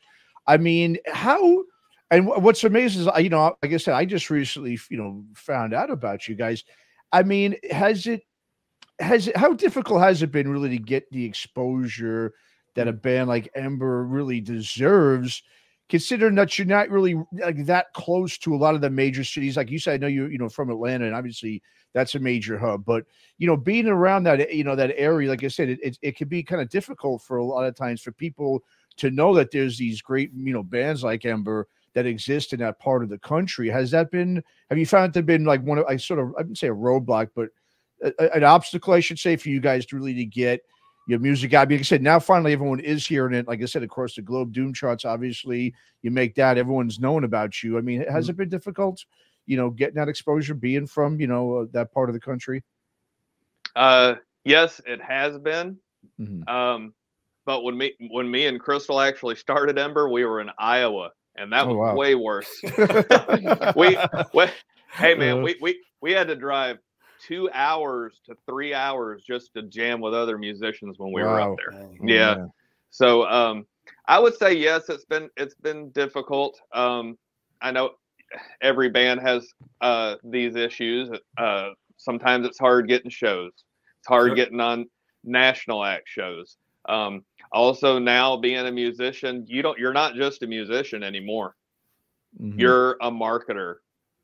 I 0.47 0.59
mean, 0.59 0.99
how 1.07 1.65
and 2.11 2.27
what's 2.27 2.65
amazing 2.65 3.03
is, 3.03 3.09
you 3.19 3.29
know, 3.29 3.57
like 3.63 3.73
I 3.73 3.77
said, 3.77 3.95
I 3.95 4.05
just 4.05 4.31
recently, 4.31 4.79
you 4.91 4.97
know, 4.97 5.25
found 5.35 5.73
out 5.73 5.91
about 5.91 6.27
you 6.27 6.35
guys. 6.35 6.65
I 7.13 7.23
mean, 7.23 7.57
has 7.71 8.07
it, 8.07 8.23
has 8.99 9.29
it, 9.29 9.37
how 9.37 9.53
difficult 9.53 10.03
has 10.03 10.23
it 10.23 10.33
been 10.33 10.51
really 10.51 10.71
to 10.71 10.79
get 10.79 11.11
the 11.11 11.25
exposure 11.25 12.35
that 12.75 12.89
a 12.89 12.93
mm. 12.93 13.01
band 13.01 13.29
like 13.29 13.53
EMBR 13.57 14.11
really 14.11 14.41
deserves, 14.41 15.43
considering 15.89 16.35
that 16.35 16.59
you're 16.59 16.67
not 16.67 16.91
really 16.91 17.15
like 17.33 17.65
that 17.67 17.93
close 17.95 18.39
to 18.39 18.55
a 18.55 18.59
lot 18.59 18.75
of 18.75 18.81
the 18.81 18.91
major 18.91 19.23
cities? 19.23 19.57
Like 19.57 19.71
you 19.71 19.79
said, 19.79 19.95
I 19.95 19.99
know 19.99 20.09
you, 20.09 20.27
you 20.27 20.39
know, 20.39 20.49
from 20.49 20.71
Atlanta, 20.71 21.07
and 21.07 21.15
obviously 21.15 21.63
that's 21.95 22.17
a 22.17 22.21
major 22.21 22.59
hub, 22.59 22.85
but 22.85 23.05
you 23.39 23.47
know, 23.47 23.57
being 23.57 23.87
around 23.87 24.25
that, 24.25 24.53
you 24.53 24.65
know, 24.65 24.77
that 24.77 24.95
area, 24.97 25.29
like 25.29 25.45
I 25.45 25.49
said, 25.49 25.69
it, 25.69 25.79
it, 25.83 25.99
it 26.03 26.17
can 26.17 26.29
be 26.29 26.43
kind 26.43 26.61
of 26.61 26.69
difficult 26.69 27.23
for 27.23 27.39
a 27.39 27.45
lot 27.45 27.67
of 27.67 27.75
times 27.77 28.01
for 28.01 28.13
people 28.13 28.63
to 28.97 29.11
know 29.11 29.35
that 29.35 29.51
there's 29.51 29.79
these 29.79 30.03
great, 30.03 30.31
you 30.35 30.53
know, 30.53 30.63
bands 30.63 31.03
like 31.03 31.23
EMBR 31.23 31.65
that 31.95 32.07
exist 32.07 32.53
in 32.53 32.61
that 32.61 32.79
part 32.79 33.03
of 33.03 33.09
the 33.09 33.19
country. 33.19 33.69
Has 33.69 33.91
that 33.91 34.11
been? 34.11 34.43
Have 34.69 34.79
you 34.79 34.87
found 34.87 35.11
it 35.11 35.19
to 35.19 35.23
been 35.23 35.45
like 35.45 35.63
one 35.63 35.79
of 35.79 35.87
I 35.87 35.97
sort 35.97 36.21
of 36.21 36.29
I 36.37 36.43
wouldn't 36.43 36.59
say 36.59 36.69
a 36.69 36.75
roadblock, 36.75 37.31
but 37.35 37.49
a, 38.03 38.35
an 38.35 38.45
obstacle, 38.45 38.95
I 38.95 39.01
should 39.01 39.19
say, 39.19 39.37
for 39.37 39.49
you 39.49 39.61
guys 39.61 39.87
to 39.87 39.97
really 39.97 40.15
to 40.15 40.25
get 40.25 40.63
your 41.07 41.19
music 41.19 41.55
out? 41.55 41.71
Like 41.71 41.81
I 41.81 41.83
said, 41.83 42.03
now 42.03 42.19
finally 42.19 42.53
everyone 42.53 42.81
is 42.81 43.07
hearing 43.07 43.35
it. 43.35 43.49
Like 43.49 43.63
I 43.63 43.67
said, 43.67 43.83
across 43.83 44.15
the 44.15 44.23
globe, 44.23 44.53
Doom 44.53 44.73
charts. 44.73 45.05
Obviously, 45.05 45.75
you 46.03 46.11
make 46.11 46.35
that 46.37 46.59
everyone's 46.59 47.01
known 47.01 47.25
about 47.25 47.63
you. 47.63 47.79
I 47.79 47.81
mean, 47.81 48.05
has 48.09 48.25
mm-hmm. 48.25 48.31
it 48.31 48.37
been 48.37 48.49
difficult? 48.49 49.05
You 49.47 49.57
know, 49.57 49.71
getting 49.71 49.97
that 49.97 50.09
exposure, 50.09 50.55
being 50.55 50.87
from 50.87 51.21
you 51.21 51.27
know 51.27 51.57
uh, 51.57 51.67
that 51.73 51.93
part 51.93 52.09
of 52.09 52.15
the 52.15 52.21
country. 52.21 52.63
Uh, 53.75 54.15
yes, 54.45 54.81
it 54.87 55.01
has 55.03 55.39
been. 55.39 55.77
Mm-hmm. 56.21 56.49
Um, 56.49 56.95
but 57.45 57.65
when 57.65 57.77
me 57.77 57.95
when 58.11 58.31
me 58.31 58.47
and 58.47 58.61
Crystal 58.61 59.01
actually 59.01 59.35
started 59.35 59.77
EMBR, 59.77 60.13
we 60.13 60.25
were 60.25 60.41
in 60.41 60.51
Iowa, 60.59 61.11
and 61.41 61.53
that 61.53 61.67
Oh, 61.67 61.75
was 61.75 61.77
wow. 61.77 61.95
way 61.97 62.15
worse. 62.15 62.49
we, 63.75 63.99
we, 64.35 64.47
hey 64.93 65.15
man, 65.15 65.39
Uh. 65.39 65.43
we, 65.43 65.57
we 65.61 65.81
we 66.01 66.13
had 66.13 66.29
to 66.29 66.37
drive 66.37 66.79
two 67.27 67.51
hours 67.53 68.21
to 68.27 68.35
three 68.47 68.73
hours 68.75 69.23
just 69.27 69.53
to 69.55 69.63
jam 69.63 70.01
with 70.01 70.15
other 70.15 70.39
musicians 70.39 70.99
when 70.99 71.13
we 71.13 71.23
were 71.23 71.41
up 71.41 71.57
there. 71.57 71.81
Oh, 71.81 71.91
Yeah. 72.07 72.35
man. 72.35 72.53
So 72.91 73.27
um, 73.29 73.67
I 74.07 74.19
would 74.19 74.37
say 74.37 74.53
yes, 74.55 74.89
it's 74.89 75.05
been 75.05 75.29
it's 75.37 75.55
been 75.55 75.91
difficult. 75.91 76.61
Um, 76.73 77.19
I 77.63 77.71
know 77.71 77.91
every 78.63 78.89
band 78.89 79.21
has 79.21 79.47
uh, 79.81 80.17
these 80.25 80.57
issues. 80.57 81.11
Uh, 81.37 81.71
sometimes 81.97 82.47
it's 82.47 82.59
hard 82.59 82.89
getting 82.89 83.11
shows. 83.11 83.53
It's 83.99 84.09
hard 84.09 84.29
Sure. 84.29 84.37
getting 84.37 84.61
on 84.61 84.89
national 85.25 85.85
act 85.85 86.09
shows. 86.09 86.57
Um, 86.91 87.25
also, 87.53 87.99
now 87.99 88.37
being 88.37 88.67
a 88.67 88.71
musician, 88.71 89.45
you 89.49 89.63
don't 89.63 89.79
you're 89.79 89.93
not 89.93 90.15
just 90.15 90.43
a 90.43 90.47
musician 90.47 91.03
anymore. 91.03 91.57
Mhm. 92.41 92.61
You're 92.61 92.93
a 93.01 93.11
marketer. 93.11 93.77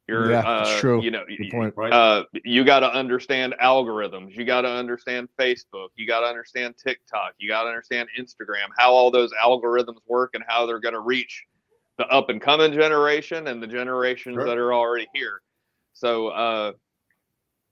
You're 0.09 0.31
Yeah, 0.31 0.47
uh, 0.49 0.79
true. 0.79 1.03
you 1.03 1.11
know 1.11 1.25
point. 1.51 1.75
Right. 1.77 1.93
uh, 1.93 2.25
you 2.45 2.63
got 2.65 2.81
to 2.81 2.93
understand 2.93 3.55
algorithms. 3.61 4.37
You 4.37 4.45
got 4.45 4.61
to 4.63 4.69
understand 4.69 5.29
Facebook. 5.41 5.89
You 5.97 6.07
got 6.07 6.21
to 6.21 6.27
understand 6.27 6.77
TikTok. 6.77 7.33
You 7.39 7.49
got 7.49 7.65
to 7.65 7.69
understand 7.71 8.09
Instagram, 8.17 8.69
how 8.79 8.93
all 8.93 9.11
those 9.11 9.33
algorithms 9.45 9.97
work 10.07 10.31
and 10.35 10.45
how 10.47 10.65
they're 10.67 10.79
going 10.79 10.95
to 10.95 11.01
reach 11.01 11.45
the 11.99 12.07
up 12.09 12.29
and 12.29 12.41
coming 12.41 12.73
generation 12.73 13.49
and 13.49 13.61
the 13.61 13.67
generations 13.67 14.35
Sure. 14.37 14.45
that 14.45 14.59
are 14.59 14.73
already 14.73 15.09
here. 15.13 15.41
So 15.95 16.29
uh, 16.29 16.73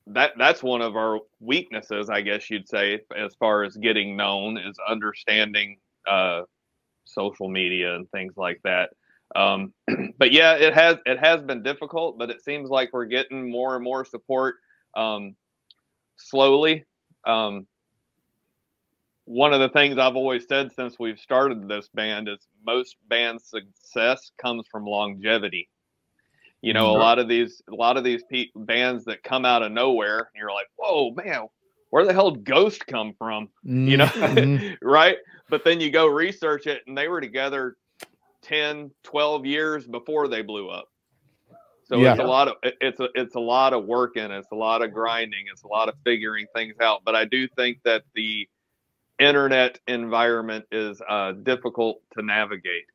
that 0.08 0.32
that's 0.36 0.62
one 0.62 0.82
of 0.82 0.96
our 0.96 1.20
weaknesses, 1.40 2.10
I 2.10 2.20
guess 2.20 2.50
you'd 2.50 2.68
say, 2.68 3.00
as 3.16 3.34
far 3.36 3.64
as 3.64 3.76
getting 3.76 4.16
known, 4.16 4.58
is 4.58 4.76
understanding 4.88 5.78
uh, 6.08 6.42
social 7.04 7.48
media 7.48 7.94
and 7.94 8.10
things 8.10 8.34
like 8.36 8.60
that. 8.64 8.90
Um, 9.34 9.72
but 10.18 10.32
yeah, 10.32 10.54
it 10.54 10.74
has 10.74 10.98
it 11.06 11.18
has 11.18 11.42
been 11.42 11.62
difficult, 11.62 12.18
but 12.18 12.30
it 12.30 12.42
seems 12.42 12.68
like 12.70 12.90
we're 12.92 13.06
getting 13.06 13.50
more 13.50 13.74
and 13.76 13.84
more 13.84 14.04
support 14.04 14.56
um, 14.96 15.34
slowly. 16.16 16.84
Um, 17.26 17.66
one 19.26 19.54
of 19.54 19.60
the 19.60 19.70
things 19.70 19.96
I've 19.96 20.16
always 20.16 20.46
said 20.46 20.70
since 20.72 20.98
we've 20.98 21.18
started 21.18 21.66
this 21.66 21.88
band 21.94 22.28
is 22.28 22.46
most 22.66 22.96
band 23.08 23.40
success 23.40 24.30
comes 24.38 24.66
from 24.70 24.84
longevity. 24.84 25.68
You 26.64 26.72
know, 26.72 26.90
a 26.92 26.98
lot 26.98 27.18
of 27.18 27.28
these 27.28 27.62
a 27.70 27.74
lot 27.74 27.98
of 27.98 28.04
these 28.04 28.22
pe- 28.30 28.48
bands 28.56 29.04
that 29.04 29.22
come 29.22 29.44
out 29.44 29.62
of 29.62 29.70
nowhere, 29.70 30.18
and 30.18 30.28
you're 30.34 30.50
like, 30.50 30.68
"Whoa, 30.76 31.10
man, 31.10 31.48
where 31.90 32.06
the 32.06 32.12
hell 32.14 32.30
did 32.30 32.44
Ghost 32.44 32.86
come 32.86 33.12
from?" 33.18 33.50
You 33.90 33.98
know, 33.98 34.06
Mhm. 34.06 34.76
right? 34.82 35.18
But 35.50 35.62
then 35.64 35.78
you 35.80 35.90
go 35.90 36.06
research 36.06 36.66
it, 36.66 36.82
and 36.86 36.96
they 36.96 37.08
were 37.08 37.20
together 37.20 37.76
10, 38.42 38.90
12 39.02 39.44
years 39.44 39.86
before 39.86 40.26
they 40.26 40.40
blew 40.40 40.70
up. 40.70 40.88
So 41.84 42.00
it's 42.12 42.18
a 42.18 42.22
lot 42.24 42.48
of 42.48 42.54
it's 42.62 42.98
a 42.98 43.08
it's 43.14 43.34
a 43.34 43.40
lot 43.40 43.74
of 43.74 43.84
work 43.84 44.16
and 44.16 44.32
it's 44.32 44.50
a 44.50 44.56
lot 44.56 44.80
of 44.82 44.92
grinding. 44.94 45.44
It's 45.52 45.64
a 45.64 45.68
lot 45.68 45.90
of 45.90 45.96
figuring 46.02 46.46
things 46.54 46.76
out. 46.80 47.02
But 47.04 47.14
I 47.14 47.26
do 47.26 47.46
think 47.46 47.78
that 47.84 48.04
the 48.14 48.48
internet 49.18 49.78
environment 49.86 50.64
is 50.72 51.02
uh, 51.06 51.32
difficult 51.32 52.00
to 52.16 52.24
navigate. 52.24 52.86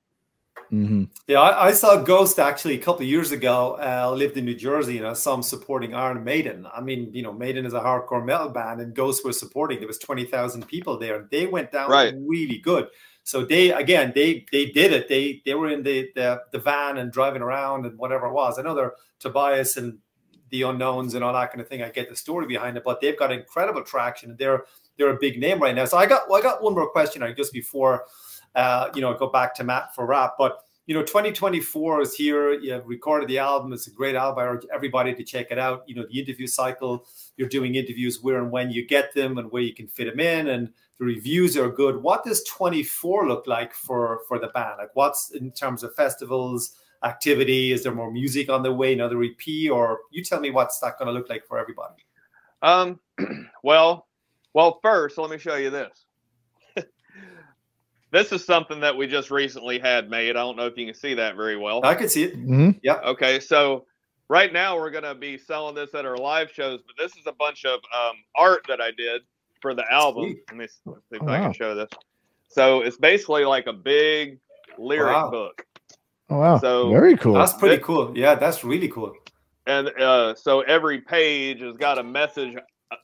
Mhm. 0.72 1.10
Yeah, 1.28 1.42
I, 1.42 1.68
I 1.68 1.72
saw 1.72 2.02
Ghost 2.02 2.40
actually 2.40 2.76
a 2.76 2.80
couple 2.80 3.02
of 3.02 3.08
years 3.08 3.32
ago. 3.32 3.78
Uh, 3.80 4.08
I 4.08 4.08
lived 4.10 4.38
in 4.38 4.46
New 4.46 4.56
Jersey 4.56 4.98
and 4.98 5.08
I 5.08 5.14
saw 5.14 5.34
him 5.34 5.42
supporting 5.44 5.94
Iron 5.96 6.24
Maiden. 6.24 6.68
I 6.74 6.82
mean, 6.82 7.10
you 7.14 7.22
know, 7.24 7.34
Maiden 7.34 7.66
is 7.66 7.74
a 7.74 7.80
hardcore 7.80 8.24
metal 8.26 8.50
band 8.50 8.82
and 8.82 8.94
Ghost 8.96 9.26
was 9.26 9.40
supporting. 9.40 9.80
There 9.80 9.88
was 9.88 9.98
20,000 10.00 10.68
people 10.68 10.98
there. 10.98 11.28
They 11.32 11.48
went 11.48 11.72
down 11.72 11.90
Right. 11.90 12.14
really 12.26 12.60
good. 12.60 12.88
So 13.24 13.46
they 13.46 13.72
again 13.72 14.12
they 14.16 14.46
they 14.52 14.68
did 14.68 14.92
it. 14.92 15.08
They 15.08 15.42
they 15.46 15.54
were 15.54 15.70
in 15.70 15.84
the, 15.84 16.10
the 16.16 16.42
the 16.52 16.58
van 16.60 16.98
and 16.98 17.12
driving 17.12 17.44
around 17.44 17.86
and 17.86 17.96
whatever 17.98 18.26
it 18.28 18.34
was. 18.34 18.58
I 18.58 18.64
know 18.64 18.74
they're 18.74 18.94
Tobias 19.20 19.78
and 19.78 20.00
the 20.50 20.64
unknowns 20.64 21.14
and 21.14 21.24
all 21.24 21.34
that 21.34 21.52
kind 21.52 21.62
of 21.62 21.68
thing. 21.68 21.84
I 21.84 21.90
get 21.90 22.10
the 22.10 22.16
story 22.16 22.48
behind 22.48 22.76
it, 22.76 22.84
but 22.84 23.02
they've 23.02 23.18
got 23.20 23.32
incredible 23.32 23.84
traction 23.84 24.32
and 24.32 24.40
they're 24.40 24.64
they're 24.98 25.12
a 25.12 25.20
big 25.20 25.40
name 25.40 25.60
right 25.60 25.76
now. 25.76 25.86
So 25.86 25.98
I 25.98 26.08
got 26.08 26.28
well, 26.28 26.40
I 26.40 26.42
got 26.42 26.64
one 26.64 26.74
more 26.74 26.90
question 26.90 27.22
I 27.22 27.32
just 27.34 27.54
before 27.54 28.06
uh, 28.60 28.92
you 28.94 29.02
know, 29.02 29.14
go 29.14 29.28
back 29.28 29.56
to 29.56 29.64
Matt 29.64 29.96
for 29.96 30.06
rap. 30.06 30.36
But 30.38 30.60
you 30.86 30.94
know, 30.94 31.02
2024 31.02 32.02
is 32.02 32.16
here. 32.16 32.52
You 32.52 32.74
have 32.74 32.86
recorded 32.86 33.30
the 33.30 33.38
album. 33.38 33.72
It's 33.72 33.88
a 33.88 33.92
great 33.92 34.16
album. 34.16 34.40
I 34.40 34.48
urge 34.48 34.66
everybody 34.74 35.14
to 35.14 35.24
check 35.24 35.48
it 35.50 35.58
out. 35.58 35.84
You 35.88 35.96
know, 35.96 36.06
the 36.10 36.20
interview 36.20 36.46
cycle. 36.46 37.06
You're 37.38 37.48
doing 37.48 37.76
interviews 37.76 38.22
where 38.22 38.42
and 38.42 38.52
when 38.52 38.70
you 38.70 38.86
get 38.86 39.14
them 39.14 39.38
and 39.38 39.50
where 39.52 39.62
you 39.62 39.74
can 39.74 39.88
fit 39.88 40.10
them 40.10 40.20
in, 40.20 40.48
and 40.48 40.68
the 40.98 41.06
reviews 41.06 41.56
are 41.56 41.70
good. 41.70 42.04
What 42.04 42.26
does 42.26 42.44
24 42.46 43.30
look 43.30 43.48
like 43.48 43.74
for 43.74 44.22
for 44.28 44.40
the 44.40 44.48
band? 44.48 44.76
Like, 44.78 44.94
what's 44.94 45.32
in 45.32 45.52
terms 45.52 45.84
of 45.84 45.96
festivals, 45.96 46.76
activity? 47.06 47.72
Is 47.72 47.84
there 47.84 47.94
more 47.94 48.12
music 48.12 48.50
on 48.50 48.62
the 48.62 48.74
way? 48.74 48.92
Another 48.92 49.24
EP, 49.24 49.72
or 49.72 50.00
you 50.12 50.22
tell 50.22 50.42
me 50.42 50.52
what's 50.52 50.80
that 50.80 51.00
going 51.00 51.08
to 51.08 51.14
look 51.14 51.30
like 51.30 51.46
for 51.48 51.60
everybody? 51.60 52.04
Um, 52.62 53.00
well, 53.64 54.08
well, 54.54 54.80
first 54.82 55.18
let 55.18 55.30
me 55.30 55.38
show 55.38 55.56
you 55.56 55.70
this. 55.70 56.09
This 58.12 58.32
is 58.32 58.44
something 58.44 58.80
that 58.80 58.96
we 58.96 59.08
just 59.08 59.30
recently 59.32 59.80
had 59.80 60.10
made. 60.10 60.32
I 60.32 60.40
don't 60.42 60.58
know 60.58 60.66
if 60.66 60.78
you 60.78 60.86
can 60.86 60.96
see 60.96 61.14
that 61.16 61.36
very 61.36 61.58
well. 61.58 61.82
I 61.84 61.96
can 61.96 62.10
see 62.10 62.24
it. 62.24 62.36
Mhm. 62.38 62.80
Okay, 63.06 63.40
so 63.40 63.86
right 64.30 64.52
now 64.52 64.76
we're 64.78 64.90
gonna 64.92 65.16
be 65.16 65.38
selling 65.38 65.76
this 65.76 65.94
at 65.94 66.06
our 66.06 66.18
live 66.18 66.52
shows, 66.52 66.80
but 66.86 66.96
this 66.98 67.16
is 67.18 67.28
a 67.28 67.32
bunch 67.34 67.66
of 67.66 67.80
um, 67.96 68.16
art 68.36 68.66
that 68.68 68.82
I 68.82 68.92
did 68.92 69.22
for 69.62 69.74
the 69.74 69.86
album. 69.92 70.36
Let 70.50 70.58
me 70.58 70.64
s- 70.66 70.80
see 70.86 70.92
if 71.12 71.22
Oh, 71.22 71.28
I 71.28 71.40
wow. 71.40 71.44
can 71.46 71.54
show 71.54 71.76
this. 71.76 71.90
So 72.48 72.82
it's 72.82 72.98
basically 72.98 73.46
like 73.46 73.68
a 73.68 73.74
big 73.74 74.40
lyric 74.78 75.14
Wow. 75.14 75.30
book, 75.30 75.66
Oh 76.32 76.38
wow. 76.40 76.58
So- 76.60 76.90
Very 76.92 77.18
cool. 77.18 77.34
That's 77.34 77.54
pretty 77.54 77.76
That- 77.78 77.84
cool. 77.84 78.18
Yeah, 78.18 78.36
that's 78.36 78.64
really 78.64 78.88
cool. 78.88 79.14
and 79.68 79.90
uh, 80.00 80.34
so 80.36 80.62
every 80.62 81.02
page 81.02 81.62
has 81.62 81.76
got 81.78 82.00
a 82.00 82.04
message, 82.04 82.56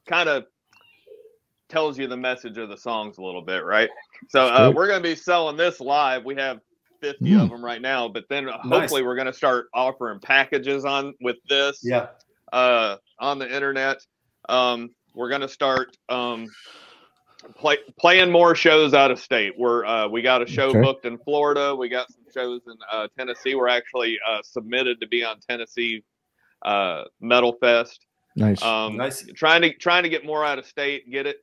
kind 0.07 0.29
of 0.29 0.45
tells 1.69 1.97
you 1.99 2.07
the 2.07 2.17
message 2.17 2.57
of 2.57 2.69
the 2.69 2.77
songs 2.77 3.17
a 3.17 3.21
little 3.21 3.41
bit, 3.41 3.63
right? 3.65 3.89
So 4.29 4.45
uh, 4.45 4.71
we're 4.75 4.87
gonna 4.87 5.01
be 5.01 5.15
selling 5.15 5.57
this 5.57 5.79
live. 5.79 6.23
We 6.25 6.35
have 6.35 6.59
50 7.01 7.25
Mm. 7.25 7.41
of 7.43 7.49
them 7.49 7.63
right 7.63 7.81
now, 7.81 8.07
but 8.07 8.25
then 8.29 8.45
Nice. 8.45 8.55
hopefully 8.63 9.03
we're 9.03 9.15
gonna 9.15 9.33
start 9.33 9.67
offering 9.73 10.19
packages 10.19 10.85
on 10.85 11.13
with 11.21 11.37
this. 11.49 11.79
Yeah. 11.83 12.07
uh, 12.53 12.97
on 13.19 13.39
the 13.39 13.53
internet. 13.53 13.97
Um, 14.49 14.89
we're 15.13 15.29
going 15.29 15.41
to 15.41 15.47
start 15.49 15.95
um, 16.09 16.47
play, 17.57 17.77
playing 17.99 18.31
more 18.31 18.53
shows 18.55 18.93
out 18.93 19.09
of 19.11 19.19
state. 19.19 19.53
We're 19.57 19.85
uh, 19.85 20.07
we 20.07 20.21
got 20.21 20.41
a 20.41 20.47
show 20.47 20.69
Okay. 20.69 20.81
booked 20.81 21.05
in 21.05 21.17
Florida. 21.19 21.75
We 21.75 21.89
got 21.89 22.11
some 22.11 22.23
shows 22.33 22.61
in 22.67 22.73
uh, 22.91 23.07
Tennessee. 23.17 23.55
We're 23.55 23.69
actually 23.69 24.19
uh, 24.27 24.39
submitted 24.43 24.99
to 25.01 25.07
be 25.07 25.23
on 25.23 25.39
Tennessee 25.49 26.03
uh, 26.63 27.03
Metal 27.21 27.55
Fest. 27.59 28.05
Nice. 28.35 28.61
Um, 28.61 28.97
Nice. 28.97 29.25
Trying 29.35 29.61
to 29.63 29.73
trying 29.73 30.03
to 30.03 30.09
get 30.09 30.25
more 30.25 30.43
out 30.45 30.59
of 30.59 30.65
state. 30.65 31.09
Get 31.09 31.25
it. 31.25 31.37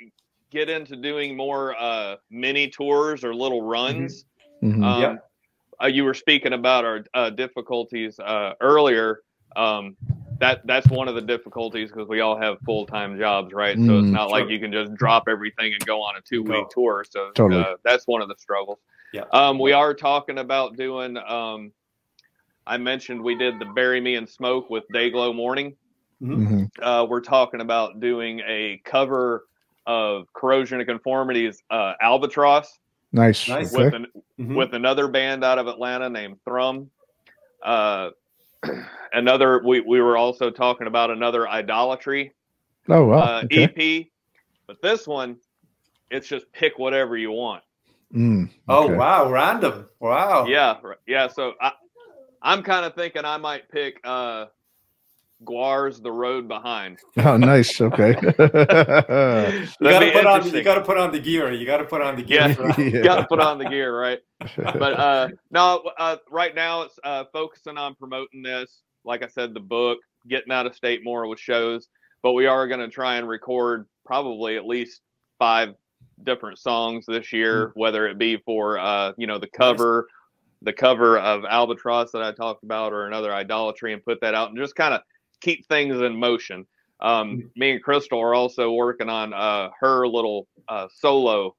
Get 0.52 0.68
into 0.68 0.96
doing 0.96 1.34
more 1.34 1.74
uh, 1.80 2.16
mini 2.30 2.68
tours 2.68 3.24
or 3.24 3.34
little 3.34 3.62
runs. 3.62 4.26
Mhm. 4.62 4.84
Um, 4.84 5.00
Yeah. 5.00 5.16
uh, 5.82 5.86
you 5.86 6.04
were 6.04 6.12
speaking 6.12 6.52
about 6.52 6.84
our 6.84 7.04
uh, 7.14 7.30
difficulties 7.30 8.20
uh, 8.20 8.52
earlier. 8.60 9.22
Um, 9.56 9.96
that 10.40 10.60
that's 10.66 10.88
one 10.90 11.08
of 11.08 11.14
the 11.14 11.22
difficulties 11.22 11.90
because 11.90 12.06
we 12.06 12.20
all 12.20 12.36
have 12.36 12.60
full 12.66 12.84
time 12.84 13.18
jobs, 13.18 13.54
right? 13.54 13.78
so 13.78 14.00
it's 14.00 14.08
Mm, 14.08 14.12
not 14.12 14.30
like 14.30 14.50
you 14.50 14.60
can 14.60 14.70
just 14.72 14.92
drop 14.94 15.24
everything 15.26 15.72
and 15.72 15.86
go 15.86 16.02
on 16.02 16.16
a 16.16 16.20
two 16.20 16.42
week 16.42 16.68
tour. 16.70 17.02
So 17.08 17.30
Totally. 17.34 17.62
uh, 17.62 17.76
that's 17.82 18.06
one 18.06 18.20
of 18.20 18.28
the 18.28 18.36
struggles. 18.36 18.78
Yeah. 19.14 19.24
Um, 19.32 19.58
we 19.58 19.72
are 19.72 19.94
talking 19.94 20.36
about 20.38 20.76
doing. 20.76 21.16
Um, 21.16 21.72
I 22.66 22.76
mentioned 22.76 23.22
we 23.22 23.36
did 23.36 23.58
the 23.58 23.64
Bury 23.66 24.02
Me 24.02 24.16
in 24.16 24.26
Smoke 24.26 24.68
with 24.68 24.84
Dayglo 24.92 25.34
Mourning. 25.34 25.76
Mhm. 26.20 26.70
Uh, 26.78 27.06
we're 27.08 27.20
talking 27.22 27.62
about 27.62 28.00
doing 28.00 28.40
a 28.46 28.82
cover 28.84 29.46
of 29.86 30.32
Corrosion 30.32 30.80
of 30.80 30.86
Conformity's 30.86 31.62
uh, 31.70 31.94
Albatross 32.00 32.78
Nice. 33.12 33.46
Nice. 33.48 33.74
Okay. 33.74 33.84
with 33.84 33.94
an, 33.94 34.06
Mhm. 34.40 34.56
with 34.56 34.72
another 34.72 35.06
band 35.06 35.44
out 35.44 35.58
of 35.58 35.66
Atlanta 35.66 36.08
named 36.08 36.38
Thrum. 36.44 36.90
Uh, 37.62 38.10
another 39.12 39.60
we, 39.64 39.80
we 39.80 40.00
were 40.00 40.16
also 40.16 40.50
talking 40.50 40.86
about 40.86 41.10
another 41.10 41.48
idolatry 41.48 42.32
oh 42.88 43.04
wow. 43.04 43.18
uh, 43.18 43.42
okay. 43.44 43.64
EP, 43.64 44.06
but 44.66 44.80
this 44.80 45.06
one 45.06 45.36
it's 46.10 46.26
just 46.28 46.50
pick 46.52 46.78
whatever 46.78 47.16
you 47.16 47.30
want. 47.32 47.62
Mm, 48.14 48.50
Oh 48.68 48.94
wow, 48.94 49.30
random. 49.30 49.88
Wow. 50.00 50.46
Yeah, 50.46 50.76
yeah. 51.06 51.28
So 51.28 51.54
I 51.60 51.72
I'm 52.42 52.62
kind 52.62 52.84
of 52.84 52.94
thinking 52.94 53.24
I 53.24 53.36
might 53.36 53.68
pick 53.70 54.00
uh, 54.04 54.46
GWAR's 55.44 56.00
The 56.00 56.12
Road 56.12 56.48
Behind. 56.48 56.98
Oh, 57.24 57.36
nice. 57.36 57.80
Okay. 57.80 58.14
You 59.80 59.88
gotta 59.90 60.12
put 60.12 60.26
on 60.26 60.54
you 60.54 60.62
gotta 60.62 60.80
put 60.80 60.98
on 60.98 61.12
the 61.12 61.20
gear. 61.20 61.52
You 61.52 61.66
gotta 61.66 61.84
put 61.84 62.00
on 62.02 62.16
the 62.16 62.22
gear. 62.22 62.40
Yeah. 62.48 62.54
for 62.54 62.62
that. 62.62 62.78
Yeah. 62.78 63.02
Got 63.02 63.16
to 63.16 63.26
put 63.26 63.40
on 63.40 63.58
the 63.58 63.68
gear, 63.68 63.98
right? 63.98 64.20
but 64.56 64.98
uh 64.98 65.28
no 65.52 65.82
uh 65.98 66.16
right 66.30 66.54
now 66.54 66.82
it's 66.82 66.98
uh 67.04 67.24
focusing 67.32 67.78
on 67.78 67.94
promoting 67.94 68.42
this 68.42 68.82
like 69.04 69.22
i 69.22 69.28
said 69.28 69.54
the 69.54 69.60
book 69.60 69.98
getting 70.28 70.52
out 70.52 70.66
of 70.66 70.74
state 70.74 71.04
more 71.04 71.28
with 71.28 71.38
shows 71.38 71.86
but 72.24 72.32
we 72.32 72.46
are 72.46 72.66
going 72.66 72.80
to 72.80 72.88
try 72.88 73.18
and 73.18 73.28
record 73.28 73.86
probably 74.04 74.56
at 74.56 74.66
least 74.66 75.00
five 75.38 75.74
different 76.24 76.58
songs 76.58 77.06
this 77.06 77.32
year 77.32 77.70
whether 77.76 78.08
it 78.08 78.18
be 78.18 78.36
for 78.38 78.80
uh 78.80 79.12
you 79.16 79.28
know 79.28 79.38
the 79.38 79.46
cover 79.46 80.08
the 80.64 80.72
cover 80.72 81.18
of 81.18 81.44
Albatross 81.44 82.12
that 82.12 82.22
I 82.22 82.32
talked 82.32 82.64
about, 82.64 82.92
or 82.92 83.06
another 83.06 83.34
idolatry, 83.34 83.92
and 83.92 84.04
put 84.04 84.20
that 84.20 84.34
out 84.34 84.50
and 84.50 84.58
just 84.58 84.76
kind 84.76 84.94
of 84.94 85.00
keep 85.42 85.66
things 85.68 86.00
in 86.00 86.16
motion. 86.16 86.66
Um, 87.00 87.30
mm-hmm. 87.30 87.60
me 87.60 87.70
and 87.72 87.82
Crystal 87.82 88.20
are 88.20 88.34
also 88.34 88.72
working 88.72 89.08
on 89.08 89.34
uh, 89.34 89.70
her 89.80 90.06
little 90.06 90.46
uh, 90.68 90.86
solo 90.94 91.56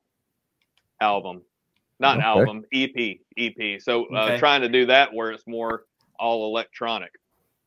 album, 1.01 1.41
not 1.99 2.17
okay. 2.17 2.25
album, 2.25 2.63
EP, 2.73 3.17
EP. 3.37 3.81
So 3.81 4.05
uh, 4.05 4.23
okay. 4.23 4.39
trying 4.39 4.61
to 4.61 4.69
do 4.69 4.85
that 4.87 5.13
where 5.13 5.31
it's 5.31 5.45
more 5.45 5.83
all 6.17 6.47
electronic. 6.47 7.11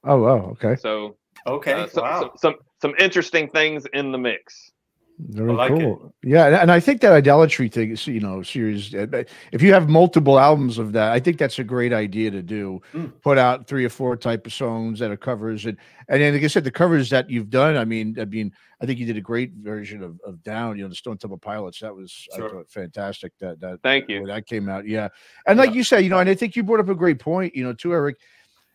Oh 0.05 0.19
wow, 0.19 0.37
okay. 0.53 0.77
So 0.77 1.17
okay, 1.47 1.75
uh, 1.75 1.87
so, 1.89 2.03
wow. 2.03 2.21
some, 2.21 2.31
some 2.37 2.55
some 2.81 2.95
interesting 2.99 3.51
things 3.51 3.87
in 3.93 4.11
the 4.11 4.19
mix. 4.19 4.73
Very 5.19 5.53
like 5.53 5.71
cool. 5.71 6.13
It. 6.23 6.29
Yeah, 6.29 6.61
and 6.61 6.71
I 6.71 6.79
think 6.79 7.01
that 7.01 7.13
idolatry 7.13 7.69
thing 7.69 7.91
is, 7.91 8.07
you 8.07 8.21
know, 8.21 8.43
series. 8.43 8.95
Uh, 8.95 9.25
if 9.51 9.63
you 9.63 9.73
have 9.73 9.89
multiple 9.89 10.39
albums 10.39 10.77
of 10.77 10.93
that, 10.93 11.11
I 11.13 11.21
think 11.21 11.39
that's 11.39 11.59
a 11.59 11.65
great 11.65 11.95
idea 11.95 12.31
to 12.31 12.43
do. 12.43 12.83
Mm. 12.93 13.13
Put 13.23 13.39
out 13.39 13.67
three 13.67 13.87
or 13.87 13.89
four 13.89 14.17
type 14.17 14.47
of 14.47 14.53
songs 14.53 14.99
that 14.99 15.11
are 15.11 15.17
covers, 15.17 15.65
and 15.65 15.79
and 16.09 16.21
then, 16.21 16.35
like 16.35 16.45
I 16.45 16.49
said, 16.49 16.65
the 16.65 16.71
covers 16.71 17.09
that 17.11 17.31
you've 17.31 17.49
done. 17.49 17.79
I 17.79 17.87
mean, 17.87 18.15
I 18.21 18.27
mean, 18.27 18.53
I 18.83 18.87
think 18.87 18.99
you 18.99 19.07
did 19.07 19.17
a 19.17 19.23
great 19.23 19.53
version 19.53 20.03
of, 20.03 20.21
of 20.27 20.43
Down. 20.43 20.77
You 20.77 20.83
know, 20.83 20.91
the 20.91 20.95
Stone 20.95 21.17
Temple 21.17 21.39
Pilots. 21.39 21.81
That 21.81 21.95
was 21.95 22.11
sure. 22.13 22.47
I 22.47 22.51
thought 22.51 22.71
fantastic. 22.71 23.33
That 23.41 23.59
that 23.61 23.81
thank 23.83 24.11
you. 24.11 24.27
That 24.27 24.47
came 24.47 24.69
out. 24.69 24.87
Yeah, 24.87 25.09
and 25.47 25.59
like 25.59 25.75
you 25.75 25.83
said, 25.83 26.05
you 26.05 26.11
know, 26.11 26.19
and 26.19 26.29
I 26.29 26.35
think 26.35 26.57
you 26.57 26.63
brought 26.63 26.81
up 26.81 26.91
a 26.91 26.95
great 26.95 27.19
point. 27.19 27.57
You 27.57 27.65
know, 27.65 27.73
too, 27.73 27.95
Eric 27.95 28.17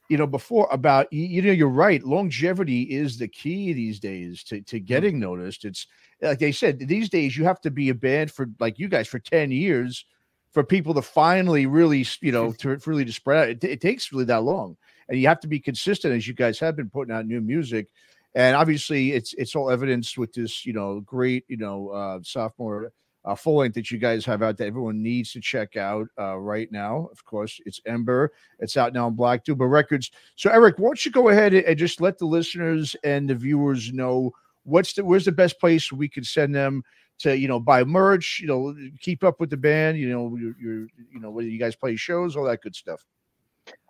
you 0.10 0.18
know 0.18 0.28
before 0.28 0.68
about 0.74 1.08
you 1.14 1.42
know 1.42 1.54
you're 1.54 1.70
right 1.70 2.04
longevity 2.04 2.82
is 2.82 3.18
the 3.18 3.30
key 3.30 3.72
these 3.72 3.98
days 3.98 4.44
to, 4.44 4.60
to 4.64 4.76
mm-hmm. 4.76 4.86
getting 4.86 5.18
noticed 5.18 5.64
it's 5.64 5.88
like 6.22 6.39
they 6.39 6.51
said 6.51 6.80
these 6.80 7.09
days 7.09 7.36
you 7.36 7.43
have 7.43 7.61
to 7.61 7.72
be 7.72 7.89
a 7.89 7.95
band 7.95 8.32
for 8.32 8.47
like 8.59 8.80
you 8.80 8.88
guys 8.88 9.07
for 9.07 9.19
10 9.19 9.51
years 9.51 10.05
for 10.51 10.63
people 10.63 10.93
to 10.93 11.01
finally 11.01 11.65
really 11.65 12.05
you 12.22 12.32
know 12.32 12.51
to 12.59 12.78
really 12.86 13.05
to 13.05 13.13
spread 13.13 13.38
out 13.38 13.49
it, 13.49 13.63
it 13.63 13.82
takes 13.82 14.11
really 14.11 14.26
that 14.26 14.43
long 14.43 14.78
and 15.09 15.19
you 15.19 15.28
have 15.28 15.39
to 15.39 15.47
be 15.47 15.59
consistent 15.59 16.13
as 16.13 16.28
you 16.28 16.34
guys 16.34 16.59
have 16.59 16.76
been 16.76 16.89
putting 16.89 17.13
out 17.13 17.26
new 17.26 17.41
music 17.41 17.88
and 18.36 18.55
obviously 18.55 19.11
it's 19.11 19.34
it's 19.36 19.55
all 19.55 19.69
evidenced 19.69 20.17
with 20.17 20.34
this 20.34 20.65
you 20.65 20.74
know 20.74 20.99
great 21.01 21.43
you 21.47 21.57
know 21.57 21.89
uh 21.89 22.19
sophomore 22.24 22.91
uh, 23.24 23.36
full 23.36 23.57
length 23.57 23.76
that 23.76 23.91
you 23.91 23.97
guys 23.97 24.26
have 24.26 24.41
out 24.41 24.57
that 24.57 24.65
everyone 24.65 25.01
needs 25.01 25.32
to 25.32 25.39
check 25.39 25.78
out 25.78 26.07
uh, 26.19 26.38
right 26.38 26.72
now. 26.72 27.07
Of 27.11 27.24
course, 27.24 27.59
it's 27.65 27.80
EMBR. 27.82 28.30
It's 28.59 28.78
out 28.78 28.93
now 28.93 29.07
on 29.07 29.15
Black 29.15 29.45
Doomba 29.45 29.69
Records. 29.69 30.11
So, 30.36 30.49
Eric, 30.49 30.80
why 30.80 30.89
don't 30.89 31.05
you 31.05 31.11
go 31.11 31.30
ahead 31.30 31.53
and 31.53 31.78
just 31.78 32.01
let 32.01 32.17
the 32.17 32.26
listeners 32.26 32.95
and 33.03 33.30
the 33.30 33.36
viewers 33.36 33.93
know 33.93 34.32
what's 34.64 34.93
the 34.93 35.03
where's 35.03 35.26
the 35.26 35.32
best 35.32 35.59
place 35.59 35.91
we 35.91 36.09
could 36.09 36.26
send 36.26 36.53
them 36.55 36.84
to 37.20 37.38
you 37.38 37.47
know 37.47 37.59
buy 37.59 37.84
merch, 37.84 38.39
you 38.41 38.47
know, 38.47 38.76
keep 38.99 39.24
up 39.24 39.39
with 39.39 39.49
the 39.49 39.57
band, 39.57 39.97
you 39.97 40.09
know, 40.09 40.36
you're, 40.36 40.55
you're 40.62 40.88
you 41.12 41.20
know 41.20 41.32
whether 41.32 41.47
you 41.47 41.59
guys 41.59 41.76
play 41.76 41.95
shows, 41.95 42.36
all 42.36 42.45
that 42.45 42.62
good 42.62 42.76
stuff. 42.76 43.03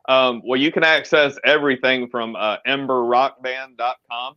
Um, 0.09 0.41
well, 0.45 0.59
you 0.59 0.71
can 0.71 0.83
access 0.83 1.37
everything 1.45 2.09
from 2.09 2.35
uh, 2.35 2.57
emberrockband.com. 2.67 4.35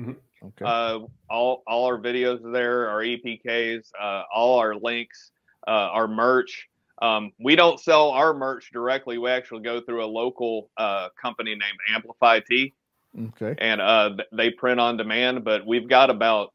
Mm-hmm. 0.00 0.12
Okay. 0.42 0.64
Uh, 0.64 1.00
all 1.30 1.62
all 1.66 1.86
our 1.86 1.98
videos 1.98 2.44
are 2.44 2.52
there, 2.52 2.88
our 2.88 3.00
EPKs, 3.00 3.90
uh, 4.00 4.22
all 4.34 4.58
our 4.58 4.74
links, 4.74 5.30
uh, 5.66 5.70
our 5.70 6.06
merch. 6.06 6.68
Um, 7.02 7.32
we 7.38 7.56
don't 7.56 7.78
sell 7.78 8.10
our 8.10 8.32
merch 8.32 8.70
directly. 8.72 9.18
We 9.18 9.30
actually 9.30 9.62
go 9.62 9.80
through 9.80 10.04
a 10.04 10.06
local 10.06 10.70
uh, 10.76 11.08
company 11.20 11.50
named 11.50 11.78
Amplify 11.94 12.40
T. 12.40 12.74
Okay. 13.18 13.54
And 13.58 13.80
uh, 13.80 14.16
they 14.32 14.50
print 14.50 14.80
on 14.80 14.96
demand, 14.96 15.44
but 15.44 15.66
we've 15.66 15.88
got 15.88 16.10
about 16.10 16.52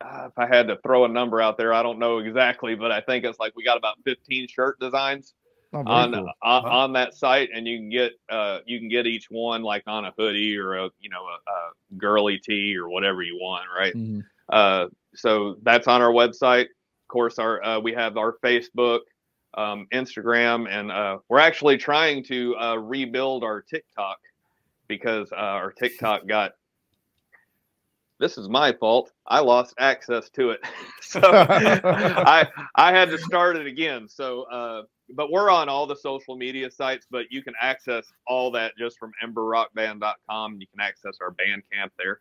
uh, 0.00 0.28
if 0.28 0.38
I 0.38 0.46
had 0.46 0.68
to 0.68 0.76
throw 0.82 1.04
a 1.04 1.08
number 1.08 1.40
out 1.40 1.56
there, 1.56 1.72
I 1.72 1.82
don't 1.82 1.98
know 1.98 2.18
exactly, 2.18 2.74
but 2.74 2.92
I 2.92 3.00
think 3.00 3.24
it's 3.24 3.38
like 3.38 3.54
we 3.56 3.64
got 3.64 3.78
about 3.78 3.96
15 4.04 4.48
shirt 4.48 4.78
designs 4.78 5.34
oh, 5.72 5.82
on, 5.86 6.12
cool. 6.12 6.30
on, 6.42 6.64
wow. 6.64 6.70
on 6.70 6.92
that 6.92 7.14
site, 7.14 7.48
and 7.54 7.66
you 7.66 7.78
can 7.78 7.88
get 7.88 8.12
uh, 8.28 8.58
you 8.66 8.78
can 8.78 8.88
get 8.88 9.06
each 9.06 9.28
one 9.30 9.62
like 9.62 9.84
on 9.86 10.04
a 10.04 10.12
hoodie 10.18 10.56
or 10.58 10.74
a 10.74 10.90
you 11.00 11.08
know 11.08 11.22
a, 11.22 11.50
a 11.50 11.96
girly 11.96 12.38
tee 12.38 12.76
or 12.76 12.88
whatever 12.90 13.22
you 13.22 13.38
want, 13.40 13.64
right? 13.74 13.94
Mm-hmm. 13.94 14.20
Uh, 14.50 14.86
so 15.14 15.56
that's 15.62 15.88
on 15.88 16.02
our 16.02 16.12
website. 16.12 16.64
Of 16.64 17.08
course, 17.08 17.38
our 17.38 17.62
uh, 17.62 17.80
we 17.80 17.94
have 17.94 18.18
our 18.18 18.36
Facebook, 18.44 19.00
um, 19.54 19.86
Instagram, 19.94 20.68
and 20.68 20.92
uh, 20.92 21.18
we're 21.30 21.38
actually 21.38 21.78
trying 21.78 22.22
to 22.24 22.54
uh, 22.56 22.76
rebuild 22.76 23.44
our 23.44 23.62
TikTok 23.62 24.18
because 24.88 25.30
uh, 25.32 25.36
our 25.36 25.72
TikTok 25.72 26.26
got 26.26 26.52
this 28.18 28.38
is 28.38 28.48
my 28.48 28.72
fault. 28.72 29.12
I 29.26 29.40
lost 29.40 29.74
access 29.78 30.30
to 30.30 30.50
it, 30.50 30.60
so 31.02 31.20
I 31.24 32.48
I 32.74 32.92
had 32.92 33.10
to 33.10 33.18
start 33.18 33.56
it 33.56 33.66
again. 33.66 34.08
So 34.08 34.42
uh, 34.44 34.82
but 35.10 35.30
we're 35.30 35.50
on 35.50 35.68
all 35.68 35.86
the 35.86 35.96
social 35.96 36.36
media 36.36 36.70
sites, 36.70 37.06
but 37.10 37.26
you 37.30 37.42
can 37.42 37.54
access 37.60 38.12
all 38.26 38.50
that 38.52 38.72
just 38.78 38.98
from 38.98 39.12
emberrockband.com. 39.24 40.60
You 40.60 40.66
can 40.66 40.80
access 40.80 41.18
our 41.20 41.32
Bandcamp 41.32 41.90
there. 41.98 42.20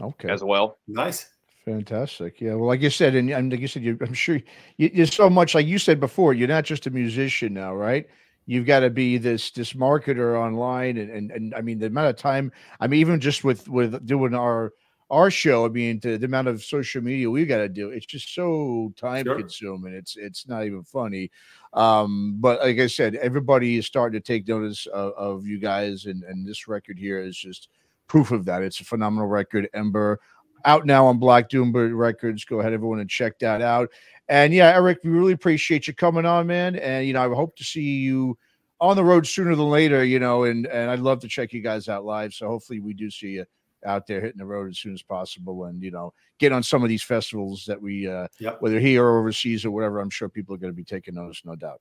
Okay. 0.00 0.28
As 0.30 0.42
well. 0.42 0.78
Nice. 0.88 1.28
Fantastic. 1.64 2.40
Yeah. 2.40 2.54
Well, 2.54 2.66
like 2.66 2.80
you 2.80 2.90
said, 2.90 3.14
and, 3.14 3.30
and 3.30 3.50
like 3.50 3.60
you 3.60 3.68
said, 3.68 3.82
you, 3.82 3.96
I'm 4.00 4.14
sure 4.14 4.40
you, 4.78 4.90
you're 4.92 5.06
so 5.06 5.30
much 5.30 5.54
like 5.54 5.66
you 5.66 5.78
said 5.78 6.00
before. 6.00 6.34
You're 6.34 6.48
not 6.48 6.64
just 6.64 6.86
a 6.86 6.90
musician 6.90 7.54
now, 7.54 7.74
right? 7.74 8.08
You've 8.46 8.66
got 8.66 8.80
to 8.80 8.90
be 8.90 9.18
this 9.18 9.50
this 9.52 9.72
marketer 9.72 10.38
online, 10.38 10.96
and, 10.96 11.10
and 11.10 11.30
and 11.30 11.54
I 11.54 11.60
mean 11.60 11.78
the 11.78 11.86
amount 11.86 12.08
of 12.08 12.16
time. 12.16 12.50
I 12.80 12.86
mean, 12.86 13.00
even 13.00 13.20
just 13.20 13.44
with 13.44 13.68
with 13.68 14.04
doing 14.06 14.34
our 14.34 14.72
our 15.10 15.30
show, 15.30 15.66
I 15.66 15.68
mean, 15.68 16.00
the, 16.00 16.16
the 16.16 16.24
amount 16.24 16.48
of 16.48 16.64
social 16.64 17.02
media 17.02 17.30
we 17.30 17.44
got 17.44 17.58
to 17.58 17.68
do, 17.68 17.90
it's 17.90 18.06
just 18.06 18.34
so 18.34 18.92
time 18.96 19.24
sure. 19.24 19.38
consuming. 19.38 19.92
It's 19.92 20.16
it's 20.16 20.48
not 20.48 20.64
even 20.64 20.82
funny. 20.82 21.30
Um, 21.74 22.36
but 22.40 22.60
like 22.60 22.78
I 22.78 22.86
said, 22.86 23.14
everybody 23.16 23.76
is 23.76 23.86
starting 23.86 24.20
to 24.20 24.26
take 24.26 24.48
notice 24.48 24.86
of, 24.86 25.12
of 25.12 25.46
you 25.46 25.58
guys, 25.58 26.06
and 26.06 26.24
and 26.24 26.46
this 26.46 26.66
record 26.66 26.98
here 26.98 27.20
is 27.20 27.36
just 27.36 27.68
proof 28.08 28.30
of 28.30 28.44
that. 28.46 28.62
It's 28.62 28.80
a 28.80 28.84
phenomenal 28.84 29.28
record, 29.28 29.68
EMBR, 29.74 30.16
out 30.64 30.86
now 30.86 31.06
on 31.06 31.18
Black 31.18 31.48
Doomba 31.48 31.96
Records. 31.96 32.44
Go 32.44 32.60
ahead, 32.60 32.72
everyone, 32.72 33.00
and 33.00 33.08
check 33.08 33.38
that 33.38 33.62
out. 33.62 33.90
And 34.32 34.54
yeah, 34.54 34.74
Eric, 34.74 35.00
we 35.04 35.10
really 35.10 35.34
appreciate 35.34 35.86
you 35.86 35.92
coming 35.92 36.24
on, 36.24 36.46
man. 36.46 36.76
And 36.76 37.06
you 37.06 37.12
know, 37.12 37.30
I 37.30 37.34
hope 37.34 37.54
to 37.56 37.64
see 37.64 37.98
you 37.98 38.38
on 38.80 38.96
the 38.96 39.04
road 39.04 39.26
sooner 39.26 39.54
than 39.54 39.68
later. 39.68 40.02
You 40.02 40.20
know, 40.20 40.44
and 40.44 40.64
and 40.66 40.90
I'd 40.90 41.00
love 41.00 41.20
to 41.20 41.28
check 41.28 41.52
you 41.52 41.60
guys 41.60 41.86
out 41.86 42.06
live. 42.06 42.32
So 42.32 42.48
hopefully, 42.48 42.80
we 42.80 42.94
do 42.94 43.10
see 43.10 43.32
you 43.32 43.44
out 43.84 44.06
there 44.06 44.22
hitting 44.22 44.38
the 44.38 44.46
road 44.46 44.70
as 44.70 44.78
soon 44.78 44.94
as 44.94 45.02
possible 45.02 45.64
and 45.64 45.82
you 45.82 45.90
know 45.90 46.14
get 46.38 46.52
on 46.52 46.62
some 46.62 46.84
of 46.84 46.88
these 46.88 47.02
festivals 47.02 47.64
that 47.66 47.82
we 47.82 48.06
uh 48.06 48.28
yep. 48.38 48.62
whether 48.62 48.78
here 48.78 49.04
or 49.04 49.18
overseas 49.18 49.64
or 49.64 49.72
whatever 49.72 49.98
i'm 49.98 50.08
sure 50.08 50.28
people 50.28 50.54
are 50.54 50.58
going 50.58 50.72
to 50.72 50.76
be 50.76 50.84
taking 50.84 51.16
notice 51.16 51.42
no 51.44 51.56
doubt 51.56 51.80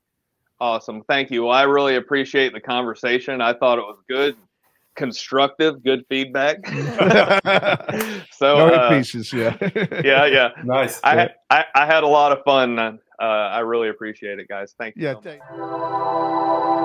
awesome 0.60 1.04
thank 1.04 1.30
you 1.30 1.44
well 1.44 1.52
i 1.52 1.62
really 1.62 1.98
appreciate 1.98 2.54
the 2.54 2.60
conversation 2.60 3.40
i 3.40 3.54
thought 3.54 3.78
it 3.78 3.84
was 3.84 4.00
good 4.10 4.36
constructive 5.02 5.84
good 5.84 6.06
feedback. 6.10 6.58
So 8.32 8.58
no 8.58 8.74
uh, 8.74 8.90
pieces 8.90 9.32
yeah. 9.32 9.56
Yeah 10.04 10.26
yeah. 10.26 10.50
Nice 10.64 11.00
I, 11.04 11.16
had, 11.16 11.36
I, 11.52 11.66
I 11.76 11.86
had 11.86 12.04
a 12.04 12.08
lot 12.08 12.32
of 12.32 12.44
fun 12.44 12.80
uh, 12.80 12.94
i 13.20 13.60
really 13.60 13.90
appreciate 13.90 14.40
it 14.40 14.48
guys. 14.48 14.74
Thank 14.80 14.96
you 14.96 15.04
yeah 15.04 15.14
so 15.14 15.22
thank 15.22 15.42
you 15.54 16.81